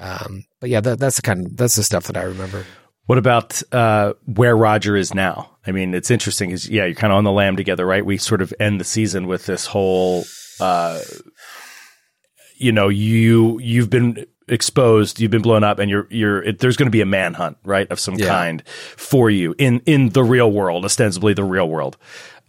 um, 0.00 0.44
but 0.60 0.70
yeah, 0.70 0.80
that, 0.80 0.98
that's 0.98 1.16
the 1.16 1.22
kind 1.22 1.46
of 1.46 1.56
that's 1.56 1.76
the 1.76 1.84
stuff 1.84 2.06
that 2.08 2.16
I 2.16 2.22
remember. 2.22 2.66
What 3.06 3.18
about 3.18 3.62
uh, 3.72 4.14
where 4.24 4.56
Roger 4.56 4.96
is 4.96 5.14
now? 5.14 5.56
I 5.66 5.72
mean, 5.72 5.94
it's 5.94 6.10
interesting. 6.10 6.50
Is 6.50 6.68
yeah, 6.68 6.86
you're 6.86 6.94
kind 6.94 7.12
of 7.12 7.18
on 7.18 7.24
the 7.24 7.32
lam 7.32 7.56
together, 7.56 7.84
right? 7.86 8.04
We 8.04 8.18
sort 8.18 8.42
of 8.42 8.54
end 8.58 8.80
the 8.80 8.84
season 8.84 9.26
with 9.26 9.46
this 9.46 9.66
whole. 9.66 10.24
Uh, 10.58 11.00
you 12.56 12.72
know, 12.72 12.88
you 12.88 13.58
you've 13.60 13.90
been 13.90 14.26
exposed, 14.50 15.20
you've 15.20 15.30
been 15.30 15.42
blown 15.42 15.64
up, 15.64 15.78
and 15.78 15.90
you're 15.90 16.06
you're 16.10 16.42
it, 16.42 16.58
there's 16.58 16.76
going 16.76 16.86
to 16.86 16.90
be 16.90 17.00
a 17.00 17.06
manhunt, 17.06 17.58
right, 17.64 17.90
of 17.90 18.00
some 18.00 18.14
yeah. 18.14 18.26
kind 18.26 18.62
for 18.66 19.30
you 19.30 19.54
in 19.58 19.80
in 19.86 20.10
the 20.10 20.22
real 20.22 20.50
world, 20.50 20.84
ostensibly 20.84 21.34
the 21.34 21.44
real 21.44 21.68
world. 21.68 21.96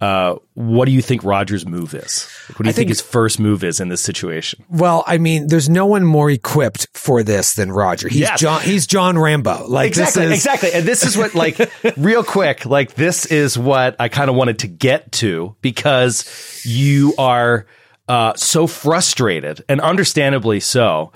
Uh, 0.01 0.35
what 0.55 0.85
do 0.85 0.91
you 0.91 1.01
think 1.01 1.23
Roger's 1.23 1.63
move 1.63 1.93
is? 1.93 2.27
What 2.55 2.63
do 2.63 2.63
you 2.63 2.73
think, 2.73 2.75
think, 2.75 2.89
his 2.89 3.01
first 3.01 3.39
move 3.39 3.63
is 3.63 3.79
in 3.79 3.89
this 3.89 4.01
situation? 4.01 4.65
Well, 4.67 5.03
I 5.05 5.19
mean, 5.19 5.47
there's 5.47 5.69
no 5.69 5.85
one 5.85 6.03
more 6.03 6.31
equipped 6.31 6.87
for 6.95 7.21
this 7.21 7.53
than 7.53 7.71
Roger. 7.71 8.07
He's 8.09 8.21
yes. 8.21 8.39
John. 8.39 8.61
He's 8.61 8.87
John 8.87 9.15
Rambo. 9.15 9.67
Like 9.67 9.89
exactly, 9.89 10.23
is- 10.23 10.31
exactly. 10.31 10.73
And 10.73 10.87
this 10.87 11.03
is 11.03 11.15
what, 11.15 11.35
like, 11.35 11.59
real 11.97 12.23
quick, 12.23 12.65
like 12.65 12.95
this 12.95 13.27
is 13.27 13.59
what 13.59 13.95
I 13.99 14.09
kind 14.09 14.31
of 14.31 14.35
wanted 14.35 14.59
to 14.59 14.67
get 14.67 15.11
to 15.13 15.55
because 15.61 16.63
you 16.65 17.13
are 17.19 17.67
uh, 18.07 18.33
so 18.35 18.65
frustrated, 18.65 19.63
and 19.69 19.79
understandably 19.79 20.59
so, 20.59 21.13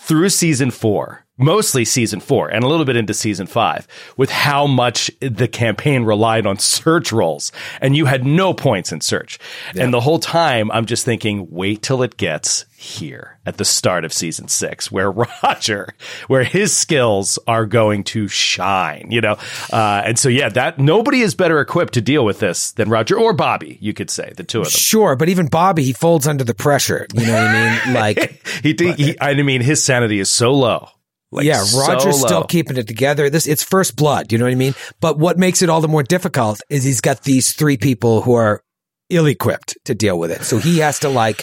through 0.00 0.30
season 0.30 0.70
four, 0.70 1.24
mostly 1.40 1.84
season 1.84 2.20
four, 2.20 2.48
and 2.48 2.62
a 2.64 2.68
little 2.68 2.84
bit 2.84 2.96
into 2.96 3.14
season 3.14 3.46
five, 3.46 3.86
with 4.16 4.30
how 4.30 4.66
much 4.66 5.10
the 5.20 5.48
campaign 5.48 6.04
relied 6.04 6.46
on 6.46 6.58
search 6.58 7.12
rolls, 7.12 7.52
and 7.80 7.96
you 7.96 8.06
had 8.06 8.24
no 8.24 8.54
points 8.54 8.92
in 8.92 9.00
search. 9.00 9.38
And 9.74 9.92
the 9.92 10.00
whole 10.00 10.18
time, 10.18 10.70
I'm 10.70 10.86
just 10.86 11.04
thinking, 11.04 11.48
wait 11.50 11.82
till 11.82 12.02
it 12.02 12.16
gets 12.16 12.66
here 12.80 13.38
at 13.44 13.58
the 13.58 13.64
start 13.64 14.04
of 14.06 14.12
season 14.12 14.48
six, 14.48 14.90
where 14.90 15.10
Roger, 15.42 15.94
where 16.28 16.44
his 16.44 16.74
skills 16.74 17.38
are 17.46 17.66
going 17.66 18.04
to 18.04 18.26
shine, 18.26 19.08
you 19.10 19.20
know? 19.20 19.36
Uh, 19.70 20.02
and 20.04 20.18
so, 20.18 20.28
yeah, 20.28 20.48
that 20.48 20.78
nobody 20.78 21.20
is 21.20 21.34
better 21.34 21.60
equipped 21.60 21.94
to 21.94 22.00
deal 22.00 22.24
with 22.24 22.38
this 22.38 22.72
than 22.72 22.88
Roger 22.88 23.18
or 23.18 23.32
Bobby, 23.32 23.76
you 23.80 23.92
could 23.92 24.08
say, 24.08 24.32
the 24.36 24.44
two 24.44 24.60
of 24.60 24.66
them. 24.66 24.70
Sure, 24.70 25.14
but 25.14 25.28
even 25.28 25.46
Bobby, 25.48 25.82
he 25.84 25.92
folds 25.92 26.26
under 26.26 26.44
the 26.44 26.54
pressure. 26.54 27.06
You 27.12 27.26
know 27.26 27.34
what 27.34 27.42
I 27.42 27.52
mean? 27.52 27.70
Like, 28.00 28.46
he, 28.62 28.74
he, 28.96 29.16
I 29.20 29.34
mean, 29.34 29.60
his 29.60 29.82
sanity 29.82 30.20
is 30.20 30.28
so 30.28 30.54
low. 30.54 30.88
Like, 31.32 31.46
yeah, 31.46 31.64
Roger's 31.76 32.20
low. 32.20 32.26
still 32.26 32.44
keeping 32.44 32.76
it 32.76 32.88
together. 32.88 33.30
This 33.30 33.46
it's 33.46 33.62
first 33.62 33.96
blood, 33.96 34.32
you 34.32 34.38
know 34.38 34.44
what 34.44 34.52
I 34.52 34.56
mean? 34.56 34.74
But 35.00 35.18
what 35.18 35.38
makes 35.38 35.62
it 35.62 35.68
all 35.68 35.80
the 35.80 35.88
more 35.88 36.02
difficult 36.02 36.60
is 36.68 36.82
he's 36.82 37.00
got 37.00 37.22
these 37.22 37.52
three 37.52 37.76
people 37.76 38.22
who 38.22 38.34
are 38.34 38.64
ill 39.10 39.26
equipped 39.26 39.78
to 39.84 39.94
deal 39.94 40.18
with 40.18 40.30
it. 40.30 40.42
So 40.42 40.58
he 40.58 40.78
has 40.78 40.98
to 41.00 41.08
like 41.08 41.42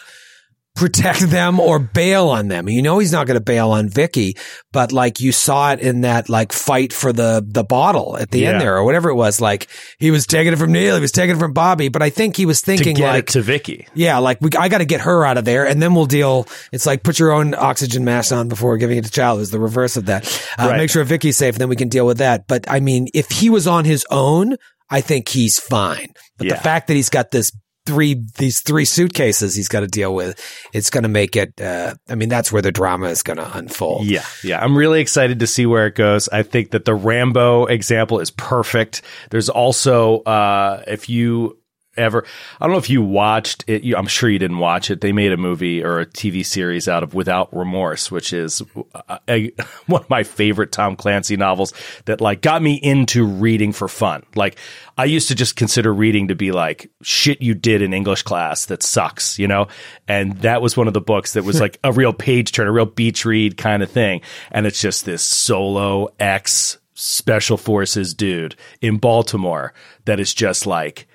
protect 0.78 1.20
them 1.30 1.60
or 1.60 1.80
bail 1.80 2.30
on 2.30 2.48
them. 2.48 2.70
You 2.70 2.82
know 2.82 3.00
he's 3.00 3.12
not 3.12 3.28
going 3.28 3.38
to 3.38 3.44
bail 3.44 3.72
on 3.72 3.90
Vicky, 3.90 4.38
but 4.72 4.92
like 4.94 5.20
you 5.20 5.32
saw 5.32 5.74
it 5.74 5.80
in 5.82 6.02
that 6.02 6.30
like 6.30 6.54
fight 6.54 6.94
for 6.94 7.12
the 7.12 7.44
the 7.46 7.63
bottle 7.63 8.18
at 8.18 8.32
the 8.32 8.40
Yeah. 8.40 8.52
end 8.52 8.62
there 8.62 8.78
or 8.78 8.84
whatever 8.86 9.10
it 9.10 9.16
was. 9.16 9.42
Like 9.42 9.68
he 10.00 10.12
was 10.12 10.26
taking 10.26 10.54
it 10.54 10.58
from 10.58 10.72
Neil, 10.72 10.96
he 10.96 11.02
was 11.02 11.12
taking 11.12 11.36
it 11.36 11.40
from 11.40 11.52
Bobby, 11.54 11.90
but 11.90 12.02
I 12.02 12.10
think 12.10 12.38
he 12.38 12.46
was 12.46 12.62
to 12.62 12.66
thinking 12.66 12.96
get 12.96 13.08
like 13.12 13.24
it 13.24 13.28
to 13.34 13.42
Vicky. 13.42 13.88
yeah, 13.94 14.20
like 14.20 14.40
we, 14.40 14.52
I 14.58 14.70
got 14.70 14.78
to 14.78 14.86
get 14.86 15.02
her 15.02 15.26
out 15.26 15.38
of 15.38 15.44
there, 15.46 15.66
and 15.68 15.82
then 15.82 15.94
we'll 15.96 16.06
deal. 16.06 16.48
It's 16.72 16.86
like 16.86 17.04
put 17.04 17.20
your 17.20 17.32
own 17.34 17.54
oxygen 17.56 18.06
mask 18.06 18.32
on 18.32 18.48
before 18.48 18.78
giving 18.78 18.98
it 18.98 19.06
to 19.06 19.12
child. 19.12 19.42
Is 19.42 19.50
the 19.52 19.60
reverse 19.60 19.98
of 19.98 20.06
that. 20.06 20.26
Uh, 20.58 20.68
Right. 20.70 20.78
Make 20.78 20.90
sure 20.90 21.04
Vicky's 21.04 21.38
safe, 21.38 21.56
and 21.56 21.62
then 21.62 21.70
we 21.70 21.76
can 21.76 21.90
deal 21.90 22.06
with 22.06 22.20
that. 22.20 22.48
But 22.48 22.66
I 22.70 22.80
mean, 22.80 23.08
if 23.13 23.30
he 23.30 23.50
was 23.50 23.68
on 23.68 23.86
his 23.86 24.06
own, 24.12 24.56
I 24.90 25.02
think 25.02 25.28
he's 25.30 25.60
fine. 25.60 26.08
But 26.38 26.48
Yeah. 26.48 26.56
the 26.56 26.62
fact 26.62 26.88
that 26.88 26.94
he's 26.94 27.10
got 27.10 27.32
this 27.32 27.52
three 27.88 28.23
these 28.38 28.60
three 28.60 28.86
suitcases 28.86 29.56
he's 29.56 29.69
got 29.69 29.80
to 29.80 29.88
deal 29.88 30.13
with, 30.13 30.39
it's 30.73 30.89
going 30.89 31.04
to 31.04 31.10
make 31.10 31.36
it. 31.36 31.60
Uh, 31.60 31.95
I 32.08 32.15
mean, 32.15 32.30
that's 32.30 32.52
where 32.52 32.62
the 32.62 32.71
drama 32.71 33.08
is 33.08 33.23
going 33.23 33.38
to 33.38 33.58
unfold. 33.58 34.06
Yeah, 34.06 34.26
yeah. 34.43 34.63
I'm 34.63 34.78
really 34.78 35.02
excited 35.02 35.39
to 35.39 35.47
see 35.47 35.65
where 35.65 35.88
it 35.88 35.95
goes. 35.95 36.30
I 36.30 36.43
think 36.43 36.71
that 36.71 36.86
the 36.86 36.93
Rambo 36.93 37.65
example 37.65 38.19
is 38.19 38.30
perfect. 38.32 39.02
There's 39.32 39.50
also, 39.50 40.19
uh, 40.19 40.84
if 40.86 41.10
you 41.10 41.58
ever, 41.97 42.25
I 42.60 42.65
don't 42.65 42.73
know 42.73 42.79
if 42.79 42.89
you 42.89 43.01
watched 43.01 43.63
it, 43.67 43.83
you, 43.83 43.95
I'm 43.95 44.07
sure 44.07 44.29
you 44.29 44.39
didn't 44.39 44.60
watch 44.60 44.89
it. 44.91 45.01
They 45.01 45.12
made 45.12 45.31
a 45.31 45.38
movie 45.38 45.83
or 45.83 45.99
a 45.99 46.05
TV 46.05 46.45
series 46.45 46.88
out 46.88 47.03
of 47.03 47.13
Without 47.13 47.55
Remorse, 47.55 48.12
which 48.12 48.33
is 48.33 48.62
uh, 48.93 49.17
a, 49.27 49.51
a- 49.57 49.63
one 49.88 50.03
of 50.03 50.10
my 50.10 50.23
favorite 50.23 50.71
Tom 50.71 50.95
Clancy 50.95 51.38
novels 51.38 51.73
that 52.05 52.21
like 52.21 52.41
got 52.41 52.62
me 52.62 52.75
into 52.75 53.25
reading 53.25 53.71
for 53.71 53.88
fun. 53.88 54.23
Like 54.36 54.57
I 54.97 55.05
used 55.05 55.27
to 55.27 55.36
just 55.36 55.55
consider 55.55 55.93
reading 55.93 56.29
to 56.29 56.36
be 56.36 56.51
like 56.51 56.89
shit 57.01 57.41
you 57.41 57.53
did 57.53 57.81
in 57.81 57.93
English 57.93 58.23
class 58.23 58.65
that 58.65 58.83
sucks, 58.83 59.38
you 59.38 59.47
know? 59.47 59.67
And 60.07 60.38
that 60.39 60.62
was 60.62 60.75
one 60.75 60.88
of 60.88 60.93
the 60.93 61.01
books 61.01 61.33
that 61.33 61.43
was 61.43 61.62
like 61.62 61.79
a 61.83 61.91
real 61.91 62.13
page 62.13 62.51
turn, 62.51 62.67
a 62.67 62.71
real 62.71 62.86
beach 62.86 63.25
read 63.25 63.57
kind 63.57 63.83
of 63.83 63.91
thing. 63.91 64.21
And 64.51 64.65
it's 64.65 64.81
just 64.81 65.05
this 65.05 65.23
solo 65.23 66.10
ex 66.19 66.77
special 66.99 67.57
forces 67.57 68.15
dude 68.15 68.55
in 68.81 68.97
Baltimore 68.97 69.73
that 70.05 70.19
is 70.19 70.33
just 70.33 70.65
like 70.65 71.07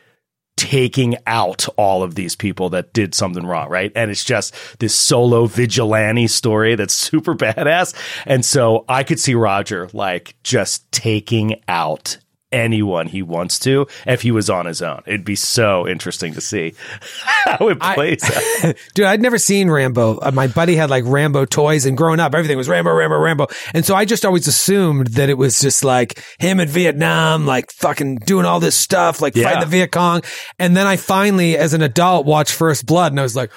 taking 0.62 1.16
out 1.26 1.66
all 1.76 2.04
of 2.04 2.14
these 2.14 2.36
people 2.36 2.70
that 2.70 2.92
did 2.92 3.16
something 3.16 3.44
wrong, 3.44 3.68
right? 3.68 3.90
And 3.96 4.12
it's 4.12 4.22
just 4.22 4.54
this 4.78 4.94
solo 4.94 5.46
vigilante 5.46 6.28
story 6.28 6.76
that's 6.76 6.94
super 7.10 7.34
badass. 7.34 7.94
And 8.26 8.44
so 8.44 8.84
I 8.88 9.02
could 9.02 9.18
see 9.18 9.34
Roger 9.34 9.88
like 9.92 10.36
just 10.44 10.90
taking 10.92 11.60
out 11.66 12.16
anyone 12.52 13.06
he 13.06 13.22
wants 13.22 13.58
to 13.60 13.86
if 14.06 14.22
he 14.22 14.30
was 14.30 14.50
on 14.50 14.66
his 14.66 14.82
own. 14.82 15.02
It'd 15.06 15.24
be 15.24 15.34
so 15.36 15.88
interesting 15.88 16.34
to 16.34 16.40
see 16.40 16.74
how 17.44 17.68
it 17.68 17.80
plays 17.80 18.22
out. 18.64 18.74
Dude, 18.94 19.06
I'd 19.06 19.20
never 19.22 19.38
seen 19.38 19.70
Rambo. 19.70 20.18
Uh, 20.18 20.30
my 20.32 20.46
buddy 20.46 20.76
had 20.76 20.90
like 20.90 21.04
Rambo 21.06 21.44
toys, 21.46 21.86
and 21.86 21.96
growing 21.96 22.20
up, 22.20 22.34
everything 22.34 22.56
was 22.56 22.68
Rambo, 22.68 22.92
Rambo, 22.92 23.18
Rambo. 23.18 23.46
And 23.74 23.84
so 23.84 23.94
I 23.94 24.04
just 24.04 24.24
always 24.24 24.46
assumed 24.46 25.08
that 25.08 25.28
it 25.28 25.38
was 25.38 25.58
just 25.60 25.84
like 25.84 26.22
him 26.38 26.60
in 26.60 26.68
Vietnam, 26.68 27.46
like 27.46 27.70
fucking 27.72 28.16
doing 28.16 28.44
all 28.46 28.60
this 28.60 28.76
stuff, 28.76 29.20
like 29.20 29.34
Yeah. 29.34 29.44
fighting 29.44 29.60
the 29.60 29.66
Viet 29.66 29.92
Cong. 29.92 30.22
And 30.58 30.76
then 30.76 30.86
I 30.86 30.96
finally, 30.96 31.56
as 31.56 31.72
an 31.74 31.82
adult, 31.82 32.26
watched 32.26 32.52
First 32.52 32.86
Blood, 32.86 33.12
and 33.12 33.18
I 33.20 33.22
was 33.22 33.34
like, 33.36 33.50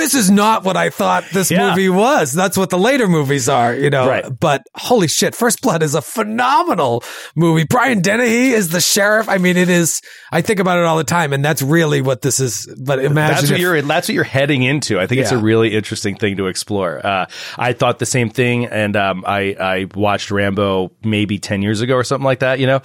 this 0.00 0.14
is 0.14 0.30
not 0.30 0.64
what 0.64 0.76
I 0.76 0.90
thought 0.90 1.24
this 1.32 1.50
Yeah. 1.50 1.70
movie 1.70 1.88
was. 1.88 2.32
That's 2.32 2.56
what 2.56 2.70
the 2.70 2.78
later 2.78 3.06
movies 3.06 3.48
are, 3.48 3.74
you 3.74 3.90
know. 3.90 4.08
Right. 4.08 4.24
But 4.40 4.62
holy 4.74 5.08
shit, 5.08 5.34
First 5.34 5.62
Blood 5.62 5.82
is 5.82 5.94
a 5.94 6.02
phenomenal 6.02 7.04
movie. 7.36 7.64
Brian 7.68 8.00
Dennehy 8.00 8.50
is 8.50 8.70
the 8.70 8.80
sheriff. 8.80 9.28
I 9.28 9.38
mean, 9.38 9.56
it 9.56 9.68
is. 9.68 10.00
I 10.32 10.40
think 10.42 10.60
about 10.60 10.78
it 10.78 10.84
all 10.84 10.96
the 10.96 11.04
time, 11.04 11.32
and 11.32 11.44
that's 11.44 11.62
really 11.62 12.00
what 12.00 12.22
this 12.22 12.40
is. 12.40 12.66
But 12.78 12.98
imagine 13.00 13.14
That's 13.36 13.42
what 13.50 13.50
if- 13.52 13.58
you're. 13.60 13.82
That's 13.82 14.08
what 14.08 14.14
you're 14.14 14.24
heading 14.24 14.62
into. 14.62 14.98
I 14.98 15.06
think 15.06 15.20
it's 15.20 15.32
a 15.32 15.38
really 15.38 15.74
interesting 15.74 16.16
thing 16.16 16.36
to 16.36 16.46
explore. 16.46 17.04
Uh, 17.04 17.26
I 17.58 17.72
thought 17.72 17.98
the 17.98 18.06
same 18.06 18.30
thing, 18.30 18.66
and 18.66 18.96
um, 18.96 19.24
I 19.26 19.56
I 19.60 19.86
watched 19.94 20.30
Rambo 20.30 20.92
maybe 21.04 21.38
ten 21.38 21.62
years 21.62 21.80
ago 21.80 21.94
or 21.94 22.04
something 22.04 22.24
like 22.24 22.38
that. 22.40 22.58
You 22.60 22.66
know, 22.66 22.80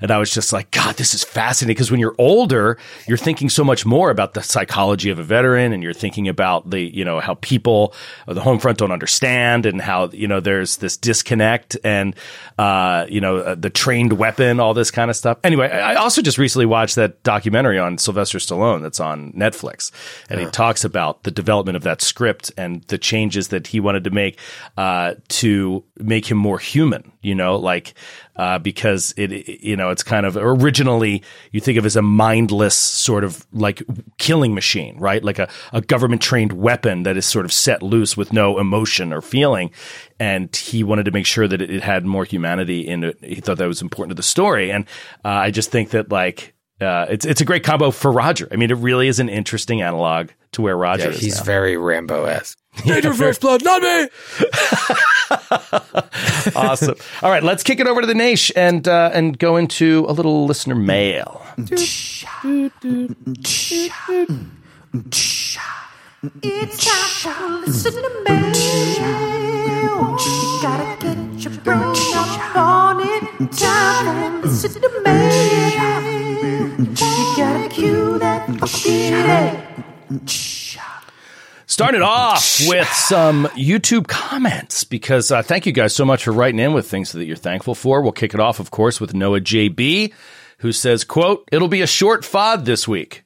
and 0.00 0.10
I 0.10 0.18
was 0.18 0.32
just 0.32 0.52
like, 0.52 0.70
God, 0.70 0.96
this 0.96 1.14
is 1.14 1.22
fascinating. 1.22 1.74
Because 1.74 1.90
when 1.90 2.00
you're 2.00 2.14
older, 2.18 2.78
you're 3.06 3.18
thinking 3.18 3.48
so 3.50 3.62
much 3.62 3.84
more 3.86 4.10
about 4.10 4.34
the 4.34 4.42
psychology 4.42 5.10
of 5.10 5.18
a 5.18 5.22
veteran, 5.22 5.72
and 5.72 5.82
you're 5.82 5.92
thinking 5.92 6.28
about 6.28 6.55
the 6.64 6.80
you 6.80 7.04
know 7.04 7.20
how 7.20 7.34
people 7.34 7.94
the 8.26 8.40
home 8.40 8.58
front 8.58 8.78
don't 8.78 8.92
understand, 8.92 9.66
and 9.66 9.80
how 9.80 10.08
you 10.10 10.28
know 10.28 10.40
there's 10.40 10.76
this 10.78 10.96
disconnect, 10.96 11.76
and 11.84 12.14
uh, 12.58 13.06
you 13.08 13.20
know 13.20 13.38
uh, 13.38 13.54
the 13.54 13.70
trained 13.70 14.14
weapon, 14.14 14.60
all 14.60 14.74
this 14.74 14.90
kind 14.90 15.10
of 15.10 15.16
stuff. 15.16 15.38
Anyway, 15.44 15.68
I 15.68 15.94
also 15.94 16.22
just 16.22 16.38
recently 16.38 16.66
watched 16.66 16.96
that 16.96 17.22
documentary 17.22 17.78
on 17.78 17.98
Sylvester 17.98 18.38
Stallone 18.38 18.82
that's 18.82 19.00
on 19.00 19.32
Netflix, 19.32 19.90
and 20.30 20.40
he 20.40 20.46
talks 20.46 20.84
about 20.84 21.22
the 21.24 21.30
development 21.30 21.76
of 21.76 21.82
that 21.82 22.00
script 22.00 22.52
and 22.56 22.82
the 22.84 22.98
changes 22.98 23.48
that 23.48 23.68
he 23.68 23.80
wanted 23.80 24.04
to 24.04 24.10
make 24.10 24.38
uh, 24.76 25.14
to 25.28 25.84
make 25.98 26.26
him 26.26 26.38
more 26.38 26.58
human. 26.58 27.12
You 27.26 27.34
know, 27.34 27.56
like 27.56 27.94
uh, 28.36 28.58
because 28.60 29.12
it, 29.16 29.32
it- 29.32 29.60
you 29.66 29.76
know, 29.76 29.90
it's 29.90 30.02
kind 30.04 30.24
of 30.26 30.36
originally 30.36 31.22
you 31.50 31.60
think 31.60 31.76
of 31.78 31.84
as 31.84 31.96
a 31.96 32.02
mindless 32.02 32.76
sort 32.76 33.24
of 33.24 33.44
like 33.52 33.82
killing 34.18 34.54
machine, 34.54 34.96
right? 34.98 35.24
Like 35.24 35.38
a, 35.40 35.48
a 35.72 35.80
government 35.80 36.22
trained 36.22 36.52
weapon 36.52 37.02
that 37.02 37.16
is 37.16 37.26
sort 37.26 37.44
of 37.44 37.52
set 37.52 37.82
loose 37.82 38.16
with 38.16 38.32
no 38.32 38.58
emotion 38.60 39.12
or 39.12 39.20
feeling. 39.22 39.70
And 40.20 40.54
he 40.54 40.84
wanted 40.84 41.04
to 41.06 41.10
make 41.10 41.26
sure 41.26 41.48
that 41.48 41.60
it, 41.60 41.70
it 41.70 41.82
had 41.82 42.04
more 42.06 42.24
humanity 42.24 42.86
in 42.86 43.04
it. 43.04 43.18
He 43.22 43.36
thought 43.40 43.58
that 43.58 43.66
was 43.68 43.82
important 43.82 44.10
to 44.10 44.14
the 44.14 44.22
story. 44.22 44.70
And 44.70 44.84
uh, 45.24 45.28
I 45.28 45.50
just 45.50 45.70
think 45.72 45.90
that 45.90 46.10
like, 46.12 46.54
uh, 46.80 47.06
it's 47.08 47.24
it's 47.26 47.40
a 47.40 47.44
great 47.44 47.64
combo 47.64 47.90
for 47.90 48.12
Roger. 48.12 48.48
I 48.52 48.56
mean, 48.56 48.70
it 48.70 48.76
really 48.76 49.08
is 49.08 49.18
an 49.20 49.28
interesting 49.28 49.80
analog 49.82 50.28
to 50.52 50.62
where 50.62 50.76
Roger 50.76 51.04
Yeah, 51.04 51.10
is. 51.10 51.20
he's 51.20 51.36
now. 51.38 51.44
very 51.44 51.76
Rambo 51.76 52.24
esque. 52.24 52.58
Major 52.86 53.14
First 53.14 53.40
Blood, 53.40 53.64
not 53.64 53.80
me. 53.82 54.08
awesome. 56.54 56.96
All 57.22 57.30
right, 57.30 57.42
let's 57.42 57.62
kick 57.62 57.80
it 57.80 57.86
over 57.86 58.00
to 58.02 58.06
the 58.06 58.12
Naish 58.14 58.50
and 58.54 58.86
uh, 58.86 59.10
and 59.14 59.38
go 59.38 59.56
into 59.56 60.04
a 60.08 60.12
little 60.12 60.44
listener 60.46 60.74
mail. 60.74 61.42
It's 61.56 62.22
time 62.44 62.70
to 62.82 63.16
listen 67.66 67.92
to 67.92 68.24
mail. 68.28 70.16
Gotta 70.62 70.96
get 71.00 71.44
your 71.44 71.52
brain 71.62 71.94
up 72.14 72.56
on 72.56 73.00
it. 73.00 73.52
Time 73.52 74.42
to 74.42 74.48
listen 74.48 74.80
to 74.82 75.00
mail. 75.04 75.55
Started 81.68 82.00
off 82.02 82.60
with 82.68 82.88
some 82.88 83.46
YouTube 83.48 84.06
comments 84.06 84.84
because 84.84 85.32
uh, 85.32 85.42
thank 85.42 85.66
you 85.66 85.72
guys 85.72 85.94
so 85.94 86.04
much 86.04 86.24
for 86.24 86.30
writing 86.32 86.60
in 86.60 86.72
with 86.72 86.88
things 86.88 87.10
that 87.12 87.24
you're 87.24 87.36
thankful 87.36 87.74
for. 87.74 88.02
We'll 88.02 88.12
kick 88.12 88.34
it 88.34 88.40
off, 88.40 88.60
of 88.60 88.70
course, 88.70 89.00
with 89.00 89.14
Noah 89.14 89.40
JB, 89.40 90.12
who 90.58 90.72
says, 90.72 91.02
"quote 91.02 91.48
It'll 91.50 91.68
be 91.68 91.82
a 91.82 91.86
short 91.86 92.22
fod 92.22 92.64
this 92.66 92.86
week." 92.86 93.24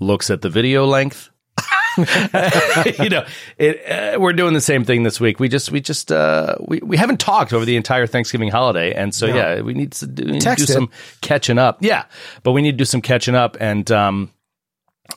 Looks 0.00 0.30
at 0.30 0.40
the 0.40 0.48
video 0.48 0.86
length. 0.86 1.30
you 2.98 3.08
know, 3.08 3.24
it, 3.56 4.14
uh, 4.14 4.18
we're 4.18 4.32
doing 4.32 4.54
the 4.54 4.60
same 4.60 4.84
thing 4.84 5.04
this 5.04 5.20
week. 5.20 5.38
We 5.38 5.48
just, 5.48 5.70
we 5.70 5.80
just, 5.80 6.10
uh, 6.10 6.56
we, 6.60 6.80
we 6.80 6.96
haven't 6.96 7.20
talked 7.20 7.52
over 7.52 7.64
the 7.64 7.76
entire 7.76 8.08
Thanksgiving 8.08 8.50
holiday, 8.50 8.92
and 8.92 9.14
so 9.14 9.26
yeah, 9.26 9.60
we 9.60 9.74
need 9.74 9.92
to 9.92 10.06
do, 10.06 10.24
need 10.24 10.40
to 10.40 10.54
do 10.56 10.66
some 10.66 10.90
catching 11.20 11.58
up. 11.58 11.78
Yeah, 11.80 12.06
but 12.42 12.52
we 12.52 12.62
need 12.62 12.72
to 12.72 12.78
do 12.78 12.84
some 12.84 13.00
catching 13.00 13.36
up, 13.36 13.56
and 13.60 13.88
um, 13.92 14.30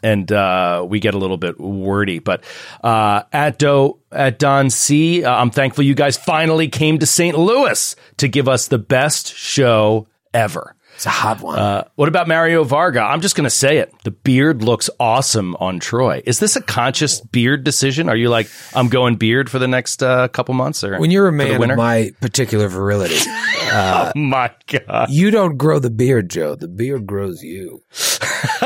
and 0.03 0.31
uh, 0.31 0.85
we 0.87 0.99
get 0.99 1.13
a 1.13 1.17
little 1.17 1.37
bit 1.37 1.59
wordy. 1.59 2.19
But 2.19 2.43
uh, 2.83 3.23
at 3.31 3.57
Do 3.57 3.99
at 4.11 4.39
Don 4.39 4.69
C, 4.69 5.23
uh, 5.23 5.33
I'm 5.33 5.49
thankful 5.49 5.83
you 5.83 5.95
guys 5.95 6.17
finally 6.17 6.67
came 6.67 6.99
to 6.99 7.05
St. 7.05 7.37
Louis 7.37 7.95
to 8.17 8.27
give 8.27 8.47
us 8.47 8.67
the 8.67 8.77
best 8.77 9.33
show 9.35 10.07
ever. 10.33 10.75
It's 10.97 11.05
a 11.05 11.11
hot 11.11 11.41
one. 11.41 11.59
Uh, 11.59 11.83
what 11.93 12.07
about 12.07 12.27
Mario 12.27 12.63
Varga? 12.63 13.01
I'm 13.01 13.21
just 13.21 13.35
going 13.35 13.43
to 13.43 13.51
say 13.51 13.77
it. 13.77 13.93
The 14.03 14.09
beard 14.09 14.63
looks 14.63 14.89
awesome 14.99 15.55
on 15.57 15.79
Troy. 15.79 16.23
Is 16.25 16.39
this 16.39 16.55
a 16.55 16.61
conscious 16.61 17.21
beard 17.21 17.63
decision? 17.63 18.09
Are 18.09 18.15
you 18.15 18.29
like, 18.29 18.49
I'm 18.73 18.89
going 18.89 19.17
beard 19.17 19.47
for 19.47 19.59
the 19.59 19.67
next 19.67 20.01
uh, 20.01 20.27
couple 20.29 20.55
months? 20.55 20.83
Or 20.83 20.99
when 20.99 21.11
you're 21.11 21.27
a 21.27 21.31
man 21.31 21.61
of 21.61 21.77
my 21.77 22.13
particular 22.19 22.67
virility, 22.67 23.13
oh 23.27 24.11
my 24.15 24.49
god! 24.65 25.11
you 25.11 25.29
don't 25.29 25.55
grow 25.55 25.77
the 25.77 25.91
beard, 25.91 26.31
Joe. 26.31 26.55
The 26.55 26.67
beard 26.67 27.05
grows 27.05 27.43
you. 27.43 27.83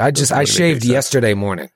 I 0.00 0.12
just 0.12 0.30
I 0.30 0.44
shaved 0.44 0.84
yesterday 0.84 1.34
morning. 1.34 1.70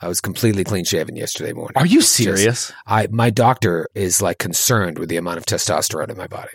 I 0.00 0.08
was 0.08 0.20
completely 0.20 0.64
clean 0.64 0.84
shaven 0.84 1.14
yesterday 1.14 1.52
morning. 1.52 1.74
Are 1.76 1.86
you 1.86 2.00
serious? 2.00 2.72
I 2.88 3.06
my 3.12 3.30
doctor 3.30 3.86
is 3.94 4.20
like 4.20 4.38
concerned 4.38 4.98
with 4.98 5.10
the 5.10 5.16
amount 5.16 5.38
of 5.38 5.46
testosterone 5.46 6.10
in 6.10 6.16
my 6.16 6.26
body. 6.26 6.50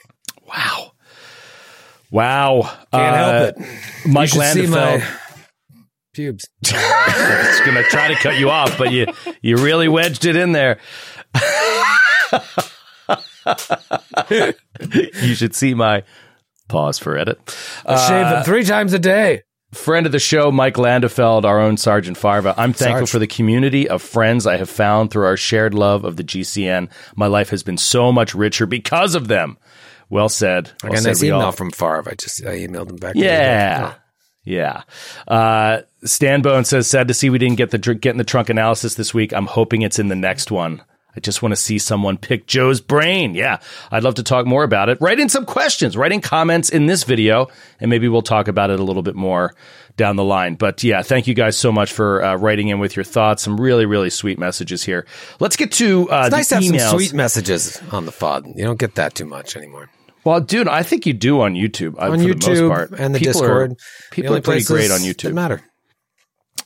wow. 0.45 0.91
Wow. 2.12 2.62
Can't 2.64 2.88
Uh, 2.93 3.16
help 3.16 3.57
it. 3.57 4.07
Mike 4.07 4.34
you 4.34 4.41
should 4.41 4.53
see 4.53 4.66
Landefeld. 4.66 4.99
my 4.99 5.03
pubes. 6.14 6.45
It's 6.62 7.60
going 7.62 7.76
to 7.78 7.84
try 7.89 8.07
to 8.10 8.16
cut 8.16 8.38
you 8.39 8.49
off, 8.49 8.78
but 8.78 8.91
you 8.91 9.07
you 9.41 9.57
really 9.57 9.88
wedged 9.88 10.26
it 10.26 10.36
in 10.36 10.51
there. 10.53 10.80
you 14.30 15.36
should 15.36 15.55
see 15.55 15.74
my 15.74 16.03
pause 16.68 16.99
for 16.99 17.18
edit. 17.18 17.39
I 17.86 17.95
shave 18.07 18.30
them 18.30 18.43
three 18.43 18.64
times 18.64 18.93
a 18.93 18.99
day. 18.99 19.43
Friend 19.72 20.05
of 20.07 20.12
the 20.12 20.20
show, 20.20 20.51
Mike 20.51 20.76
Landefeld, 20.76 21.45
our 21.45 21.60
own 21.60 21.78
Sergeant 21.78 22.18
Farva. 22.18 22.55
I'm 22.57 22.74
thankful 22.74 23.05
Sarge. 23.05 23.10
for 23.12 23.20
the 23.20 23.28
community 23.28 23.88
of 23.88 24.01
friends 24.01 24.47
I 24.47 24.57
have 24.57 24.70
found 24.70 25.12
through 25.12 25.26
our 25.26 25.38
shared 25.38 25.76
love 25.76 26.05
of 26.05 26.18
the 26.18 26.24
GCN. 26.24 26.89
My 27.16 27.28
life 27.28 27.51
has 27.51 27.62
been 27.62 27.78
so 27.78 28.12
much 28.12 28.34
richer 28.34 28.66
because 28.66 29.14
of 29.14 29.28
them. 29.28 29.60
Well 30.10 30.30
said. 30.30 30.72
I 30.84 30.88
Well 30.88 30.93
got 30.93 31.03
a 31.03 31.07
nice 31.07 31.24
email 31.24 31.41
all- 31.41 31.51
from 31.51 31.72
Farva. 31.72 32.12
I 32.12 32.16
just 32.20 32.45
I 32.45 32.57
emailed 32.60 32.89
him 32.89 32.95
back. 32.97 33.16
Yeah. 33.16 33.93
Yeah. 34.45 34.84
Uh, 35.28 35.82
Stan 36.05 36.41
Bone 36.41 36.66
says, 36.66 36.88
sad 36.88 37.07
to 37.10 37.14
see 37.14 37.30
we 37.30 37.38
didn't 37.38 37.57
get 37.57 37.72
the 37.72 37.78
get 37.78 38.12
in 38.12 38.18
the 38.18 38.24
trunk 38.24 38.49
analysis 38.49 38.95
this 38.95 39.14
week. 39.14 39.34
I'm 39.34 39.45
hoping 39.45 39.82
it's 39.84 39.99
in 39.99 40.07
the 40.07 40.16
next 40.16 40.49
one. 40.49 40.82
I 41.16 41.20
just 41.20 41.41
want 41.41 41.51
to 41.53 41.55
see 41.55 41.78
someone 41.80 42.18
pick 42.18 42.45
Joe's 42.47 42.82
brain. 42.82 43.34
Yeah. 43.36 43.60
I'd 43.91 44.03
love 44.03 44.16
to 44.16 44.24
talk 44.24 44.45
more 44.45 44.64
about 44.64 44.89
it. 44.89 44.99
Write 45.01 45.20
in 45.20 45.28
some 45.28 45.45
questions, 45.45 45.97
write 45.97 46.12
in 46.12 46.22
comments 46.22 46.70
in 46.70 46.86
this 46.86 47.03
video, 47.03 47.47
and 47.80 47.89
maybe 47.89 48.07
we'll 48.07 48.22
talk 48.22 48.47
about 48.47 48.70
it 48.70 48.80
a 48.80 48.84
little 48.84 49.01
bit 49.03 49.16
more 49.16 49.53
down 49.97 50.16
the 50.16 50.24
line. 50.24 50.55
But 50.55 50.84
yeah, 50.84 51.01
thank 51.01 51.28
you 51.28 51.34
guys 51.34 51.57
so 51.57 51.72
much 51.72 51.91
for 51.91 52.24
uh, 52.24 52.36
writing 52.38 52.70
in 52.70 52.80
with 52.80 52.95
your 52.95 53.03
thoughts. 53.03 53.43
Some 53.43 53.60
really, 53.60 53.86
really 53.86 54.10
sweet 54.12 54.39
messages 54.39 54.84
here. 54.84 55.05
Let's 55.39 55.57
get 55.57 55.72
to 55.74 56.10
uh, 56.10 56.22
It's 56.28 56.32
nice 56.32 56.47
to 56.49 56.55
have 56.55 56.64
emails. 56.64 56.80
some 56.91 56.99
sweet 56.99 57.14
messages 57.14 57.82
on 57.91 58.05
the 58.05 58.12
FOD. 58.12 58.55
You 58.55 58.64
don't 58.64 58.80
get 58.80 58.95
that 58.95 59.16
too 59.16 59.26
much 59.26 59.57
anymore. 59.57 59.89
Well, 60.30 60.42
dude, 60.42 60.68
I 60.68 60.84
think 60.84 61.06
you 61.06 61.14
do 61.14 61.42
on 61.42 61.54
YouTube. 61.56 61.96
uh, 61.98 62.02
On 62.02 62.12
for 62.12 62.18
the 62.18 62.26
YouTube 62.34 62.48
most 62.70 62.70
part. 62.92 63.00
and 63.00 63.16
the 63.16 63.20
People 63.20 63.34
Discord. 63.34 63.72
Are, 63.72 63.76
the 63.76 63.76
people 64.12 64.30
only 64.30 64.40
are 64.40 64.44
pretty 64.44 64.64
great 64.64 64.92
on 64.92 65.02
that 65.02 65.08
YouTube. 65.08 65.34
matter. 65.34 65.62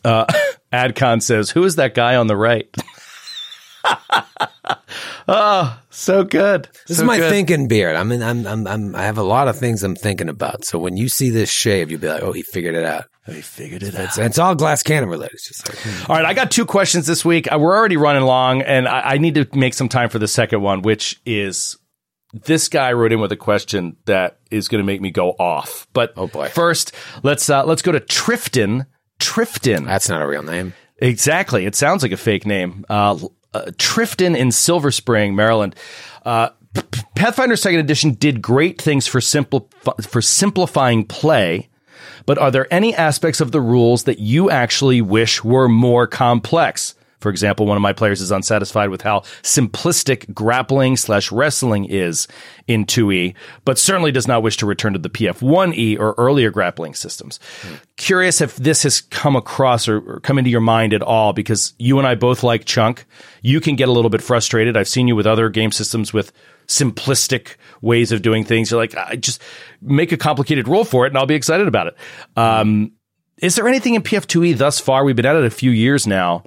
Uh, 0.03 0.25
Adcon 0.73 1.21
says, 1.21 1.49
"Who 1.51 1.63
is 1.63 1.75
that 1.77 1.93
guy 1.95 2.15
on 2.17 2.27
the 2.27 2.35
right?" 2.35 2.67
oh, 5.27 5.79
so 5.89 6.23
good. 6.23 6.67
This 6.87 6.97
So 6.97 7.03
is 7.03 7.07
my 7.07 7.17
good. 7.17 7.29
thinking 7.31 7.67
beard. 7.67 7.95
I 7.95 8.03
mean, 8.03 8.21
I'm, 8.21 8.45
I'm, 8.47 8.67
I'm, 8.67 8.95
I 8.95 9.03
have 9.03 9.17
a 9.17 9.23
lot 9.23 9.47
of 9.47 9.57
things 9.57 9.83
I'm 9.83 9.95
thinking 9.95 10.29
about. 10.29 10.65
So 10.65 10.79
when 10.79 10.97
you 10.97 11.09
see 11.09 11.29
this 11.29 11.49
shave, 11.49 11.91
you'll 11.91 11.99
be 12.01 12.07
like, 12.07 12.23
oh, 12.23 12.31
he 12.31 12.41
figured 12.41 12.75
it 12.75 12.85
out. 12.85 13.05
He 13.25 13.41
figured 13.41 13.83
it 13.83 13.93
It's, 13.95 14.17
it's 14.17 14.37
all 14.39 14.55
glass 14.55 14.83
cannon 14.83 15.07
related. 15.09 15.35
It's 15.35 15.47
just 15.47 15.69
like, 15.69 15.77
hmm. 15.79 16.11
All 16.11 16.17
right, 16.17 16.25
I 16.25 16.33
got 16.33 16.51
two 16.51 16.65
questions 16.65 17.07
this 17.07 17.23
week. 17.23 17.51
Uh, 17.51 17.57
We're 17.59 17.75
already 17.77 17.97
running 17.97 18.23
long, 18.23 18.61
and 18.61 18.87
I, 18.87 19.13
I 19.13 19.17
need 19.17 19.35
to 19.35 19.47
make 19.53 19.73
some 19.73 19.87
time 19.89 20.09
for 20.09 20.19
the 20.19 20.27
second 20.27 20.61
one, 20.61 20.81
which 20.81 21.21
is 21.25 21.77
this 22.33 22.67
guy 22.67 22.93
wrote 22.93 23.11
in 23.13 23.19
with 23.19 23.31
a 23.31 23.37
question 23.37 23.95
that 24.05 24.39
is 24.51 24.67
going 24.67 24.79
to 24.81 24.85
make 24.85 25.01
me 25.01 25.11
go 25.11 25.31
off. 25.31 25.87
But 25.93 26.13
Oh, 26.17 26.27
boy. 26.27 26.49
first, 26.49 26.91
let's 27.21 27.49
uh, 27.49 27.63
let's 27.65 27.81
go 27.81 27.91
to 27.91 27.99
Trifton. 27.99 28.87
Trifton. 29.19 29.85
that's 29.85 30.09
not 30.09 30.21
a 30.21 30.27
real 30.27 30.43
name. 30.43 30.73
Exactly. 30.97 31.65
It 31.65 31.75
sounds 31.75 32.01
like 32.03 32.11
a 32.11 32.17
fake 32.17 32.45
name. 32.45 32.85
Uh, 32.89 33.17
uh, 33.53 33.65
Trifton 33.77 34.35
in 34.37 34.51
Silver 34.51 34.91
Spring, 34.91 35.35
Maryland. 35.35 35.75
Uh, 36.25 36.49
Pathfinder 37.15 37.55
Second 37.55 37.79
Edition 37.81 38.13
did 38.13 38.41
great 38.41 38.81
things 38.81 39.05
for 39.05 39.21
simple 39.21 39.69
for 40.01 40.21
simplifying 40.21 41.05
play, 41.05 41.69
but 42.25 42.37
are 42.39 42.49
there 42.49 42.71
any 42.73 42.95
aspects 42.95 43.41
of 43.41 43.51
the 43.51 43.61
rules 43.61 44.05
that 44.05 44.17
you 44.19 44.49
actually 44.49 45.01
wish 45.01 45.43
were 45.43 45.69
more 45.69 46.07
complex? 46.07 46.95
For 47.23 47.29
example, 47.29 47.65
one 47.65 47.77
of 47.77 47.81
my 47.81 47.93
players 47.93 48.19
is 48.19 48.31
unsatisfied 48.31 48.89
with 48.89 49.01
how 49.01 49.21
simplistic 49.43 50.33
grappling 50.33 50.97
slash 50.97 51.31
wrestling 51.31 51.85
is 51.85 52.27
in 52.67 52.85
2e, 52.85 53.33
but 53.63 53.79
certainly 53.79 54.11
does 54.11 54.27
not 54.27 54.43
wish 54.43 54.57
to 54.57 54.65
return 54.65 54.91
to 54.91 54.99
the 54.99 55.09
PF1e 55.09 55.97
or 55.97 56.15
earlier 56.17 56.51
grappling 56.51 56.93
systems. 56.93 57.39
Curious 57.95 58.41
if 58.41 58.57
this 58.57 58.83
has 58.83 58.99
come 58.99 59.37
across 59.37 59.87
or, 59.87 59.99
or 59.99 60.19
come 60.19 60.37
into 60.37 60.49
your 60.49 60.59
mind 60.59 60.93
at 60.93 61.01
all, 61.01 61.31
because 61.31 61.73
you 61.79 61.97
and 61.97 62.05
I 62.05 62.15
both 62.15 62.43
like 62.43 62.65
Chunk. 62.65 63.05
You 63.41 63.61
can 63.61 63.77
get 63.77 63.87
a 63.87 63.93
little 63.93 64.09
bit 64.09 64.21
frustrated. 64.21 64.75
I've 64.75 64.89
seen 64.89 65.07
you 65.07 65.15
with 65.15 65.25
other 65.25 65.47
game 65.47 65.71
systems 65.71 66.11
with 66.11 66.33
simplistic 66.67 67.55
ways 67.81 68.11
of 68.11 68.21
doing 68.21 68.43
things. 68.43 68.69
You're 68.69 68.81
like, 68.81 68.97
I 68.97 69.15
just 69.15 69.41
make 69.81 70.11
a 70.11 70.17
complicated 70.17 70.67
rule 70.67 70.83
for 70.83 71.05
it 71.05 71.09
and 71.09 71.17
I'll 71.17 71.25
be 71.25 71.35
excited 71.35 71.69
about 71.69 71.87
it. 71.87 71.95
Um, 72.35 72.91
is 73.37 73.55
there 73.55 73.67
anything 73.69 73.95
in 73.95 74.01
PF2E 74.03 74.57
thus 74.57 74.81
far? 74.81 75.05
We've 75.05 75.15
been 75.15 75.25
at 75.25 75.37
it 75.37 75.45
a 75.45 75.49
few 75.49 75.71
years 75.71 76.05
now. 76.05 76.43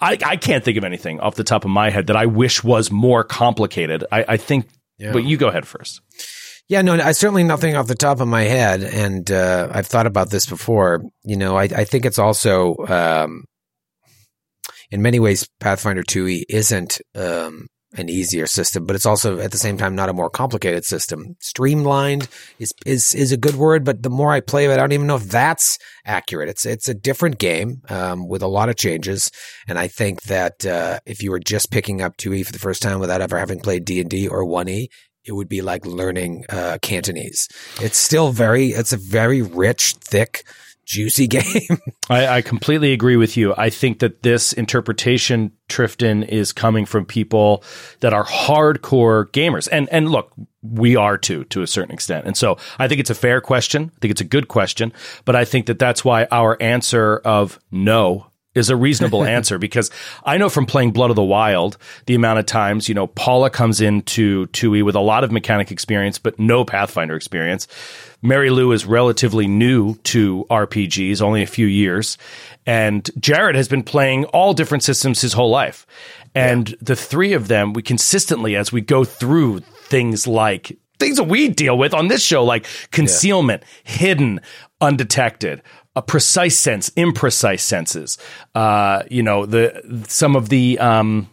I, 0.00 0.18
I 0.24 0.36
can't 0.36 0.62
think 0.62 0.76
of 0.76 0.84
anything 0.84 1.20
off 1.20 1.36
the 1.36 1.44
top 1.44 1.64
of 1.64 1.70
my 1.70 1.90
head 1.90 2.08
that 2.08 2.16
I 2.16 2.26
wish 2.26 2.62
was 2.62 2.90
more 2.90 3.24
complicated. 3.24 4.04
I, 4.12 4.24
I 4.28 4.36
think, 4.36 4.68
but 5.12 5.24
you 5.24 5.36
go 5.36 5.48
ahead 5.48 5.66
first. 5.66 6.00
Yeah, 6.68 6.82
no, 6.82 6.94
I 6.94 7.12
certainly 7.12 7.44
nothing 7.44 7.76
off 7.76 7.86
the 7.86 7.94
top 7.94 8.20
of 8.20 8.26
my 8.26 8.42
head, 8.42 8.82
and 8.82 9.30
uh, 9.30 9.68
I've 9.70 9.86
thought 9.86 10.06
about 10.06 10.30
this 10.30 10.46
before. 10.46 11.02
You 11.22 11.36
know, 11.36 11.56
I, 11.56 11.64
I 11.64 11.84
think 11.84 12.04
it's 12.04 12.18
also, 12.18 12.76
um, 12.88 13.44
in 14.90 15.00
many 15.00 15.20
ways, 15.20 15.48
Pathfinder 15.60 16.02
2e 16.02 16.42
isn't 16.48 17.00
um, 17.14 17.68
an 17.94 18.08
easier 18.08 18.46
system, 18.46 18.84
but 18.84 18.96
it's 18.96 19.06
also 19.06 19.38
at 19.38 19.52
the 19.52 19.58
same 19.58 19.78
time 19.78 19.94
not 19.94 20.08
a 20.08 20.12
more 20.12 20.28
complicated 20.28 20.84
system. 20.84 21.36
Streamlined 21.40 22.28
is 22.58 22.72
is 22.84 23.14
is 23.14 23.32
a 23.32 23.36
good 23.36 23.54
word, 23.54 23.84
but 23.84 24.02
the 24.02 24.10
more 24.10 24.32
I 24.32 24.40
play 24.40 24.66
it, 24.66 24.72
I 24.72 24.76
don't 24.76 24.92
even 24.92 25.06
know 25.06 25.16
if 25.16 25.28
that's 25.28 25.78
accurate. 26.04 26.48
It's 26.48 26.66
it's 26.66 26.88
a 26.88 26.94
different 26.94 27.38
game 27.38 27.82
um, 27.88 28.28
with 28.28 28.42
a 28.42 28.48
lot 28.48 28.68
of 28.68 28.76
changes, 28.76 29.30
and 29.68 29.78
I 29.78 29.88
think 29.88 30.22
that 30.22 30.66
uh, 30.66 30.98
if 31.06 31.22
you 31.22 31.30
were 31.30 31.40
just 31.40 31.70
picking 31.70 32.02
up 32.02 32.16
2e 32.16 32.46
for 32.46 32.52
the 32.52 32.58
first 32.58 32.82
time 32.82 32.98
without 32.98 33.20
ever 33.20 33.38
having 33.38 33.60
played 33.60 33.84
D 33.84 34.00
and 34.00 34.10
D 34.10 34.28
or 34.28 34.44
1e, 34.44 34.88
it 35.26 35.32
would 35.32 35.48
be 35.48 35.62
like 35.62 35.84
learning 35.84 36.44
uh, 36.48 36.78
Cantonese. 36.82 37.48
It's 37.80 37.98
still 37.98 38.30
very, 38.30 38.68
it's 38.68 38.92
a 38.92 38.96
very 38.96 39.42
rich, 39.42 39.94
thick, 40.00 40.44
juicy 40.86 41.26
game. 41.28 41.78
I, 42.08 42.26
I 42.38 42.42
completely 42.42 42.92
agree 42.92 43.16
with 43.16 43.36
you. 43.36 43.54
I 43.58 43.68
think 43.68 43.98
that 43.98 44.22
this 44.22 44.52
interpretation, 44.54 45.52
Trifton, 45.68 46.26
is 46.26 46.52
coming 46.52 46.86
from 46.86 47.04
people 47.04 47.62
that 48.00 48.14
are 48.14 48.24
hardcore 48.24 49.26
gamers. 49.32 49.68
And 49.70 49.88
and 49.90 50.08
look, 50.10 50.32
we 50.62 50.96
are 50.96 51.18
too, 51.18 51.44
to 51.44 51.62
a 51.62 51.66
certain 51.66 51.92
extent. 51.92 52.26
And 52.26 52.36
so 52.36 52.56
I 52.78 52.88
think 52.88 53.00
it's 53.00 53.10
a 53.10 53.14
fair 53.14 53.40
question. 53.40 53.90
I 53.94 53.98
think 54.00 54.12
it's 54.12 54.20
a 54.20 54.24
good 54.24 54.48
question. 54.48 54.92
But 55.24 55.36
I 55.36 55.44
think 55.44 55.66
that 55.66 55.78
that's 55.78 56.04
why 56.04 56.26
our 56.30 56.56
answer 56.62 57.18
of 57.18 57.60
no 57.70 58.30
is 58.54 58.70
a 58.70 58.76
reasonable 58.76 59.24
answer 59.36 59.58
because 59.58 59.90
I 60.24 60.38
know 60.38 60.48
from 60.48 60.66
playing 60.66 60.92
Blood 60.92 61.10
of 61.10 61.16
the 61.16 61.22
Wild 61.22 61.76
the 62.06 62.14
amount 62.14 62.40
of 62.40 62.46
times, 62.46 62.88
you 62.88 62.94
know, 62.94 63.06
Paula 63.06 63.50
comes 63.50 63.80
into 63.80 64.46
2E 64.48 64.82
with 64.82 64.96
a 64.96 65.00
lot 65.00 65.22
of 65.22 65.30
mechanic 65.30 65.70
experience, 65.70 66.18
but 66.18 66.38
no 66.40 66.64
Pathfinder 66.64 67.14
experience. 67.14 67.68
Mary 68.26 68.50
Lou 68.50 68.72
is 68.72 68.84
relatively 68.84 69.46
new 69.46 69.94
to 70.04 70.44
RPGs, 70.50 71.22
only 71.22 71.42
a 71.42 71.46
few 71.46 71.66
years. 71.66 72.18
And 72.66 73.08
Jared 73.20 73.54
has 73.56 73.68
been 73.68 73.82
playing 73.82 74.24
all 74.26 74.52
different 74.52 74.82
systems 74.82 75.20
his 75.20 75.34
whole 75.34 75.50
life. 75.50 75.86
And 76.34 76.74
the 76.82 76.96
three 76.96 77.32
of 77.32 77.48
them, 77.48 77.72
we 77.72 77.82
consistently, 77.82 78.56
as 78.56 78.72
we 78.72 78.80
go 78.80 79.04
through 79.04 79.60
things 79.60 80.26
like 80.26 80.76
things 80.98 81.16
that 81.16 81.24
we 81.24 81.48
deal 81.48 81.78
with 81.78 81.94
on 81.94 82.08
this 82.08 82.22
show, 82.22 82.44
like 82.44 82.66
concealment, 82.90 83.62
hidden, 83.84 84.40
undetected, 84.80 85.62
a 85.94 86.02
precise 86.02 86.58
sense, 86.58 86.90
imprecise 86.90 87.60
senses. 87.60 88.18
Uh, 88.54 89.02
you 89.10 89.22
know, 89.22 89.46
the 89.46 90.04
some 90.08 90.36
of 90.36 90.48
the 90.48 90.78
um, 90.78 91.30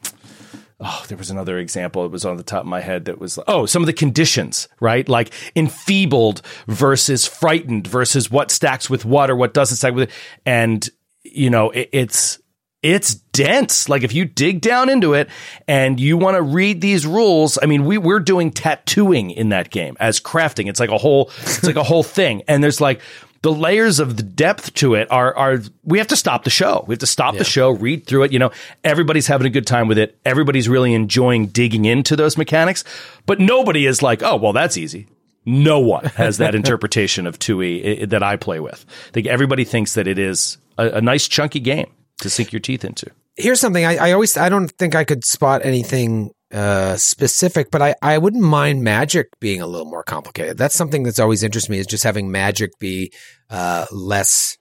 oh, 0.84 1.06
there 1.08 1.18
was 1.18 1.32
another 1.32 1.58
example. 1.58 2.06
It 2.06 2.12
was 2.12 2.26
on 2.26 2.38
the 2.38 2.44
top 2.44 2.62
of 2.62 2.68
my 2.68 2.82
head 2.82 3.06
that 3.06 3.20
was 3.20 3.38
like 3.38 3.46
oh, 3.48 3.66
some 3.66 3.82
of 3.82 3.88
the 3.88 3.94
conditions, 3.94 4.68
right? 4.80 5.08
Like 5.08 5.34
enfeebled 5.56 6.42
versus 6.68 7.26
frightened 7.26 7.88
versus 7.88 8.30
what 8.30 8.52
stacks 8.52 8.90
with 8.90 9.06
what 9.06 9.30
or 9.30 9.36
what 9.36 9.54
doesn't 9.54 9.78
stack 9.78 9.94
with 9.94 10.10
it. 10.10 10.16
And 10.46 10.88
you 11.24 11.50
know, 11.50 11.72
it, 11.72 11.90
it's 11.92 12.40
it's 12.84 13.16
dense. 13.16 13.88
Like 13.88 14.04
if 14.04 14.14
you 14.14 14.26
dig 14.26 14.62
down 14.62 14.90
into 14.90 15.14
it 15.14 15.30
and 15.68 16.00
you 16.00 16.18
want 16.18 16.36
to 16.36 16.42
read 16.42 16.82
these 16.82 17.08
rules, 17.08 17.58
I 17.62 17.66
mean, 17.66 17.86
we 17.86 17.98
we're 17.98 18.20
doing 18.20 18.52
tattooing 18.52 19.32
in 19.32 19.50
that 19.50 19.72
game 19.72 19.96
as 20.00 20.20
crafting. 20.20 20.68
It's 20.68 20.82
like 20.82 20.92
a 20.92 20.98
whole 20.98 21.32
it's 21.42 21.64
like 21.64 21.78
a 21.78 21.84
whole 21.84 22.04
thing. 22.04 22.44
And 22.48 22.64
there's 22.64 22.82
like 22.82 23.00
the 23.44 23.52
layers 23.52 24.00
of 24.00 24.18
the 24.18 24.24
depth 24.24 24.74
to 24.76 24.96
it 24.96 25.08
are 25.12 25.36
are 25.38 25.60
we 25.84 26.00
have 26.00 26.08
to 26.08 26.16
stop 26.16 26.44
the 26.44 26.50
show. 26.50 26.84
We 26.88 26.94
have 26.94 27.00
to 27.00 27.06
stop 27.06 27.36
the 27.38 27.44
show, 27.44 27.70
read 27.70 28.08
through 28.08 28.24
it. 28.24 28.32
You 28.34 28.40
know, 28.40 28.52
everybody's 28.84 29.28
having 29.28 29.46
a 29.46 29.50
good 29.52 29.68
time 29.68 29.88
with 29.88 29.98
it. 30.00 30.18
Everybody's 30.26 30.68
really 30.68 30.94
enjoying 30.96 31.48
digging 31.48 31.86
into 31.86 32.16
those 32.16 32.38
mechanics, 32.38 32.84
but 33.28 33.40
nobody 33.40 33.86
is 33.86 34.02
like, 34.02 34.24
oh, 34.24 34.38
well, 34.38 34.54
that's 34.54 34.78
easy. 34.78 35.08
No 35.46 35.80
one 35.80 36.06
has 36.06 36.38
that 36.38 36.56
interpretation 36.62 37.28
of 37.28 37.38
2e 37.38 38.04
i- 38.04 38.06
that 38.06 38.24
I 38.24 38.38
play 38.38 38.60
with. 38.62 38.86
I 39.10 39.12
think 39.12 39.28
everybody 39.28 39.66
thinks 39.66 39.94
that 39.96 40.08
it 40.08 40.18
is 40.18 40.58
a, 40.78 40.88
a 40.88 41.02
nice 41.02 41.28
chunky 41.28 41.60
game 41.60 41.92
to 42.22 42.30
sink 42.30 42.54
your 42.54 42.62
teeth 42.62 42.86
into. 42.86 43.12
here's 43.36 43.60
something 43.60 43.84
I, 43.84 43.98
I 43.98 44.12
always 44.14 44.38
I 44.38 44.48
don't 44.48 44.70
think 44.80 44.96
I 44.96 45.04
could 45.04 45.26
spot 45.26 45.66
anything 45.66 46.32
uh, 46.54 46.96
specific, 46.98 47.72
but 47.72 47.82
I, 47.82 47.96
I 48.02 48.18
wouldn't 48.18 48.44
mind 48.44 48.84
magic 48.84 49.28
being 49.40 49.62
a 49.62 49.68
little 49.68 49.90
more 49.90 50.04
complicated. 50.04 50.58
That's 50.58 50.76
something 50.76 51.04
that's 51.04 51.20
always 51.20 51.44
interested 51.44 51.72
me 51.72 51.80
is 51.80 51.88
just 51.88 52.04
having 52.04 52.32
magic 52.32 52.78
be 52.80 53.12
uh, 53.50 53.86
less 53.92 54.58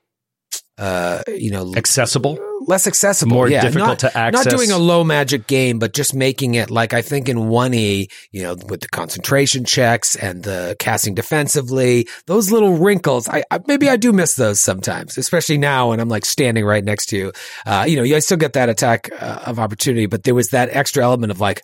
uh, 0.79 1.21
you 1.27 1.51
know 1.51 1.71
Accessible. 1.75 2.39
less 2.65 2.87
accessible, 2.87 3.35
More 3.35 3.47
yeah. 3.47 3.61
difficult 3.61 3.89
not, 3.89 3.99
to 3.99 4.17
access. 4.17 4.45
Not 4.45 4.55
doing 4.57 4.71
a 4.71 4.77
low 4.79 5.03
magic 5.03 5.45
game, 5.45 5.77
but 5.77 5.93
just 5.93 6.15
making 6.15 6.55
it 6.55 6.71
like 6.71 6.95
I 6.95 7.03
think 7.03 7.29
in 7.29 7.47
one 7.47 7.75
E, 7.75 8.07
you 8.31 8.41
know, 8.41 8.55
with 8.55 8.81
the 8.81 8.87
concentration 8.87 9.65
checks 9.65 10.15
and 10.15 10.41
the 10.43 10.75
casting 10.79 11.13
defensively, 11.13 12.07
those 12.25 12.51
little 12.51 12.73
wrinkles. 12.73 13.29
I, 13.29 13.43
I 13.51 13.59
maybe 13.67 13.87
I 13.87 13.97
do 13.97 14.11
miss 14.11 14.33
those 14.35 14.61
sometimes, 14.61 15.15
especially 15.17 15.59
now 15.59 15.89
when 15.89 15.99
I'm 15.99 16.09
like 16.09 16.25
standing 16.25 16.65
right 16.65 16.83
next 16.83 17.07
to 17.07 17.17
you. 17.17 17.31
Uh, 17.67 17.85
you 17.87 17.95
know, 17.95 18.03
you 18.03 18.15
I 18.15 18.19
still 18.19 18.37
get 18.37 18.53
that 18.53 18.69
attack 18.69 19.09
uh, 19.21 19.43
of 19.45 19.59
opportunity, 19.59 20.07
but 20.07 20.23
there 20.23 20.35
was 20.35 20.49
that 20.49 20.69
extra 20.71 21.03
element 21.03 21.31
of 21.31 21.39
like, 21.39 21.61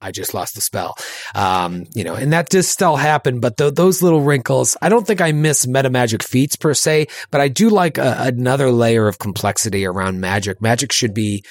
I 0.00 0.12
just 0.12 0.34
lost 0.34 0.54
the 0.54 0.60
spell. 0.60 0.94
Um, 1.34 1.84
you 1.94 2.04
know, 2.04 2.14
and 2.14 2.32
that 2.32 2.48
does 2.48 2.68
still 2.68 2.96
happen, 2.96 3.40
but 3.40 3.56
th- 3.56 3.74
those 3.74 4.02
little 4.02 4.20
wrinkles, 4.20 4.76
I 4.82 4.88
don't 4.88 5.06
think 5.06 5.20
I 5.20 5.32
miss 5.32 5.66
meta 5.66 5.90
magic 5.90 6.22
feats 6.22 6.56
per 6.56 6.74
se, 6.74 7.06
but 7.30 7.40
I 7.40 7.48
do 7.48 7.70
like 7.70 7.98
a, 7.98 8.16
another 8.20 8.70
layer 8.70 9.08
of 9.08 9.18
complexity 9.18 9.86
around 9.86 10.20
magic. 10.20 10.60
Magic 10.60 10.92
should 10.92 11.14
be 11.14 11.44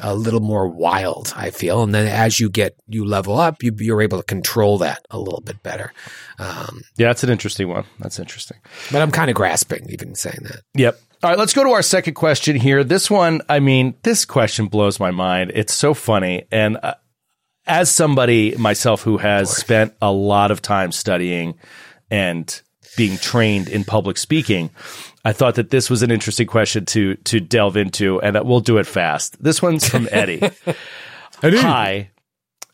a 0.00 0.14
little 0.14 0.40
more 0.40 0.68
wild, 0.68 1.32
I 1.36 1.50
feel. 1.50 1.82
And 1.82 1.92
then 1.92 2.06
as 2.06 2.38
you 2.38 2.48
get, 2.50 2.76
you 2.86 3.04
level 3.04 3.38
up, 3.38 3.62
you, 3.62 3.72
you're 3.78 4.02
able 4.02 4.18
to 4.18 4.24
control 4.24 4.78
that 4.78 5.00
a 5.10 5.18
little 5.18 5.40
bit 5.40 5.62
better. 5.62 5.92
Um, 6.38 6.82
Yeah, 6.96 7.08
that's 7.08 7.24
an 7.24 7.30
interesting 7.30 7.68
one. 7.68 7.84
That's 7.98 8.18
interesting. 8.20 8.58
but 8.92 9.02
I'm 9.02 9.10
kind 9.10 9.28
of 9.28 9.34
grasping 9.34 9.86
even 9.90 10.14
saying 10.14 10.40
that. 10.42 10.60
Yep. 10.74 11.00
All 11.20 11.30
right, 11.30 11.38
let's 11.38 11.52
go 11.52 11.64
to 11.64 11.70
our 11.70 11.82
second 11.82 12.14
question 12.14 12.54
here. 12.54 12.84
This 12.84 13.10
one, 13.10 13.40
I 13.48 13.58
mean, 13.58 13.94
this 14.04 14.24
question 14.24 14.66
blows 14.66 15.00
my 15.00 15.10
mind. 15.10 15.50
It's 15.52 15.74
so 15.74 15.92
funny. 15.92 16.44
And 16.52 16.78
uh, 16.80 16.94
as 17.68 17.90
somebody 17.90 18.56
myself 18.56 19.02
who 19.02 19.18
has 19.18 19.54
spent 19.54 19.94
a 20.02 20.10
lot 20.10 20.50
of 20.50 20.62
time 20.62 20.90
studying 20.92 21.54
and 22.10 22.60
being 22.96 23.16
trained 23.18 23.68
in 23.68 23.84
public 23.84 24.16
speaking, 24.16 24.70
I 25.24 25.32
thought 25.32 25.56
that 25.56 25.70
this 25.70 25.90
was 25.90 26.02
an 26.02 26.10
interesting 26.10 26.46
question 26.46 26.86
to 26.86 27.14
to 27.14 27.38
delve 27.38 27.76
into, 27.76 28.20
and 28.20 28.34
that 28.34 28.46
we'll 28.46 28.60
do 28.60 28.78
it 28.78 28.86
fast. 28.86 29.42
This 29.42 29.62
one's 29.62 29.88
from 29.88 30.08
Eddie. 30.12 30.42
Hi. 31.42 32.10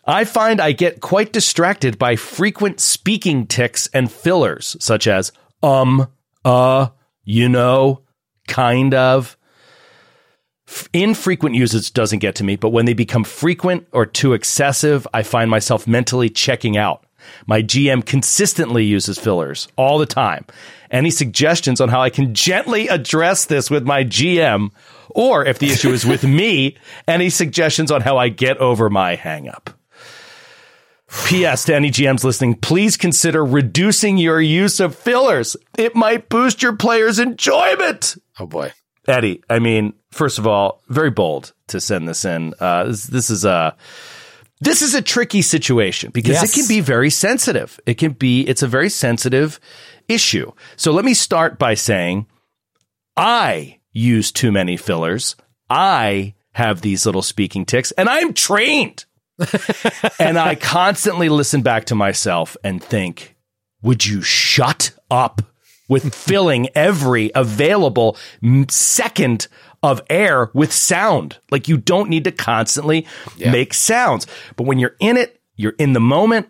I 0.07 0.25
find 0.25 0.61
I 0.61 0.73
get 0.73 1.01
quite 1.01 1.33
distracted 1.33 1.99
by 1.99 2.17
frequent 2.17 2.79
speaking 2.79 3.47
tics 3.47 3.87
and 3.89 4.11
fillers, 4.11 4.77
such 4.79 5.07
as 5.07 5.33
um, 5.63 6.09
uh, 6.45 6.89
you 7.25 7.49
know, 7.49 8.03
kind 8.47 8.95
of. 8.95 9.37
Infrequent 10.93 11.55
usage 11.55 11.93
doesn't 11.93 12.21
get 12.21 12.37
to 12.37 12.45
me, 12.45 12.57
but 12.57 12.71
when 12.71 12.87
they 12.87 12.95
become 12.95 13.25
frequent 13.25 13.87
or 13.93 14.07
too 14.07 14.33
excessive, 14.33 15.07
I 15.13 15.23
find 15.23 15.51
myself 15.51 15.87
mentally 15.87 16.31
checking 16.31 16.77
out. 16.77 17.05
My 17.47 17.63
GM 17.63 18.05
consistently 18.05 18.85
uses 18.85 19.19
fillers 19.19 19.69
all 19.77 19.99
the 19.99 20.07
time. 20.07 20.45
Any 20.91 21.11
suggestions 21.11 21.81
on 21.81 21.89
how 21.89 22.01
I 22.01 22.11
can 22.11 22.35
gently 22.35 22.89
address 22.89 23.47
this 23.47 23.71
with 23.71 23.85
my 23.85 24.05
GM, 24.05 24.71
or 25.11 25.45
if 25.45 25.59
the 25.59 25.71
issue 25.71 25.91
is 25.91 26.05
with 26.05 26.25
me, 26.25 26.77
any 27.09 27.31
suggestions 27.31 27.91
on 27.91 28.03
how 28.03 28.19
I 28.19 28.29
get 28.29 28.59
over 28.59 28.91
my 28.91 29.17
hangup? 29.17 29.75
P.S. 31.27 31.65
to 31.65 31.75
any 31.75 31.91
GMs 31.91 32.25
listening, 32.25 32.57
please 32.57 32.97
consider 32.97 33.45
reducing 33.45 34.19
your 34.19 34.41
use 34.41 34.81
of 34.81 34.97
fillers. 34.97 35.57
It 35.79 35.95
might 35.95 36.29
boost 36.29 36.63
your 36.63 36.75
players' 36.75 37.19
enjoyment. 37.21 38.17
Oh 38.39 38.47
boy. 38.47 38.73
Eddie, 39.07 39.43
I 39.51 39.59
mean, 39.59 39.93
first 40.11 40.39
of 40.39 40.47
all, 40.47 40.83
very 40.89 41.11
bold 41.11 41.53
to 41.69 41.81
send 41.81 42.09
this 42.09 42.25
in. 42.25 42.55
Uh, 42.59 42.85
this, 42.85 43.05
this 43.05 43.31
is 43.31 43.45
a 43.45 43.77
this 44.61 44.81
is 44.83 44.95
a 44.95 45.03
tricky 45.03 45.43
situation 45.43 46.11
because 46.11 46.33
Yes. 46.41 46.51
it 46.57 46.61
can 46.61 46.69
be 46.69 46.81
very 46.81 47.11
sensitive. 47.11 47.79
It 47.87 47.95
can 47.95 48.13
be 48.13 48.43
it's 48.43 48.63
a 48.63 48.69
very 48.69 48.89
sensitive 48.89 49.61
issue. 50.09 50.53
So 50.77 50.93
let 50.93 51.05
me 51.05 51.13
start 51.15 51.59
by 51.59 51.75
saying 51.75 52.27
I 53.17 53.79
use 53.93 54.33
too 54.33 54.51
many 54.53 54.77
fillers. 54.77 55.37
I 55.69 56.35
have 56.53 56.81
these 56.81 57.05
little 57.05 57.23
speaking 57.23 57.65
ticks 57.67 57.91
and 57.93 58.09
I'm 58.09 58.33
trained. 58.33 59.05
and 60.21 60.39
I 60.39 60.55
constantly 60.55 61.29
listen 61.29 61.63
back 61.63 61.87
to 61.87 61.95
myself 61.97 62.57
and 62.63 62.83
think, 62.83 63.35
would 63.83 64.07
you 64.07 64.23
shut 64.23 64.93
up 65.11 65.43
with 65.89 66.15
filling 66.15 66.69
every 66.75 67.31
available 67.35 68.17
second 68.69 69.49
of 69.83 70.01
air 70.09 70.51
with 70.55 70.73
sound? 70.73 71.39
Like 71.51 71.69
you 71.69 71.77
don't 71.77 72.09
need 72.11 72.25
to 72.25 72.33
constantly 72.33 73.07
make 73.53 73.75
sounds. 73.75 74.27
But 74.57 74.67
when 74.67 74.79
you're 74.79 74.97
in 75.01 75.17
it, 75.17 75.41
you're 75.57 75.75
in 75.79 75.93
the 75.93 76.01
moment, 76.01 76.49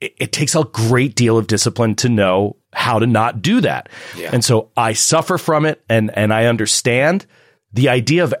it, 0.00 0.14
it 0.18 0.32
takes 0.32 0.54
a 0.54 0.64
great 0.64 1.14
deal 1.14 1.36
of 1.36 1.46
discipline 1.46 1.94
to 1.96 2.08
know 2.08 2.56
how 2.72 2.98
to 2.98 3.06
not 3.06 3.42
do 3.42 3.60
that. 3.62 3.88
And 4.32 4.44
so 4.44 4.70
I 4.76 4.92
suffer 4.92 5.38
from 5.38 5.66
it 5.66 5.82
and 5.88 6.10
and 6.16 6.32
I 6.32 6.46
understand 6.46 7.26
the 7.72 7.88
idea 7.88 8.24
of 8.24 8.34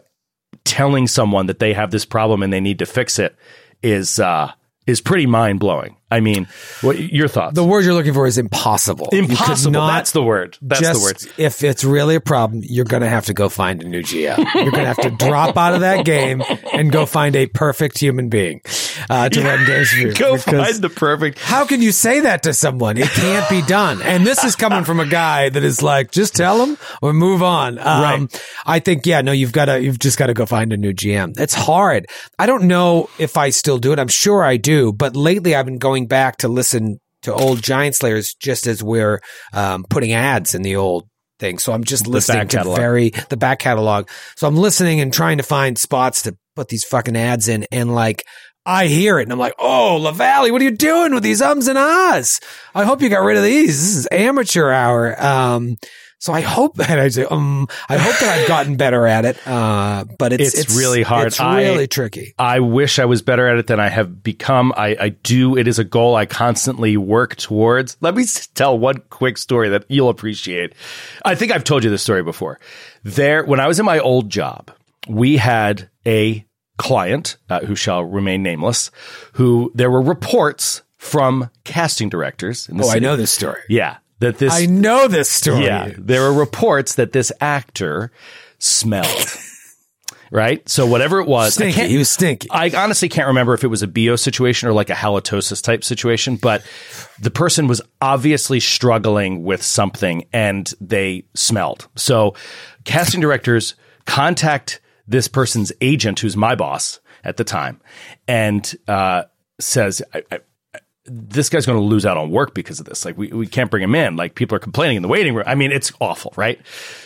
telling 0.64 1.06
someone 1.06 1.46
that 1.46 1.58
they 1.58 1.72
have 1.72 1.90
this 1.90 2.04
problem 2.04 2.42
and 2.42 2.52
they 2.52 2.60
need 2.60 2.78
to 2.78 2.86
fix 2.86 3.18
it 3.18 3.36
is 3.82 4.18
uh 4.20 4.52
is 4.86 5.00
pretty 5.00 5.26
mind 5.26 5.60
blowing. 5.60 5.96
I 6.10 6.20
mean, 6.20 6.48
what 6.80 6.98
your 6.98 7.28
thoughts? 7.28 7.54
The 7.54 7.64
word 7.64 7.84
you're 7.84 7.94
looking 7.94 8.14
for 8.14 8.26
is 8.26 8.38
impossible. 8.38 9.08
Impossible. 9.12 9.72
not 9.72 9.88
That's 9.94 10.12
the 10.12 10.22
word. 10.22 10.56
That's 10.62 10.80
just 10.80 11.00
the 11.00 11.04
word. 11.28 11.34
if 11.36 11.62
it's 11.62 11.84
really 11.84 12.14
a 12.14 12.20
problem, 12.20 12.62
you're 12.64 12.86
going 12.86 13.02
to 13.02 13.08
have 13.08 13.26
to 13.26 13.34
go 13.34 13.48
find 13.50 13.82
a 13.82 13.86
new 13.88 14.02
GM. 14.02 14.38
You're 14.54 14.70
going 14.70 14.84
to 14.84 14.86
have 14.86 15.00
to 15.02 15.10
drop 15.26 15.56
out 15.58 15.74
of 15.74 15.80
that 15.80 16.04
game 16.06 16.42
and 16.72 16.90
go 16.90 17.04
find 17.04 17.36
a 17.36 17.46
perfect 17.46 17.98
human 17.98 18.28
being 18.30 18.62
uh, 19.10 19.28
to 19.28 19.42
run 19.42 19.66
games 19.66 19.90
for 19.90 19.96
you. 19.98 20.14
Go 20.14 20.38
find 20.38 20.76
the 20.76 20.88
perfect. 20.88 21.38
How 21.40 21.66
can 21.66 21.82
you 21.82 21.92
say 21.92 22.20
that 22.20 22.42
to 22.44 22.54
someone? 22.54 22.96
It 22.96 23.08
can't 23.08 23.48
be 23.50 23.60
done. 23.62 24.00
And 24.00 24.26
this 24.26 24.44
is 24.44 24.56
coming 24.56 24.84
from 24.84 25.00
a 25.00 25.06
guy 25.06 25.50
that 25.50 25.62
is 25.62 25.82
like, 25.82 26.10
just 26.10 26.34
tell 26.34 26.64
them 26.64 26.78
or 27.02 27.12
move 27.12 27.42
on. 27.42 27.78
Um, 27.78 27.98
Right. 27.98 28.42
I 28.64 28.78
think, 28.78 29.04
yeah, 29.06 29.20
no, 29.20 29.32
you've 29.32 29.52
got 29.52 29.66
to, 29.66 29.80
you've 29.82 29.98
just 29.98 30.18
got 30.18 30.28
to 30.28 30.34
go 30.34 30.46
find 30.46 30.72
a 30.72 30.76
new 30.76 30.92
GM. 30.94 31.38
It's 31.38 31.54
hard. 31.54 32.06
I 32.38 32.46
don't 32.46 32.64
know 32.64 33.10
if 33.18 33.36
I 33.36 33.50
still 33.50 33.78
do 33.78 33.92
it. 33.92 33.98
I'm 33.98 34.08
sure 34.08 34.42
I 34.44 34.56
do, 34.56 34.92
but 34.92 35.16
lately 35.16 35.54
I've 35.54 35.66
been 35.66 35.78
going 35.78 35.97
back 36.06 36.38
to 36.38 36.48
listen 36.48 37.00
to 37.22 37.34
old 37.34 37.62
Giant 37.62 37.94
Slayers 37.94 38.34
just 38.34 38.66
as 38.66 38.82
we're 38.82 39.20
um, 39.52 39.84
putting 39.88 40.12
ads 40.12 40.54
in 40.54 40.62
the 40.62 40.76
old 40.76 41.08
thing. 41.38 41.58
So 41.58 41.72
I'm 41.72 41.84
just 41.84 42.06
listening 42.06 42.48
to 42.48 42.64
very 42.64 43.10
the 43.28 43.36
back 43.36 43.58
catalog. 43.58 44.08
So 44.36 44.46
I'm 44.46 44.56
listening 44.56 45.00
and 45.00 45.12
trying 45.12 45.38
to 45.38 45.42
find 45.42 45.78
spots 45.78 46.22
to 46.22 46.36
put 46.56 46.68
these 46.68 46.84
fucking 46.84 47.16
ads 47.16 47.48
in, 47.48 47.66
and 47.70 47.94
like 47.94 48.24
I 48.66 48.86
hear 48.86 49.18
it, 49.18 49.22
and 49.22 49.32
I'm 49.32 49.38
like, 49.38 49.54
"Oh, 49.58 49.98
Lavallee, 50.00 50.52
what 50.52 50.60
are 50.60 50.64
you 50.64 50.76
doing 50.76 51.14
with 51.14 51.22
these 51.22 51.40
ums 51.40 51.68
and 51.68 51.78
ahs? 51.78 52.40
I 52.74 52.84
hope 52.84 53.00
you 53.00 53.08
got 53.08 53.24
rid 53.24 53.36
of 53.36 53.42
these. 53.42 53.78
This 53.80 53.96
is 53.96 54.08
amateur 54.10 54.70
hour." 54.70 55.20
Um, 55.24 55.76
so 56.18 56.32
I 56.32 56.40
hope 56.40 56.76
that 56.76 56.98
I 56.98 57.08
say, 57.08 57.24
um, 57.24 57.66
I 57.88 57.96
hope 57.96 58.18
that 58.20 58.38
I've 58.38 58.48
gotten 58.48 58.76
better 58.76 59.06
at 59.06 59.24
it. 59.24 59.38
Uh, 59.46 60.04
but 60.18 60.32
it's 60.32 60.58
It's 60.58 60.76
really 60.76 61.02
hard. 61.02 61.28
It's 61.28 61.40
I- 61.40 61.62
really 61.62 61.86
tricky. 61.86 62.34
I 62.38 62.60
wish 62.60 62.98
I 62.98 63.04
was 63.04 63.22
better 63.22 63.46
at 63.48 63.58
it 63.58 63.66
than 63.68 63.80
I 63.80 63.88
have 63.88 64.22
become. 64.22 64.72
I, 64.76 64.96
I 65.00 65.08
do. 65.10 65.56
It 65.56 65.68
is 65.68 65.78
a 65.78 65.84
goal 65.84 66.16
I 66.16 66.26
constantly 66.26 66.96
work 66.96 67.36
towards. 67.36 67.96
Let 68.00 68.14
me 68.14 68.24
tell 68.54 68.78
one 68.78 68.98
quick 69.10 69.38
story 69.38 69.68
that 69.70 69.84
you'll 69.88 70.08
appreciate. 70.08 70.74
I 71.24 71.34
think 71.34 71.52
I've 71.52 71.64
told 71.64 71.84
you 71.84 71.90
this 71.90 72.02
story 72.02 72.22
before. 72.22 72.58
There, 73.04 73.44
when 73.44 73.60
I 73.60 73.68
was 73.68 73.78
in 73.78 73.86
my 73.86 73.98
old 74.00 74.28
job, 74.30 74.70
we 75.08 75.36
had 75.36 75.88
a 76.06 76.44
client 76.78 77.36
uh, 77.48 77.60
who 77.60 77.74
shall 77.74 78.02
remain 78.04 78.42
nameless, 78.42 78.90
who 79.34 79.70
there 79.74 79.90
were 79.90 80.02
reports 80.02 80.82
from 80.96 81.48
casting 81.64 82.08
directors. 82.08 82.68
Oh, 82.76 82.90
I 82.90 82.98
know 82.98 83.16
this 83.16 83.30
story. 83.30 83.60
Yeah, 83.68 83.98
that 84.20 84.38
this 84.38 84.52
I 84.52 84.66
know 84.66 85.08
this 85.08 85.28
story. 85.28 85.64
yeah, 85.64 85.92
there 85.96 86.22
were 86.22 86.32
reports 86.32 86.96
that 86.96 87.12
this 87.12 87.32
actor 87.40 88.10
smelled. 88.58 89.36
right? 90.30 90.66
So 90.68 90.86
whatever 90.86 91.20
it 91.20 91.26
was, 91.26 91.58
I 91.58 91.70
Stinky. 91.70 91.88
He 91.92 91.98
was 91.98 92.10
stinky. 92.10 92.48
I 92.50 92.70
honestly 92.76 93.08
can't 93.08 93.28
remember 93.28 93.54
if 93.54 93.64
it 93.64 93.68
was 93.68 93.82
a 93.82 93.88
BO 93.88 94.16
situation 94.16 94.68
or 94.68 94.72
like 94.72 94.90
a 94.90 94.94
halitosis 94.94 95.62
type 95.62 95.84
situation, 95.84 96.36
but 96.36 96.64
the 97.20 97.30
person 97.30 97.66
was 97.66 97.80
obviously 98.00 98.60
struggling 98.60 99.44
with 99.44 99.62
something 99.62 100.26
and 100.32 100.72
they 100.80 101.24
smelled. 101.34 101.88
So 101.96 102.34
casting 102.84 103.20
directors 103.20 103.74
contact 104.06 104.80
this 105.06 105.28
person's 105.28 105.72
agent, 105.80 106.20
who's 106.20 106.36
my 106.36 106.54
boss 106.54 107.00
at 107.24 107.36
the 107.36 107.44
time, 107.44 107.80
and 108.26 108.76
uh, 108.86 109.24
says, 109.58 110.02
I, 110.12 110.22
I, 110.30 110.38
this 111.10 111.48
guy's 111.48 111.66
going 111.66 111.78
to 111.78 111.84
lose 111.84 112.06
out 112.06 112.16
on 112.16 112.30
work 112.30 112.54
because 112.54 112.80
of 112.80 112.86
this. 112.86 113.04
Like 113.04 113.16
we, 113.18 113.28
we 113.28 113.46
can't 113.46 113.70
bring 113.70 113.82
him 113.82 113.94
in. 113.94 114.16
Like 114.16 114.34
people 114.34 114.56
are 114.56 114.60
complaining 114.60 114.96
in 114.96 115.02
the 115.02 115.08
waiting 115.08 115.34
room. 115.34 115.44
I 115.46 115.54
mean, 115.54 115.72
it's 115.72 115.92
awful, 116.00 116.32
right? 116.36 116.60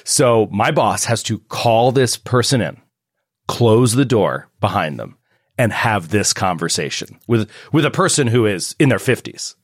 So 0.04 0.48
my 0.50 0.70
boss 0.70 1.04
has 1.04 1.22
to 1.24 1.38
call 1.38 1.92
this 1.92 2.16
person 2.16 2.60
in, 2.60 2.80
close 3.48 3.92
the 3.94 4.04
door 4.04 4.48
behind 4.60 4.98
them 4.98 5.16
and 5.58 5.72
have 5.72 6.08
this 6.08 6.32
conversation 6.32 7.18
with, 7.26 7.50
with 7.72 7.84
a 7.84 7.90
person 7.90 8.26
who 8.26 8.46
is 8.46 8.74
in 8.78 8.88
their 8.88 8.98
fifties. 8.98 9.54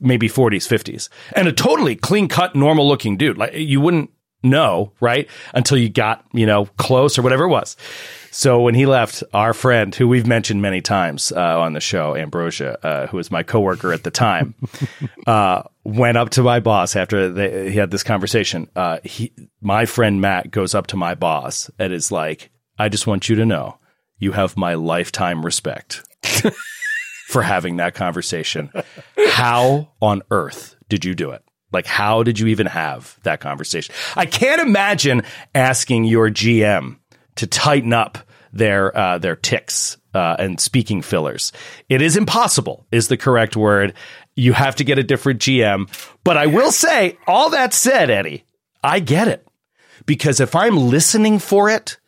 maybe 0.00 0.28
40s, 0.28 0.66
50s, 0.66 1.08
and 1.34 1.48
a 1.48 1.52
totally 1.52 1.96
clean 1.96 2.28
cut, 2.28 2.54
normal 2.54 2.88
looking 2.88 3.16
dude. 3.16 3.38
Like 3.38 3.54
you 3.54 3.80
wouldn't 3.80 4.10
know, 4.42 4.92
right? 5.00 5.28
Until 5.54 5.78
you 5.78 5.88
got, 5.88 6.24
you 6.32 6.46
know, 6.46 6.66
close 6.76 7.18
or 7.18 7.22
whatever 7.22 7.44
it 7.44 7.48
was. 7.48 7.76
So 8.30 8.60
when 8.60 8.74
he 8.74 8.86
left, 8.86 9.24
our 9.34 9.52
friend, 9.52 9.94
who 9.94 10.06
we've 10.06 10.26
mentioned 10.26 10.62
many 10.62 10.80
times 10.80 11.32
uh, 11.32 11.60
on 11.60 11.72
the 11.72 11.80
show, 11.80 12.14
Ambrosia, 12.14 12.78
uh, 12.84 13.06
who 13.08 13.16
was 13.16 13.30
my 13.30 13.42
coworker 13.42 13.92
at 13.92 14.04
the 14.04 14.10
time, 14.10 14.54
uh, 15.26 15.62
went 15.84 16.16
up 16.16 16.30
to 16.30 16.42
my 16.42 16.60
boss 16.60 16.94
after 16.94 17.28
they, 17.30 17.70
he 17.70 17.76
had 17.76 17.90
this 17.90 18.04
conversation. 18.04 18.68
Uh, 18.76 18.98
he, 19.02 19.32
my 19.60 19.84
friend 19.84 20.20
Matt 20.20 20.50
goes 20.50 20.74
up 20.74 20.86
to 20.88 20.96
my 20.96 21.14
boss 21.14 21.70
and 21.78 21.92
is 21.92 22.12
like, 22.12 22.50
"I 22.78 22.88
just 22.88 23.06
want 23.06 23.28
you 23.28 23.34
to 23.36 23.46
know, 23.46 23.78
you 24.18 24.32
have 24.32 24.56
my 24.56 24.74
lifetime 24.74 25.44
respect 25.44 26.04
for 27.26 27.42
having 27.42 27.76
that 27.78 27.94
conversation. 27.94 28.70
How 29.30 29.90
on 30.00 30.22
earth 30.30 30.76
did 30.88 31.04
you 31.04 31.16
do 31.16 31.32
it?" 31.32 31.42
Like, 31.72 31.86
how 31.86 32.22
did 32.22 32.38
you 32.38 32.48
even 32.48 32.66
have 32.66 33.18
that 33.22 33.40
conversation? 33.40 33.94
I 34.16 34.26
can't 34.26 34.60
imagine 34.60 35.22
asking 35.54 36.04
your 36.04 36.30
GM 36.30 36.98
to 37.36 37.46
tighten 37.46 37.92
up 37.92 38.18
their 38.52 38.96
uh, 38.96 39.18
their 39.18 39.36
ticks 39.36 39.96
uh, 40.14 40.36
and 40.38 40.60
speaking 40.60 41.02
fillers. 41.02 41.52
It 41.88 42.02
is 42.02 42.16
impossible, 42.16 42.86
is 42.90 43.08
the 43.08 43.16
correct 43.16 43.56
word. 43.56 43.94
You 44.34 44.52
have 44.52 44.76
to 44.76 44.84
get 44.84 44.98
a 44.98 45.02
different 45.02 45.40
GM. 45.40 45.88
But 46.24 46.36
I 46.36 46.46
will 46.46 46.72
say, 46.72 47.18
all 47.26 47.50
that 47.50 47.72
said, 47.72 48.10
Eddie, 48.10 48.44
I 48.82 49.00
get 49.00 49.28
it 49.28 49.46
because 50.06 50.40
if 50.40 50.56
I'm 50.56 50.76
listening 50.76 51.38
for 51.38 51.70
it, 51.70 51.98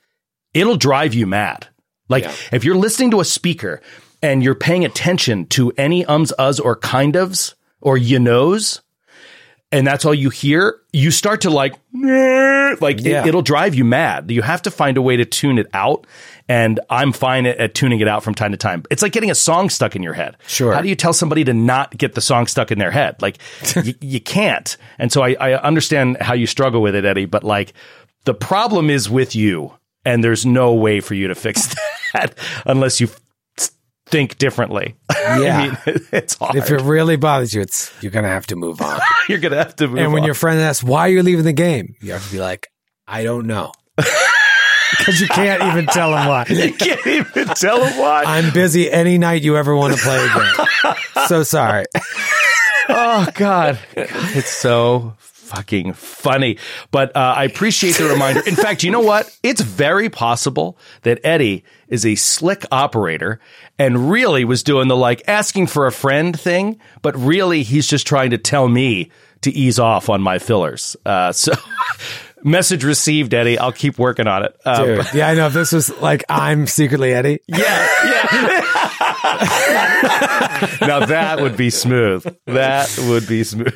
it'll 0.54 0.76
drive 0.76 1.14
you 1.14 1.26
mad. 1.26 1.68
Like 2.08 2.24
if 2.52 2.64
you're 2.64 2.76
listening 2.76 3.10
to 3.12 3.20
a 3.20 3.24
speaker 3.24 3.80
and 4.22 4.42
you're 4.42 4.54
paying 4.54 4.84
attention 4.84 5.46
to 5.46 5.72
any 5.78 6.04
ums, 6.04 6.32
us, 6.38 6.60
or 6.60 6.76
kind 6.76 7.14
ofs 7.14 7.54
or 7.80 7.96
you 7.96 8.18
knows, 8.18 8.82
and 9.72 9.86
that's 9.86 10.04
all 10.04 10.14
you 10.14 10.30
hear, 10.30 10.78
you 10.92 11.10
start 11.10 11.40
to 11.42 11.50
like, 11.50 11.72
like 12.80 13.00
Yeah. 13.00 13.22
it, 13.22 13.26
it'll 13.28 13.42
drive 13.42 13.74
you 13.74 13.84
mad. 13.84 14.30
You 14.30 14.42
have 14.42 14.62
to 14.62 14.70
find 14.70 14.96
a 14.96 15.02
way 15.02 15.16
to 15.16 15.24
tune 15.24 15.58
it 15.58 15.66
out. 15.74 16.06
And 16.48 16.80
I'm 16.90 17.12
fine 17.12 17.46
at, 17.46 17.56
at 17.58 17.74
tuning 17.74 18.00
it 18.00 18.08
out 18.08 18.22
from 18.22 18.34
time 18.34 18.50
to 18.50 18.56
time. 18.56 18.82
It's 18.90 19.00
like 19.02 19.12
getting 19.12 19.30
a 19.30 19.34
song 19.34 19.70
stuck 19.70 19.96
in 19.96 20.02
your 20.02 20.12
head. 20.12 20.36
Sure. 20.46 20.74
How 20.74 20.82
do 20.82 20.88
you 20.88 20.96
tell 20.96 21.12
somebody 21.12 21.44
to 21.44 21.54
not 21.54 21.96
get 21.96 22.14
the 22.14 22.20
song 22.20 22.46
stuck 22.46 22.70
in 22.70 22.78
their 22.78 22.90
head? 22.90 23.22
Like 23.22 23.38
y- 23.76 23.94
you 24.00 24.20
can't. 24.20 24.76
And 24.98 25.10
so 25.12 25.22
I, 25.22 25.34
I 25.40 25.54
understand 25.62 26.18
how 26.20 26.34
you 26.34 26.46
struggle 26.46 26.82
with 26.82 26.94
it, 26.94 27.04
Eddie, 27.04 27.24
but 27.26 27.44
like 27.44 27.72
the 28.24 28.34
problem 28.34 28.90
is 28.90 29.08
with 29.08 29.34
you 29.34 29.72
and 30.04 30.22
there's 30.22 30.44
no 30.44 30.74
way 30.74 31.00
for 31.00 31.14
you 31.14 31.28
to 31.28 31.34
fix 31.34 31.74
that 32.12 32.36
unless 32.66 33.00
you 33.00 33.08
think 34.12 34.38
differently. 34.38 34.94
Yeah. 35.22 35.56
I 35.56 35.90
mean, 35.90 36.00
it's 36.12 36.34
hard. 36.34 36.56
If 36.56 36.70
it 36.70 36.82
really 36.82 37.16
bothers 37.16 37.54
you, 37.54 37.60
it's 37.62 37.92
you're 38.02 38.10
gonna 38.10 38.28
have 38.28 38.46
to 38.48 38.56
move 38.56 38.82
on. 38.82 39.00
you're 39.28 39.38
going 39.38 39.52
to 39.52 39.58
have 39.58 39.74
to 39.76 39.86
move 39.86 39.98
on. 39.98 40.04
and 40.04 40.12
when 40.12 40.22
on. 40.22 40.26
your 40.26 40.34
friend 40.34 40.60
asks 40.60 40.82
why 40.82 41.06
you're 41.06 41.22
leaving 41.22 41.44
the 41.44 41.52
game, 41.52 41.94
you 42.02 42.12
have 42.12 42.26
to 42.26 42.32
be 42.32 42.40
like, 42.40 42.68
I 43.06 43.22
don't 43.22 43.46
know, 43.46 43.72
because 43.96 45.20
you 45.20 45.28
can't 45.28 45.62
even 45.62 45.86
tell 45.86 46.14
him 46.14 46.26
why. 46.26 46.44
you 46.48 46.74
can't 46.74 47.06
even 47.06 47.46
tell 47.54 47.80
them 47.80 47.98
why. 47.98 48.24
I'm 48.24 48.52
busy 48.52 48.90
any 48.90 49.16
night 49.16 49.42
you 49.42 49.56
ever 49.56 49.74
want 49.76 49.94
to 49.94 50.02
play 50.02 50.22
again. 50.22 50.96
so 51.28 51.44
sorry. 51.44 51.86
oh 52.88 53.28
God. 53.34 53.78
God, 53.94 54.08
it's 54.34 54.50
so 54.50 55.14
fucking 55.54 55.92
funny. 55.92 56.58
But 56.90 57.14
uh, 57.16 57.34
I 57.36 57.44
appreciate 57.44 57.96
the 57.96 58.04
reminder. 58.08 58.40
In 58.46 58.56
fact, 58.56 58.82
you 58.82 58.90
know 58.90 59.00
what? 59.00 59.36
It's 59.42 59.60
very 59.60 60.08
possible 60.08 60.78
that 61.02 61.20
Eddie 61.24 61.64
is 61.88 62.06
a 62.06 62.14
slick 62.14 62.64
operator 62.72 63.38
and 63.82 64.10
really 64.12 64.44
was 64.44 64.62
doing 64.62 64.86
the 64.86 64.96
like 64.96 65.22
asking 65.26 65.66
for 65.66 65.88
a 65.88 65.92
friend 65.92 66.38
thing, 66.38 66.78
but 67.02 67.16
really 67.16 67.64
he's 67.64 67.88
just 67.88 68.06
trying 68.06 68.30
to 68.30 68.38
tell 68.38 68.68
me 68.68 69.10
to 69.40 69.50
ease 69.50 69.80
off 69.80 70.08
on 70.08 70.22
my 70.22 70.38
fillers. 70.38 70.96
Uh, 71.04 71.32
so. 71.32 71.52
Message 72.44 72.82
received, 72.82 73.34
Eddie. 73.34 73.56
I'll 73.56 73.70
keep 73.70 74.00
working 74.00 74.26
on 74.26 74.44
it. 74.44 74.56
Um, 74.64 74.84
Dude, 74.84 75.06
yeah, 75.14 75.28
I 75.28 75.34
know. 75.34 75.46
If 75.46 75.52
this 75.52 75.70
was 75.70 75.96
like 76.00 76.24
I'm 76.28 76.66
secretly 76.66 77.12
Eddie, 77.12 77.38
Yeah, 77.46 77.56
yeah. 78.04 78.58
now 80.80 81.06
that 81.06 81.38
would 81.40 81.56
be 81.56 81.70
smooth. 81.70 82.24
That 82.46 82.92
would 83.08 83.28
be 83.28 83.44
smooth. 83.44 83.72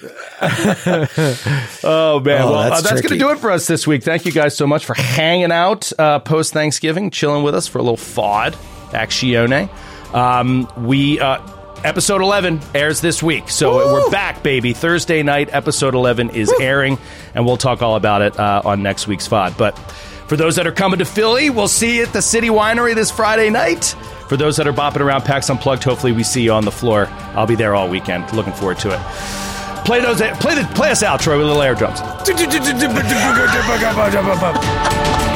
oh 1.84 2.18
man, 2.18 2.42
Oh, 2.42 2.50
well 2.50 2.70
that's 2.70 2.80
uh, 2.84 2.88
that's 2.88 3.02
going 3.02 3.12
to 3.12 3.18
do 3.18 3.30
it 3.30 3.38
for 3.38 3.52
us 3.52 3.68
this 3.68 3.86
week. 3.86 4.02
Thank 4.02 4.26
you 4.26 4.32
guys 4.32 4.56
so 4.56 4.66
much 4.66 4.84
for 4.84 4.94
hanging 4.94 5.52
out 5.52 5.92
uh, 5.96 6.18
post 6.18 6.52
Thanksgiving, 6.52 7.10
chilling 7.12 7.44
with 7.44 7.54
us 7.54 7.68
for 7.68 7.78
a 7.78 7.82
little 7.82 7.96
FOD 7.96 8.56
actione. 8.90 9.68
Um, 10.16 10.66
we 10.78 11.20
uh, 11.20 11.46
episode 11.84 12.22
eleven 12.22 12.58
airs 12.74 13.02
this 13.02 13.22
week, 13.22 13.50
so 13.50 13.76
we're 13.92 14.10
back, 14.10 14.42
baby. 14.42 14.72
Thursday 14.72 15.22
night, 15.22 15.50
episode 15.52 15.94
eleven 15.94 16.30
is 16.30 16.50
airing, 16.58 16.96
and 17.34 17.44
we'll 17.44 17.58
talk 17.58 17.82
all 17.82 17.96
about 17.96 18.22
it 18.22 18.38
uh, 18.40 18.62
on 18.64 18.82
next 18.82 19.06
week's 19.06 19.28
FOD. 19.28 19.58
But 19.58 19.78
for 20.26 20.36
those 20.36 20.56
that 20.56 20.66
are 20.66 20.72
coming 20.72 21.00
to 21.00 21.04
Philly, 21.04 21.50
we'll 21.50 21.68
see 21.68 21.98
you 21.98 22.04
at 22.04 22.14
the 22.14 22.22
City 22.22 22.48
Winery 22.48 22.94
this 22.94 23.10
Friday 23.10 23.50
night. 23.50 23.94
For 24.30 24.38
those 24.38 24.56
that 24.56 24.66
are 24.66 24.72
bopping 24.72 25.00
around 25.00 25.22
PAX 25.22 25.50
Unplugged, 25.50 25.84
hopefully 25.84 26.12
we 26.12 26.24
see 26.24 26.42
you 26.42 26.52
on 26.52 26.64
the 26.64 26.72
floor. 26.72 27.08
I'll 27.34 27.46
be 27.46 27.54
there 27.54 27.74
all 27.74 27.88
weekend. 27.88 28.32
Looking 28.32 28.54
forward 28.54 28.78
to 28.78 28.94
it. 28.94 29.00
Play 29.84 30.00
those. 30.00 30.22
Play 30.40 30.54
the 30.54 30.66
play 30.74 30.90
us 30.92 31.02
out, 31.02 31.20
Troy, 31.20 31.36
with 31.36 31.46
little 31.46 31.60
air 31.62 31.74
drums. 31.74 32.00